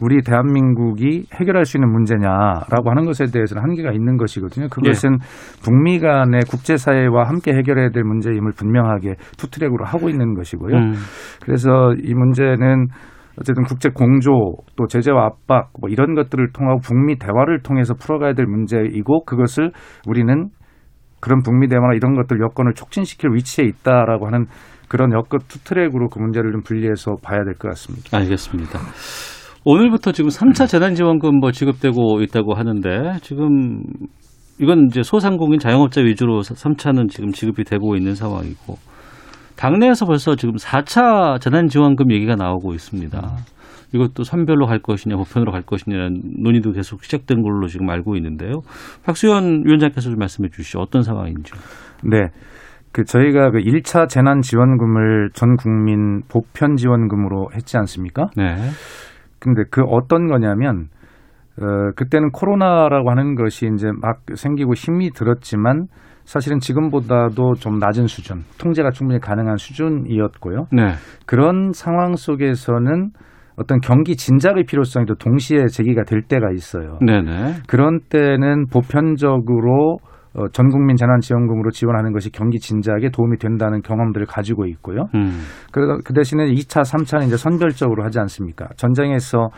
우리 0.00 0.22
대한민국이 0.22 1.24
해결할 1.34 1.64
수 1.64 1.76
있는 1.76 1.90
문제냐라고 1.90 2.90
하는 2.90 3.04
것에 3.04 3.26
대해서는 3.32 3.64
한계가 3.64 3.90
있는 3.92 4.16
것이거든요. 4.16 4.68
그것은 4.68 5.14
예. 5.14 5.64
북미 5.64 5.98
간의 5.98 6.42
국제사회와 6.48 7.24
함께 7.28 7.52
해결해야 7.52 7.90
될 7.90 8.04
문제임을 8.04 8.52
분명하게 8.52 9.16
투트랙으로 9.38 9.84
하고 9.84 10.08
있는 10.08 10.34
것이고요. 10.34 10.76
음. 10.76 10.92
그래서 11.42 11.94
이 12.00 12.14
문제는 12.14 12.86
어쨌든 13.40 13.64
국제 13.64 13.90
공조 13.90 14.30
또 14.76 14.86
제재와 14.86 15.26
압박 15.26 15.70
뭐 15.80 15.88
이런 15.90 16.14
것들을 16.14 16.52
통하고 16.52 16.80
북미 16.80 17.18
대화를 17.18 17.62
통해서 17.62 17.94
풀어가야 17.94 18.34
될 18.34 18.46
문제이고 18.46 19.24
그것을 19.24 19.72
우리는 20.06 20.48
그런 21.20 21.42
북미 21.42 21.68
대화나 21.68 21.94
이런 21.94 22.14
것들 22.14 22.40
여건을 22.40 22.74
촉진시킬 22.74 23.30
위치에 23.34 23.64
있다라고 23.64 24.26
하는 24.26 24.46
그런 24.88 25.12
여건 25.12 25.40
two 25.48 25.62
track으로 25.64 26.08
그 26.08 26.18
문제를 26.18 26.52
좀 26.52 26.62
분리해서 26.62 27.16
봐야 27.22 27.44
될 27.44 27.54
것 27.54 27.68
같습니다. 27.68 28.16
알겠습니다. 28.16 28.78
오늘부터 29.64 30.12
지금 30.12 30.30
3차 30.30 30.66
재난지원금 30.68 31.40
뭐 31.40 31.52
지급되고 31.52 32.22
있다고 32.22 32.54
하는데 32.54 33.18
지금 33.22 33.82
이건 34.60 34.86
이제 34.86 35.02
소상공인 35.02 35.58
자영업자 35.58 36.00
위주로 36.00 36.40
3차는 36.42 37.10
지금 37.10 37.32
지급이 37.32 37.64
되고 37.64 37.94
있는 37.96 38.14
상황이고 38.14 38.76
당내에서 39.58 40.06
벌써 40.06 40.36
지금 40.36 40.54
4차 40.54 41.40
재난지원금 41.40 42.12
얘기가 42.12 42.36
나오고 42.36 42.74
있습니다. 42.74 43.20
이것도 43.92 44.22
선별로 44.22 44.66
갈 44.66 44.78
것이냐, 44.78 45.16
보편으로 45.16 45.50
갈 45.50 45.62
것이냐 45.62 46.10
논의도 46.42 46.72
계속 46.72 47.02
시작된 47.02 47.42
걸로 47.42 47.66
지금 47.66 47.90
알고 47.90 48.16
있는데요. 48.16 48.60
박수현 49.04 49.64
위원장께서 49.64 50.10
좀 50.10 50.18
말씀해 50.18 50.50
주시죠. 50.50 50.78
어떤 50.78 51.02
상황인지. 51.02 51.52
네. 52.04 52.28
그 52.92 53.04
저희가 53.04 53.50
그 53.50 53.58
1차 53.58 54.08
재난 54.08 54.40
지원금을 54.40 55.30
전 55.34 55.56
국민 55.56 56.22
보편 56.28 56.76
지원금으로 56.76 57.48
했지 57.54 57.76
않습니까? 57.76 58.28
네. 58.36 58.54
근데 59.40 59.62
그 59.70 59.82
어떤 59.82 60.28
거냐면 60.28 60.86
어 61.60 61.90
그때는 61.96 62.30
코로나라고 62.30 63.10
하는 63.10 63.34
것이 63.34 63.68
이제 63.74 63.88
막 64.00 64.20
생기고 64.32 64.74
힘이 64.74 65.10
들었지만 65.10 65.86
사실은 66.28 66.58
지금보다도 66.58 67.54
좀 67.54 67.78
낮은 67.78 68.06
수준, 68.06 68.42
통제가 68.60 68.90
충분히 68.90 69.18
가능한 69.18 69.56
수준이었고요. 69.56 70.66
네. 70.72 70.92
그런 71.24 71.72
상황 71.72 72.16
속에서는 72.16 73.12
어떤 73.56 73.80
경기 73.80 74.14
진작의 74.14 74.64
필요성이 74.64 75.06
도 75.06 75.14
동시에 75.14 75.68
제기가 75.68 76.04
될 76.04 76.20
때가 76.20 76.50
있어요. 76.52 76.98
네네. 77.00 77.62
그런 77.66 78.00
때는 78.10 78.66
보편적으로 78.66 79.96
어, 80.34 80.48
전 80.52 80.68
국민 80.68 80.96
재난지원금으로 80.96 81.70
지원하는 81.70 82.12
것이 82.12 82.30
경기 82.30 82.58
진작에 82.58 83.08
도움이 83.10 83.38
된다는 83.38 83.80
경험들을 83.80 84.26
가지고 84.26 84.66
있고요. 84.66 85.06
음. 85.14 85.40
그, 85.72 85.98
그 86.04 86.12
대신에 86.12 86.44
2차, 86.44 86.82
3차는 86.82 87.28
이제 87.28 87.38
선별적으로 87.38 88.04
하지 88.04 88.20
않습니까? 88.20 88.68
전쟁에서 88.76 89.48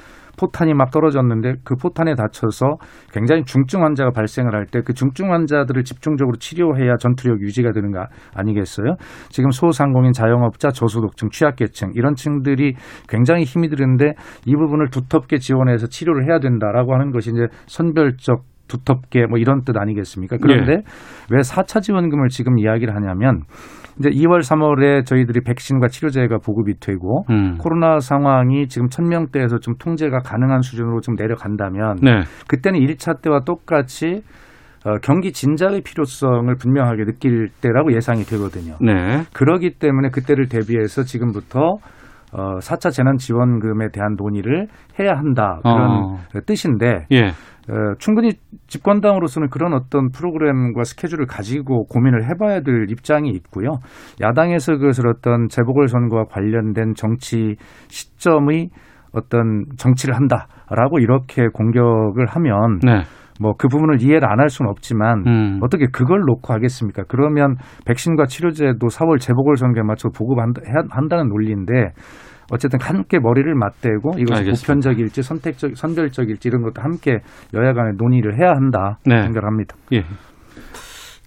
포탄이 0.40 0.72
막 0.74 0.90
떨어졌는데 0.90 1.56
그 1.64 1.76
포탄에 1.76 2.14
다쳐서 2.14 2.76
굉장히 3.12 3.44
중증 3.44 3.82
환자가 3.84 4.10
발생을 4.12 4.54
할 4.54 4.66
때 4.72 4.80
그 4.82 4.94
중증 4.94 5.30
환자들을 5.32 5.82
집중적으로 5.84 6.36
치료해야 6.38 6.96
전투력 6.96 7.40
유지가 7.42 7.72
되는 7.72 7.90
거 7.92 8.06
아니겠어요? 8.34 8.96
지금 9.28 9.50
소상공인, 9.50 10.12
자영업자, 10.12 10.70
저소득층, 10.70 11.28
취약계층 11.30 11.92
이런 11.94 12.14
층들이 12.14 12.74
굉장히 13.08 13.42
힘이 13.44 13.68
드는데 13.68 14.14
이 14.46 14.54
부분을 14.56 14.88
두텁게 14.90 15.38
지원해서 15.38 15.86
치료를 15.88 16.26
해야 16.28 16.38
된다라고 16.38 16.94
하는 16.94 17.10
것이 17.10 17.30
이제 17.30 17.46
선별적 17.66 18.42
두텁게 18.68 19.26
뭐 19.26 19.38
이런 19.38 19.64
뜻 19.64 19.76
아니겠습니까? 19.76 20.36
그런데 20.40 20.76
네. 20.76 20.82
왜 21.30 21.40
4차 21.40 21.82
지원금을 21.82 22.28
지금 22.28 22.58
이야기를 22.58 22.94
하냐면 22.94 23.42
이제 24.00 24.08
2월, 24.08 24.40
3월에 24.40 25.04
저희들이 25.04 25.42
백신과 25.42 25.88
치료제가 25.88 26.38
보급이 26.38 26.80
되고 26.80 27.24
음. 27.28 27.58
코로나 27.58 28.00
상황이 28.00 28.66
지금 28.66 28.88
1000명대에서 28.88 29.60
좀 29.60 29.74
통제가 29.78 30.20
가능한 30.20 30.62
수준으로 30.62 31.00
좀 31.00 31.14
내려간다면 31.16 31.96
네. 32.02 32.22
그때는 32.48 32.80
1차 32.80 33.20
때와 33.20 33.40
똑같이 33.44 34.22
어, 34.86 34.96
경기 35.02 35.32
진작의 35.32 35.82
필요성을 35.82 36.54
분명하게 36.54 37.04
느낄 37.04 37.48
때라고 37.60 37.92
예상이 37.92 38.22
되거든요. 38.22 38.76
네. 38.80 39.24
그러기 39.34 39.74
때문에 39.78 40.08
그때를 40.08 40.48
대비해서 40.48 41.02
지금부터 41.02 41.76
어, 42.32 42.58
4차 42.58 42.90
재난지원금에 42.92 43.88
대한 43.92 44.14
논의를 44.16 44.68
해야 44.98 45.12
한다. 45.16 45.58
그런 45.62 45.90
어. 45.90 46.16
뜻인데 46.46 47.06
예. 47.12 47.28
어, 47.70 47.94
충분히 47.98 48.32
집권당으로서는 48.66 49.48
그런 49.48 49.74
어떤 49.74 50.10
프로그램과 50.10 50.84
스케줄을 50.84 51.26
가지고 51.26 51.84
고민을 51.86 52.28
해봐야 52.28 52.60
될 52.62 52.90
입장이 52.90 53.30
있고요. 53.30 53.78
야당에서 54.20 54.76
그것을 54.76 55.08
어떤 55.08 55.48
재보궐선거와 55.48 56.24
관련된 56.24 56.94
정치 56.94 57.56
시점의 57.88 58.70
어떤 59.12 59.64
정치를 59.76 60.14
한다라고 60.14 60.98
이렇게 61.00 61.48
공격을 61.52 62.26
하면 62.26 62.78
네. 62.84 63.02
뭐 63.40 63.54
그 63.58 63.68
부분을 63.68 64.02
이해를 64.02 64.28
안 64.28 64.38
할 64.40 64.48
수는 64.48 64.70
없지만 64.70 65.24
음. 65.26 65.58
어떻게 65.62 65.86
그걸 65.86 66.20
놓고 66.20 66.52
하겠습니까? 66.52 67.04
그러면 67.08 67.56
백신과 67.86 68.26
치료제도 68.26 68.86
4월 68.86 69.18
재보궐선거에 69.18 69.82
맞춰 69.82 70.08
보급한다는 70.16 71.28
논리인데 71.28 71.92
어쨌든 72.52 72.80
함께 72.82 73.18
머리를 73.20 73.52
맞대고 73.54 74.18
이것이 74.18 74.40
알겠습니다. 74.40 74.60
보편적일지 74.66 75.22
선택적 75.22 75.76
선별적일지 75.76 76.48
이런 76.48 76.62
것도 76.62 76.82
함께 76.82 77.18
여야 77.54 77.72
간에 77.72 77.92
논의를 77.96 78.38
해야 78.38 78.50
한다 78.50 78.98
네. 79.06 79.22
생각합니다. 79.22 79.76
예. 79.92 80.02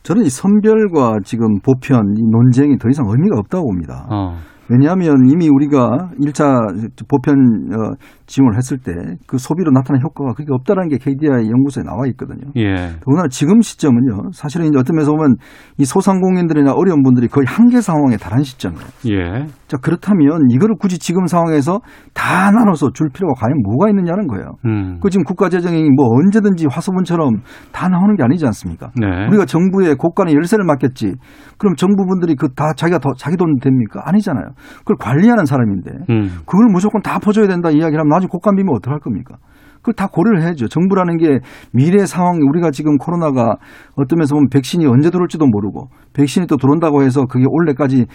저는 0.04 0.24
이 0.24 0.30
선별과 0.30 1.20
지금 1.24 1.60
보편 1.62 2.16
이 2.18 2.22
논쟁이 2.30 2.78
더 2.78 2.90
이상 2.90 3.06
의미가 3.08 3.38
없다고 3.40 3.66
봅니다. 3.68 4.06
어. 4.12 4.36
왜냐하면 4.70 5.28
이미 5.30 5.50
우리가 5.50 6.12
1차 6.22 7.08
보편 7.10 7.36
어, 7.74 7.96
지원을 8.26 8.56
했을 8.58 8.78
때 8.78 8.94
그 9.28 9.38
소비로 9.38 9.72
나타난 9.72 10.02
효과가 10.02 10.34
그게 10.34 10.48
없다는 10.52 10.88
게 10.88 10.98
KDI 10.98 11.50
연구소에 11.50 11.84
나와 11.84 12.08
있거든요. 12.08 12.52
예. 12.56 12.92
더구나 13.02 13.28
지금 13.30 13.62
시점은요. 13.62 14.32
사실은 14.34 14.68
이제 14.68 14.78
어떤 14.78 14.96
면에서 14.96 15.12
보면 15.12 15.36
이 15.78 15.86
소상공인들이나 15.86 16.72
어려운 16.74 17.04
분들이 17.04 17.28
거의 17.28 17.46
한계 17.48 17.82
상황에 17.82 18.16
달한 18.18 18.44
시점이에요. 18.44 18.86
예. 19.12 19.46
자 19.68 19.78
그렇다면 19.78 20.50
이거를 20.50 20.76
굳이 20.80 20.98
지금 21.00 21.28
상황에서 21.28 21.82
다 22.14 22.52
나눠서 22.52 22.92
줄 22.94 23.10
필요가 23.14 23.34
과연 23.40 23.62
뭐가 23.64 23.90
있느냐는 23.90 24.28
거예요. 24.28 24.54
음. 24.66 25.00
그 25.02 25.10
지금 25.10 25.24
국가 25.26 25.50
재정이 25.50 25.90
뭐 25.92 26.08
언제든지 26.18 26.68
화소분처럼 26.72 27.42
다 27.72 27.90
나오는 27.90 28.16
게 28.16 28.24
아니지 28.24 28.46
않습니까? 28.46 28.92
네. 29.00 29.28
우리가 29.28 29.46
정부에 29.46 29.96
고가의 29.96 30.34
열쇠를 30.36 30.64
맡겼지. 30.66 31.14
그럼 31.58 31.76
정부분들이 31.76 32.36
그 32.36 32.48
다 32.56 32.72
자기가 32.74 33.00
더 33.00 33.10
자기 33.18 33.36
돈 33.36 33.58
됩니까? 33.60 34.02
아니잖아요. 34.06 34.46
그걸 34.80 34.98
관리하는 34.98 35.46
사람인데 35.46 35.92
음. 36.10 36.40
그걸 36.46 36.68
무조건 36.72 37.02
다 37.02 37.20
퍼줘야 37.20 37.48
된다 37.48 37.70
이야기를 37.70 38.00
하면 38.00 38.10
나중에 38.10 38.30
곡간비면 38.30 38.74
어떡할 38.76 39.00
겁니까? 39.00 39.38
그걸 39.84 39.94
다 39.96 40.08
고려를 40.08 40.42
해야죠. 40.42 40.70
정부라는 40.70 41.18
게 41.18 41.40
미래 41.74 42.06
상황, 42.06 42.40
우리가 42.40 42.72
지금 42.72 42.98
코로나가 42.98 43.58
어떤 43.96 44.18
면에서 44.18 44.34
보면 44.34 44.48
백신이 44.50 44.88
언제 44.88 45.10
들어올지도 45.10 45.46
모르고 45.46 45.90
백신이 46.14 46.48
또 46.48 46.56
들어온다고 46.56 47.04
해서 47.04 47.26
그게 47.26 47.46
올해까지 47.48 48.06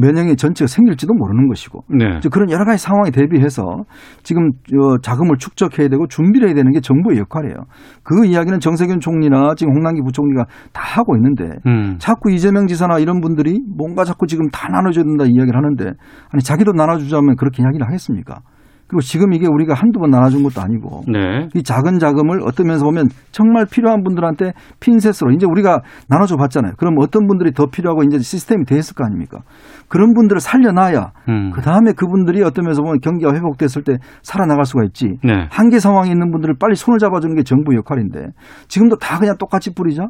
면역이 0.00 0.36
전체가 0.36 0.66
생길지도 0.66 1.12
모르는 1.12 1.48
것이고 1.48 1.84
네. 1.90 2.20
그런 2.32 2.50
여러 2.50 2.64
가지 2.64 2.82
상황에 2.82 3.10
대비해서 3.10 3.84
지금 4.22 4.48
어, 4.48 4.98
자금을 5.02 5.36
축적해야 5.36 5.88
되고 5.88 6.06
준비를 6.06 6.48
해야 6.48 6.54
되는 6.54 6.72
게 6.72 6.80
정부의 6.80 7.18
역할이에요. 7.18 7.56
그 8.02 8.24
이야기는 8.24 8.58
정세균 8.60 9.00
총리나 9.00 9.54
지금 9.56 9.74
홍남기 9.74 10.00
부총리가 10.02 10.46
다 10.72 10.82
하고 10.82 11.16
있는데 11.16 11.58
음. 11.66 11.96
자꾸 11.98 12.32
이재명 12.32 12.66
지사나 12.66 12.98
이런 12.98 13.20
분들이 13.20 13.60
뭔가 13.76 14.04
자꾸 14.04 14.26
지금 14.26 14.48
다 14.48 14.68
나눠줘야 14.68 15.04
된다 15.04 15.24
이야기를 15.24 15.54
하는데 15.54 15.84
아니 16.30 16.42
자기도 16.42 16.72
나눠주자면 16.72 17.36
그렇게 17.36 17.62
이야기를 17.62 17.86
하겠습니까? 17.86 18.40
그리고 18.90 19.02
지금 19.02 19.32
이게 19.32 19.46
우리가 19.46 19.72
한두 19.72 20.00
번 20.00 20.10
나눠준 20.10 20.42
것도 20.42 20.60
아니고 20.60 21.04
네. 21.06 21.46
이 21.54 21.62
작은 21.62 22.00
자금을 22.00 22.40
어떤 22.42 22.66
면에서 22.66 22.84
보면 22.84 23.06
정말 23.30 23.64
필요한 23.64 24.02
분들한테 24.02 24.52
핀셋으로 24.80 25.30
이제 25.32 25.46
우리가 25.48 25.78
나눠줘 26.08 26.34
봤잖아요. 26.36 26.72
그럼 26.76 26.96
어떤 26.98 27.28
분들이 27.28 27.52
더 27.52 27.66
필요하고 27.66 28.02
이제 28.02 28.18
시스템이 28.18 28.64
돼 28.64 28.76
있을 28.76 28.96
거 28.96 29.04
아닙니까? 29.04 29.42
그런 29.86 30.12
분들을 30.12 30.40
살려놔야 30.40 31.12
음. 31.28 31.52
그 31.54 31.60
다음에 31.60 31.92
그분들이 31.92 32.42
어떤 32.42 32.64
면에서 32.64 32.82
보면 32.82 32.98
경기가 33.00 33.32
회복됐을 33.32 33.84
때 33.84 33.98
살아나갈 34.22 34.64
수가 34.64 34.82
있지. 34.86 35.18
네. 35.22 35.46
한계 35.50 35.78
상황에 35.78 36.10
있는 36.10 36.32
분들을 36.32 36.56
빨리 36.58 36.74
손을 36.74 36.98
잡아주는 36.98 37.36
게 37.36 37.44
정부 37.44 37.76
역할인데 37.76 38.30
지금도 38.66 38.96
다 38.96 39.20
그냥 39.20 39.36
똑같이 39.38 39.72
뿌리자? 39.72 40.08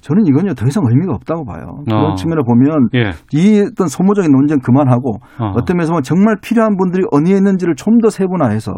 저는 0.00 0.26
이건요 0.26 0.54
더 0.54 0.66
이상 0.66 0.82
의미가 0.88 1.14
없다고 1.14 1.44
봐요. 1.44 1.82
그런 1.84 2.12
어. 2.12 2.14
측면을 2.14 2.42
보면 2.44 2.88
예. 2.94 3.10
이 3.32 3.60
어떤 3.60 3.86
소모적인 3.88 4.30
논쟁 4.32 4.58
그만하고 4.60 5.18
어. 5.38 5.64
떤 5.64 5.76
면에서 5.76 6.00
정말 6.00 6.36
필요한 6.40 6.76
분들이 6.76 7.04
어디에 7.10 7.36
있는지를 7.36 7.74
좀 7.76 8.00
더 8.00 8.08
세분화해서 8.08 8.72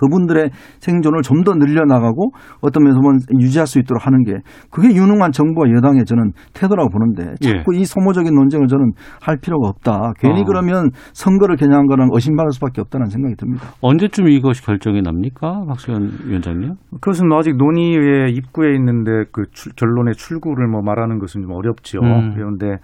그분들의 0.00 0.50
생존을 0.80 1.22
좀 1.22 1.40
더 1.40 1.54
늘려나가고 1.54 2.32
어떤 2.60 2.82
면에서 2.84 3.00
보면 3.00 3.18
유지할 3.40 3.66
수 3.66 3.78
있도록 3.78 4.06
하는 4.06 4.24
게 4.24 4.34
그게 4.70 4.94
유능한 4.94 5.32
정부와 5.32 5.70
여당의 5.74 6.04
저는 6.04 6.32
태도라고 6.52 6.90
보는데 6.90 7.34
자꾸 7.40 7.74
이 7.74 7.84
소모적인 7.86 8.34
논쟁을 8.34 8.66
저는 8.66 8.92
할 9.22 9.38
필요가 9.38 9.68
없다. 9.70 10.12
괜히 10.18 10.42
어. 10.42 10.44
그러면 10.44 10.90
선거를 11.14 11.56
겨냥한 11.56 11.86
거랑 11.86 12.10
의심받을 12.12 12.52
수밖에 12.52 12.82
없다는 12.82 13.06
생각이 13.06 13.36
듭니다. 13.36 13.68
언제쯤 13.80 14.28
이것이 14.28 14.62
결정이 14.62 15.00
납니까? 15.00 15.64
박수현 15.66 16.10
위원장님? 16.26 16.74
그것은 17.00 17.28
뭐 17.28 17.38
아직 17.38 17.56
논의의 17.56 18.32
입구에 18.34 18.74
있는데 18.74 19.24
그 19.32 19.44
출- 19.52 19.72
결론의 19.76 20.14
출구를 20.16 20.68
뭐 20.68 20.82
말하는 20.82 21.18
것은 21.18 21.40
좀 21.40 21.52
어렵죠. 21.52 22.00
음. 22.00 22.34
그런데 22.34 22.76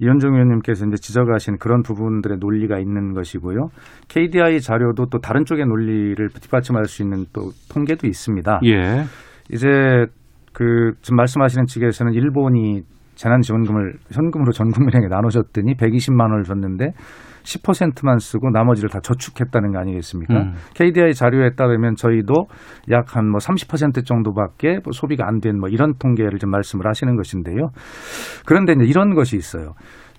이현정 0.00 0.32
의원님께서 0.32 0.86
이제 0.86 0.96
지적하신 0.96 1.58
그런 1.58 1.82
부분들의 1.82 2.38
논리가 2.40 2.78
있는 2.78 3.12
것이고요. 3.12 3.68
KDI 4.08 4.60
자료도 4.60 5.06
또 5.10 5.18
다른 5.18 5.44
쪽의 5.44 5.66
논리를 5.66 6.16
뒷받 6.40 6.57
침할 6.60 6.84
수 6.86 7.02
있는 7.02 7.24
또 7.32 7.50
통계도 7.72 8.06
있습니다. 8.06 8.60
예. 8.66 9.04
이제 9.52 9.68
그 10.52 10.92
지금 11.02 11.16
말씀하시는 11.16 11.66
측에서는 11.66 12.12
일본이 12.14 12.82
재난지원금을 13.14 13.94
현금으로 14.12 14.52
전 14.52 14.70
국민에게 14.70 15.08
나눠줬더니 15.08 15.74
120만 15.74 16.20
원을 16.30 16.44
줬는데 16.44 16.92
10%만 17.42 18.18
쓰고 18.18 18.50
나머지를 18.50 18.90
다 18.90 19.00
저축했다는 19.00 19.72
거 19.72 19.78
아니겠습니까? 19.80 20.34
음. 20.34 20.52
KDI 20.74 21.14
자료에 21.14 21.50
따르면 21.56 21.94
저희도 21.96 22.34
약 22.90 23.16
한 23.16 23.30
뭐 23.30 23.38
30% 23.38 24.04
정도밖에 24.04 24.80
뭐 24.84 24.92
소비가 24.92 25.26
안 25.26 25.40
된 25.40 25.58
뭐 25.58 25.68
이런 25.68 25.94
통계를 25.98 26.38
좀 26.38 26.50
말씀을 26.50 26.86
하시는 26.86 27.16
것인데요. 27.16 27.70
그런데 28.46 28.74
이제 28.74 28.84
이런 28.84 29.14
것이 29.14 29.36
있어요. 29.36 29.72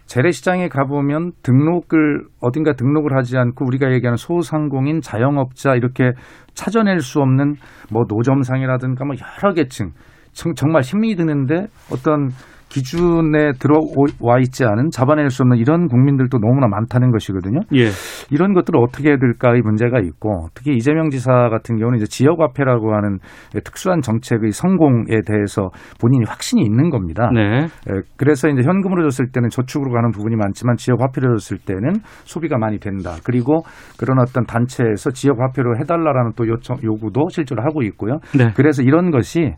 재래시장에 0.10 0.70
가보면 0.70 1.34
등록을 1.44 2.24
어딘가 2.42 2.74
등록을 2.74 3.16
하지 3.16 3.38
않고 3.38 3.64
우리가 3.66 3.92
얘기하는 3.94 4.18
소상공인 4.18 5.02
자영업자 5.02 5.76
이렇게 5.76 6.14
찾아낼 6.56 7.00
수 7.02 7.20
없는 7.20 7.54
뭐 7.92 8.04
노점상이라든가 8.10 9.06
뭐 9.06 9.16
여러 9.44 9.54
계층. 9.54 9.92
정- 10.32 10.56
정말 10.56 10.82
힘이 10.82 11.16
드는데 11.16 11.68
어떤 11.94 12.30
기준에 12.70 13.52
들어와 13.60 14.40
있지 14.40 14.64
않은 14.64 14.90
잡아낼 14.92 15.30
수 15.30 15.44
없는 15.44 15.58
이런 15.58 15.88
국민들도 15.88 16.40
너무나 16.40 16.68
많다는 16.68 17.12
것이거든요. 17.12 17.62
예. 17.76 17.90
이런 18.32 18.54
것들을 18.54 18.80
어떻게 18.80 19.10
해야 19.10 19.18
될까의 19.18 19.62
문제가 19.62 20.00
있고 20.00 20.48
특히 20.54 20.76
이재명 20.76 21.10
지사 21.10 21.32
같은 21.50 21.78
경우는 21.78 21.98
이제 21.98 22.06
지역화폐라고 22.06 22.94
하는 22.94 23.18
특수한 23.64 24.02
정책의 24.02 24.52
성공에 24.52 25.22
대해서 25.26 25.70
본인이 26.00 26.26
확신이 26.28 26.62
있는 26.62 26.90
겁니다. 26.90 27.30
네. 27.34 27.66
에, 27.66 28.02
그래서 28.18 28.48
이제 28.50 28.62
현금으로 28.64 29.04
줬을 29.10 29.32
때는 29.32 29.50
저축으로 29.50 29.92
가는 29.92 30.12
부분이 30.12 30.36
많지만 30.36 30.76
지역 30.78 31.02
화폐로 31.02 31.36
줬을 31.38 31.58
때는 31.58 32.02
소비가 32.24 32.58
많이 32.58 32.80
된다. 32.80 33.16
그리고 33.24 33.64
그런 33.98 34.20
어떤 34.20 34.46
단체에서 34.46 35.12
지역 35.12 35.40
화폐로 35.40 35.78
해달라라는 35.80 36.34
또 36.36 36.48
요청 36.48 36.78
요구도 36.84 37.30
실제로 37.30 37.64
하고 37.64 37.82
있고요. 37.84 38.20
네. 38.38 38.52
그래서 38.56 38.84
이런 38.84 39.12
것이 39.12 39.54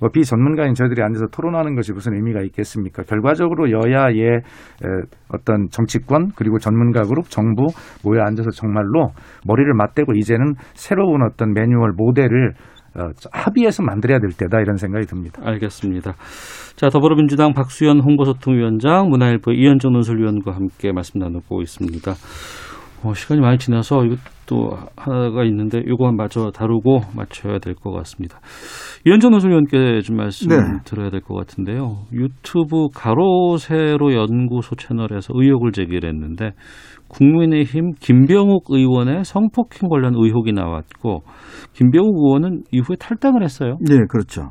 뭐 0.00 0.10
비전문가인 0.10 0.74
저희들이 0.74 1.02
앉아서 1.02 1.26
토론하는 1.32 1.74
것이 1.74 1.92
무슨 1.92 2.14
의미가 2.14 2.42
있겠습니까? 2.42 3.02
결과적으로 3.04 3.70
여야의 3.70 4.18
에, 4.18 4.40
어떤 5.28 5.68
정치권 5.70 6.32
그리고 6.36 6.58
전문가 6.58 7.02
그룹 7.02 7.30
정부 7.30 7.66
모여 8.04 8.22
앉아서 8.22 8.50
정말로 8.50 9.10
머리를 9.46 9.72
맞대고 9.74 10.14
이제는 10.14 10.54
새로운 10.74 11.22
어떤 11.22 11.52
매뉴얼 11.52 11.92
모델을 11.96 12.52
어, 12.94 13.08
합의해서 13.32 13.82
만들어야 13.82 14.18
될 14.18 14.30
때다 14.36 14.60
이런 14.60 14.76
생각이 14.76 15.06
듭니다. 15.06 15.40
알겠습니다. 15.44 16.12
자, 16.76 16.90
더불어민주당 16.90 17.54
박수현 17.54 18.00
홍보소통위원장, 18.00 19.08
문화일보 19.08 19.52
이현정 19.52 19.92
논설위원과 19.92 20.52
함께 20.52 20.92
말씀 20.92 21.18
나누고 21.20 21.62
있습니다. 21.62 22.12
어, 23.04 23.14
시간이 23.14 23.40
많이 23.40 23.58
지나서 23.58 24.04
이것도 24.04 24.76
하나가 24.96 25.44
있는데 25.44 25.82
이거 25.86 26.12
마저 26.12 26.50
다루고 26.50 27.00
맞춰야 27.16 27.58
될 27.58 27.74
것 27.74 27.90
같습니다. 27.90 28.38
이현정 29.04 29.32
논설위원께 29.32 30.00
좀 30.02 30.16
말씀 30.16 30.48
네. 30.48 30.56
드려야 30.84 31.10
될 31.10 31.20
것 31.20 31.34
같은데요. 31.34 32.04
유튜브 32.12 32.88
가로세로 32.94 34.14
연구소 34.14 34.76
채널에서 34.76 35.32
의혹을 35.34 35.72
제기를 35.72 36.08
했는데 36.08 36.52
국민의힘 37.08 37.92
김병욱 38.00 38.66
의원의 38.68 39.24
성폭행 39.24 39.88
관련 39.90 40.14
의혹이 40.14 40.52
나왔고 40.52 41.22
김병욱 41.74 42.14
의원은 42.16 42.62
이후에 42.70 42.96
탈당을 42.98 43.42
했어요. 43.42 43.78
네, 43.80 43.98
그렇죠. 44.08 44.50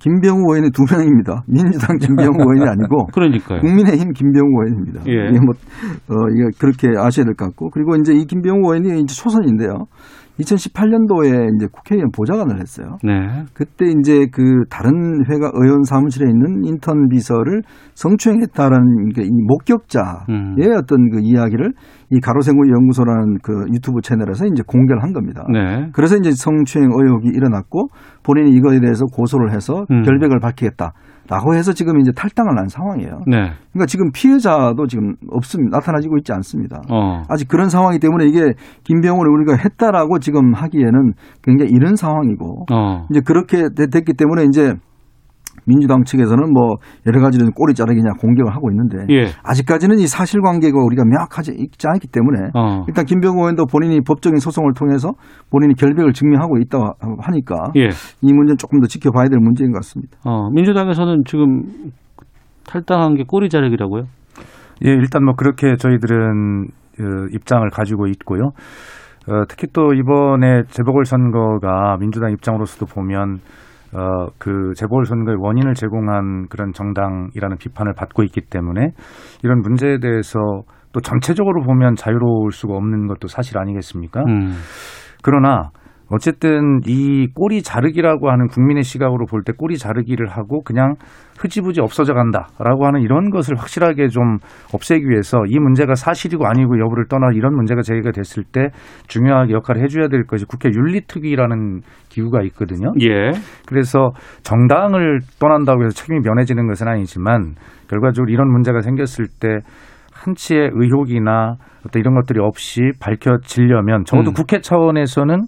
김병우 0.00 0.40
의원이 0.54 0.70
두 0.72 0.84
명입니다. 0.90 1.42
민주당 1.46 1.96
김병우 2.02 2.36
의원이 2.38 2.62
아니고 2.68 3.06
그러니까요. 3.12 3.60
국민의힘 3.60 4.12
김병우 4.12 4.46
의원입니다. 4.46 5.02
예. 5.08 5.28
이게 5.30 5.38
뭐 5.40 5.54
어, 6.10 6.28
이게 6.32 6.44
그렇게 6.58 6.88
아셔야 6.98 7.24
될 7.24 7.34
것 7.34 7.46
같고 7.46 7.70
그리고 7.70 7.96
이제 7.96 8.12
이 8.12 8.24
김병우 8.24 8.58
의원이 8.72 9.00
이제 9.00 9.14
초선인데요. 9.14 9.86
2018년도에 10.40 11.56
이제 11.56 11.66
국회의원 11.72 12.10
보좌관을 12.12 12.60
했어요. 12.60 12.98
네. 13.02 13.44
그때 13.54 13.86
이제 13.86 14.26
그 14.32 14.64
다른 14.70 15.24
회가 15.28 15.50
의원 15.54 15.82
사무실에 15.82 16.30
있는 16.30 16.64
인턴 16.64 17.08
비서를 17.08 17.62
성추행했다라는 17.94 19.10
게이 19.14 19.30
목격자의 19.46 20.06
음. 20.30 20.56
어떤 20.76 21.10
그 21.10 21.20
이야기를 21.20 21.72
이 22.10 22.20
가로세구 22.20 22.68
연구소라는 22.68 23.38
그 23.42 23.66
유튜브 23.72 24.00
채널에서 24.00 24.46
이제 24.46 24.62
공개를 24.66 25.02
한 25.02 25.12
겁니다. 25.12 25.44
네. 25.52 25.90
그래서 25.92 26.16
이제 26.16 26.30
성추행 26.30 26.90
의혹이 26.90 27.28
일어났고 27.28 27.88
본인이 28.22 28.52
이거에 28.52 28.80
대해서 28.80 29.04
고소를 29.06 29.52
해서 29.52 29.84
음. 29.90 30.02
결백을 30.02 30.38
밝히겠다 30.40 30.92
라고 31.28 31.54
해서 31.54 31.72
지금 31.72 32.00
이제 32.00 32.10
탈당을 32.12 32.58
한 32.58 32.68
상황이에요. 32.68 33.20
네. 33.26 33.50
그러니까 33.72 33.86
지금 33.86 34.10
피해자도 34.12 34.86
지금 34.86 35.14
없습니다. 35.30 35.76
나타나지고 35.76 36.16
있지 36.18 36.32
않습니다. 36.32 36.80
어. 36.90 37.22
아직 37.28 37.48
그런 37.48 37.68
상황이기 37.68 38.00
때문에 38.00 38.24
이게 38.26 38.54
김병호를 38.84 39.30
우리가 39.32 39.56
했다라고 39.62 40.18
지금 40.20 40.54
하기에는 40.54 41.12
굉장히 41.42 41.70
이른 41.72 41.96
상황이고 41.96 42.64
어. 42.72 43.06
이제 43.10 43.20
그렇게 43.20 43.68
되- 43.76 43.86
됐기 43.88 44.14
때문에 44.14 44.44
이제 44.44 44.72
민주당 45.64 46.04
측에서는 46.04 46.52
뭐 46.52 46.76
여러 47.06 47.20
가지로 47.20 47.50
꼬리 47.54 47.74
자르기냐 47.74 48.12
공격을 48.20 48.54
하고 48.54 48.70
있는데 48.70 48.98
예. 49.10 49.26
아직까지는 49.42 49.98
이 49.98 50.06
사실관계가 50.06 50.76
우리가 50.78 51.04
명확하지 51.04 51.52
있지 51.58 51.86
않기 51.86 52.08
때문에 52.08 52.50
어. 52.54 52.84
일단 52.88 53.04
김병호 53.04 53.40
의원도 53.40 53.66
본인이 53.66 54.00
법적인 54.00 54.38
소송을 54.38 54.72
통해서 54.74 55.12
본인이 55.50 55.74
결백을 55.74 56.12
증명하고 56.12 56.58
있다고 56.58 56.92
하니까 57.20 57.56
예. 57.76 57.88
이 58.22 58.32
문제는 58.32 58.56
조금 58.58 58.80
더 58.80 58.86
지켜봐야 58.86 59.28
될 59.28 59.38
문제인 59.40 59.72
것 59.72 59.78
같습니다. 59.78 60.18
어, 60.24 60.50
민주당에서는 60.50 61.22
지금 61.26 61.62
탈당한 62.66 63.14
게 63.14 63.24
꼬리 63.26 63.48
자르기라고요? 63.48 64.04
예, 64.84 64.90
일단 64.90 65.24
뭐 65.24 65.34
그렇게 65.34 65.76
저희들은 65.76 66.66
어, 67.00 67.04
입장을 67.32 67.68
가지고 67.70 68.06
있고요. 68.08 68.50
어, 69.28 69.44
특히 69.48 69.66
또 69.72 69.92
이번에 69.92 70.62
재보궐 70.68 71.04
선거가 71.04 71.96
민주당 71.98 72.32
입장으로서도 72.32 72.86
보면 72.86 73.38
어, 73.94 74.26
그 74.38 74.72
재보궐선거의 74.74 75.38
원인을 75.40 75.74
제공한 75.74 76.46
그런 76.48 76.72
정당이라는 76.72 77.56
비판을 77.58 77.94
받고 77.94 78.22
있기 78.24 78.42
때문에 78.42 78.90
이런 79.42 79.60
문제에 79.60 79.98
대해서 79.98 80.38
또 80.92 81.00
전체적으로 81.00 81.62
보면 81.62 81.94
자유로울 81.94 82.52
수가 82.52 82.74
없는 82.74 83.06
것도 83.06 83.28
사실 83.28 83.58
아니겠습니까? 83.58 84.22
음. 84.26 84.52
그러나 85.22 85.70
어쨌든 86.10 86.80
이 86.86 87.28
꼬리 87.34 87.62
자르기라고 87.62 88.30
하는 88.30 88.48
국민의 88.48 88.82
시각으로 88.82 89.26
볼 89.26 89.42
때 89.44 89.52
꼬리 89.52 89.76
자르기를 89.76 90.28
하고 90.28 90.62
그냥 90.62 90.94
흐지부지 91.38 91.80
없어져 91.80 92.14
간다라고 92.14 92.86
하는 92.86 93.00
이런 93.00 93.30
것을 93.30 93.56
확실하게 93.56 94.08
좀 94.08 94.38
없애기 94.74 95.08
위해서 95.08 95.38
이 95.46 95.58
문제가 95.58 95.94
사실이고 95.94 96.46
아니고 96.46 96.80
여부를 96.80 97.06
떠나 97.08 97.28
이런 97.34 97.54
문제가 97.54 97.82
제기가 97.82 98.10
됐을 98.10 98.42
때 98.42 98.68
중요하게 99.06 99.52
역할을 99.52 99.82
해줘야 99.82 100.08
될 100.08 100.24
것이 100.24 100.44
국회 100.46 100.70
윤리특위라는 100.74 101.82
기구가 102.08 102.42
있거든요. 102.44 102.92
예. 103.02 103.30
그래서 103.66 104.10
정당을 104.42 105.20
떠난다고 105.38 105.84
해서 105.84 105.94
책임이 105.94 106.20
면해지는 106.20 106.66
것은 106.66 106.88
아니지만 106.88 107.54
결과적으로 107.88 108.32
이런 108.32 108.50
문제가 108.50 108.80
생겼을 108.80 109.26
때 109.40 109.58
한치의 110.12 110.70
의혹이나 110.72 111.54
어떤 111.86 112.00
이런 112.00 112.14
것들이 112.14 112.40
없이 112.40 112.90
밝혀지려면 113.00 114.04
적어도 114.04 114.30
음. 114.30 114.34
국회 114.34 114.60
차원에서는 114.60 115.46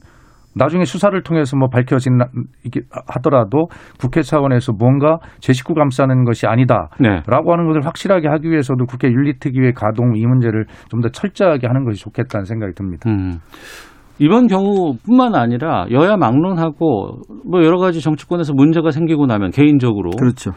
나중에 0.54 0.84
수사를 0.84 1.20
통해서 1.22 1.56
뭐 1.56 1.68
밝혀진 1.68 2.18
이게 2.64 2.80
하더라도 3.08 3.68
국회 4.00 4.22
차원에서 4.22 4.72
뭔가 4.72 5.18
제 5.40 5.52
식구 5.52 5.74
감싸는 5.74 6.24
것이 6.24 6.46
아니다라고 6.46 6.94
네. 7.00 7.20
하는 7.26 7.66
것을 7.66 7.86
확실하게 7.86 8.28
하기 8.28 8.50
위해서도 8.50 8.86
국회 8.86 9.08
윤리특위의 9.08 9.72
가동 9.74 10.16
이 10.16 10.24
문제를 10.26 10.66
좀 10.88 11.00
더 11.00 11.08
철저하게 11.08 11.66
하는 11.66 11.84
것이 11.84 12.02
좋겠다는 12.02 12.44
생각이 12.44 12.74
듭니다. 12.74 13.08
음. 13.08 13.38
이번 14.18 14.48
경우뿐만 14.48 15.34
아니라 15.34 15.86
여야 15.90 16.18
막론하고 16.18 17.22
뭐 17.48 17.64
여러 17.64 17.78
가지 17.78 18.02
정치권에서 18.02 18.52
문제가 18.52 18.90
생기고 18.90 19.24
나면 19.24 19.50
개인적으로 19.50 20.10
그렇죠. 20.10 20.52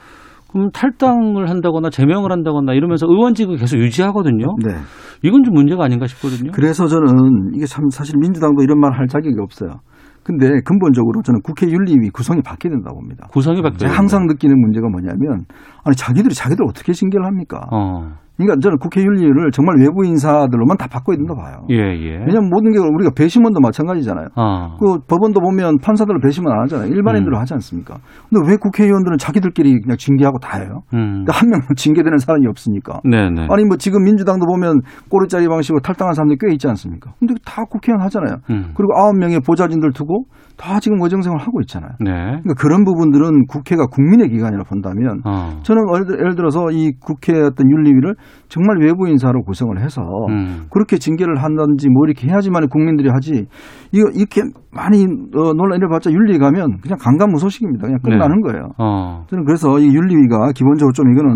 그럼 0.54 0.70
탈당을 0.72 1.50
한다거나 1.50 1.90
제명을 1.90 2.32
한다거나 2.32 2.74
이러면서 2.74 3.08
의원직을 3.08 3.58
계속 3.58 3.78
유지하거든요. 3.78 4.46
네. 4.64 4.76
이건 5.24 5.44
좀 5.44 5.54
문제가 5.56 5.84
아닌가 5.84 6.06
싶거든요. 6.08 6.52
그래서 6.54 6.88
저는 6.88 7.52
이게 7.56 7.66
참 7.66 7.90
사실 7.90 8.16
민주당도 8.20 8.62
이런 8.64 8.80
말 8.80 8.94
할 8.94 9.08
자격이 9.08 9.36
없어요. 9.42 9.80
근데 10.24 10.62
근본적으로 10.64 11.22
저는 11.24 11.42
국회 11.44 11.68
윤리위 11.68 12.10
구성이 12.12 12.42
바뀌어야 12.42 12.72
된다고 12.76 13.00
봅니다. 13.00 13.28
구성이 13.32 13.62
바뀌어야 13.62 13.78
제가 13.78 13.94
항상 13.94 14.28
느끼는 14.28 14.58
문제가 14.62 14.88
뭐냐면 14.88 15.46
아니 15.84 15.96
자기들이 15.96 16.34
자기들 16.34 16.64
어떻게 16.66 16.94
징계를 16.94 17.26
합니까? 17.26 17.68
어. 17.72 18.14
그러니까 18.38 18.60
저는 18.62 18.78
국회 18.80 19.02
윤리를 19.02 19.52
정말 19.52 19.76
외부 19.80 20.06
인사들로만 20.06 20.78
다 20.78 20.88
바꿔야 20.88 21.18
된다 21.18 21.36
봐요. 21.36 21.66
예, 21.70 21.76
예. 21.76 22.18
왜냐하면 22.18 22.50
모든 22.50 22.72
게 22.72 22.80
우리가 22.80 23.12
배심원도 23.16 23.60
마찬가지잖아요. 23.60 24.30
아. 24.36 24.76
그 24.80 25.00
법원도 25.08 25.40
보면 25.40 25.78
판사들로 25.80 26.20
배심원 26.20 26.54
안 26.54 26.64
하잖아요. 26.64 26.88
일반인들로 26.88 27.38
음. 27.38 27.42
하지 27.42 27.54
않습니까? 27.54 27.98
근데 28.30 28.50
왜 28.50 28.58
국회의원들은 28.58 29.18
자기들끼리 29.20 29.82
그냥 29.82 29.98
징계하고 29.98 30.40
다 30.40 30.58
해요? 30.58 30.82
음. 30.94 31.26
한명 31.30 31.62
징계되는 31.78 32.18
사람이 32.18 32.48
없으니까. 32.48 33.02
네네. 33.04 33.48
아니 33.50 33.66
뭐 33.66 33.78
지금 33.78 34.04
민주당도 34.04 34.48
보면 34.48 34.82
꼬리짜리 35.10 35.48
방식으로 35.48 35.82
탈당한 35.82 36.16
사람들이 36.16 36.38
꽤 36.42 36.54
있지 36.54 36.68
않습니까? 36.68 37.14
근데 37.20 37.36
다 37.46 37.64
국회의원 37.70 38.02
하잖아요. 38.06 38.38
음. 38.50 38.74
그리고 38.76 38.98
아홉 38.98 39.16
명의 39.16 39.40
보좌진들 39.40 39.92
두고 39.94 40.26
다 40.56 40.80
지금 40.80 41.02
의정생활 41.02 41.40
하고 41.40 41.60
있잖아요. 41.62 41.92
네. 42.00 42.12
그러니까 42.12 42.54
그런 42.58 42.86
부분들은 42.86 43.48
국회가 43.48 43.86
국민의 43.88 44.30
기관이라 44.30 44.64
본다면 44.64 45.20
어. 45.26 45.60
저는 45.64 45.84
예를 45.94 46.06
들- 46.06 46.36
들어서 46.36 46.70
이 46.72 46.92
국회 47.00 47.34
어떤 47.42 47.70
윤리위를 47.70 48.16
정말 48.50 48.78
외부 48.80 49.08
인사로 49.10 49.44
구성을 49.44 49.78
해서 49.82 50.02
음. 50.30 50.66
그렇게 50.72 50.98
징계를 50.98 51.42
한다든지 51.44 51.90
뭐 51.90 52.06
이렇게 52.06 52.28
해야지만 52.28 52.68
국민들이 52.70 53.10
하지 53.10 53.48
이거 53.92 54.10
이렇게 54.16 54.42
많이 54.72 55.04
어, 55.04 55.54
논란이 55.54 55.78
일어봤자 55.78 56.12
윤리 56.12 56.38
가면 56.38 56.78
그냥 56.82 56.98
강간무소식입니다. 57.00 57.84
그냥 57.86 58.00
끝나는 58.04 58.42
네. 58.42 58.52
거예요. 58.52 58.70
어. 58.78 59.26
저는 59.30 59.46
그래서 59.46 59.80
이 59.80 59.88
윤리위가 59.88 60.52
기본적으로 60.56 60.94
좀 60.94 61.12
이거는 61.12 61.34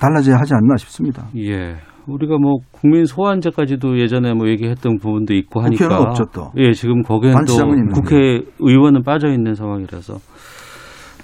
달라져야 0.00 0.36
하지 0.36 0.54
않나 0.54 0.76
싶습니다. 0.76 1.24
예. 1.36 1.74
우리가 2.06 2.38
뭐 2.38 2.58
국민 2.72 3.04
소환제까지도 3.06 3.98
예전에 4.00 4.34
뭐 4.34 4.48
얘기했던 4.48 4.98
부분도 4.98 5.34
있고 5.34 5.60
하니까 5.60 5.88
국회는 5.88 6.06
없죠, 6.06 6.24
또. 6.34 6.52
예, 6.56 6.72
지금 6.72 7.02
거기에는 7.02 7.44
또 7.46 7.54
있는데. 7.68 7.92
국회 7.92 8.40
의원은 8.58 9.02
빠져 9.02 9.28
있는 9.28 9.54
상황이라서 9.54 10.18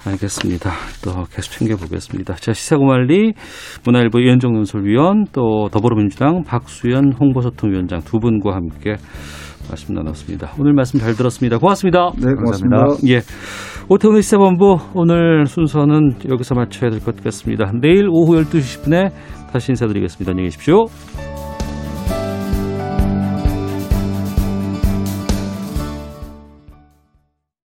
알겠습니다. 0.05 0.71
또 1.03 1.11
계속 1.31 1.51
챙겨 1.59 1.75
보겠습니다. 1.75 2.33
자, 2.35 2.53
시사고말리 2.53 3.33
문화일보 3.85 4.19
이현정 4.19 4.53
논설위원 4.53 5.25
또 5.31 5.69
더불어민주당 5.71 6.43
박수현 6.43 7.13
홍보소통위원장 7.19 8.01
두 8.01 8.19
분과 8.19 8.55
함께 8.55 8.95
말씀 9.69 9.93
나눴습니다. 9.93 10.53
오늘 10.59 10.73
말씀 10.73 10.99
잘 10.99 11.13
들었습니다. 11.13 11.59
고맙습니다. 11.59 12.09
네, 12.17 12.33
고맙습니다. 12.33 12.77
예. 13.07 13.19
오태훈의 13.89 14.23
시사본부 14.23 14.77
오늘 14.95 15.45
순서는 15.45 16.15
여기서 16.29 16.55
마쳐야 16.55 16.89
될 16.89 16.99
것 17.01 17.21
같습니다. 17.23 17.71
내일 17.79 18.07
오후 18.09 18.35
12시 18.41 18.83
10분에 18.83 19.11
다시 19.51 19.71
인사드리겠습니다. 19.71 20.31
안녕히 20.31 20.47
계십시오. 20.47 20.85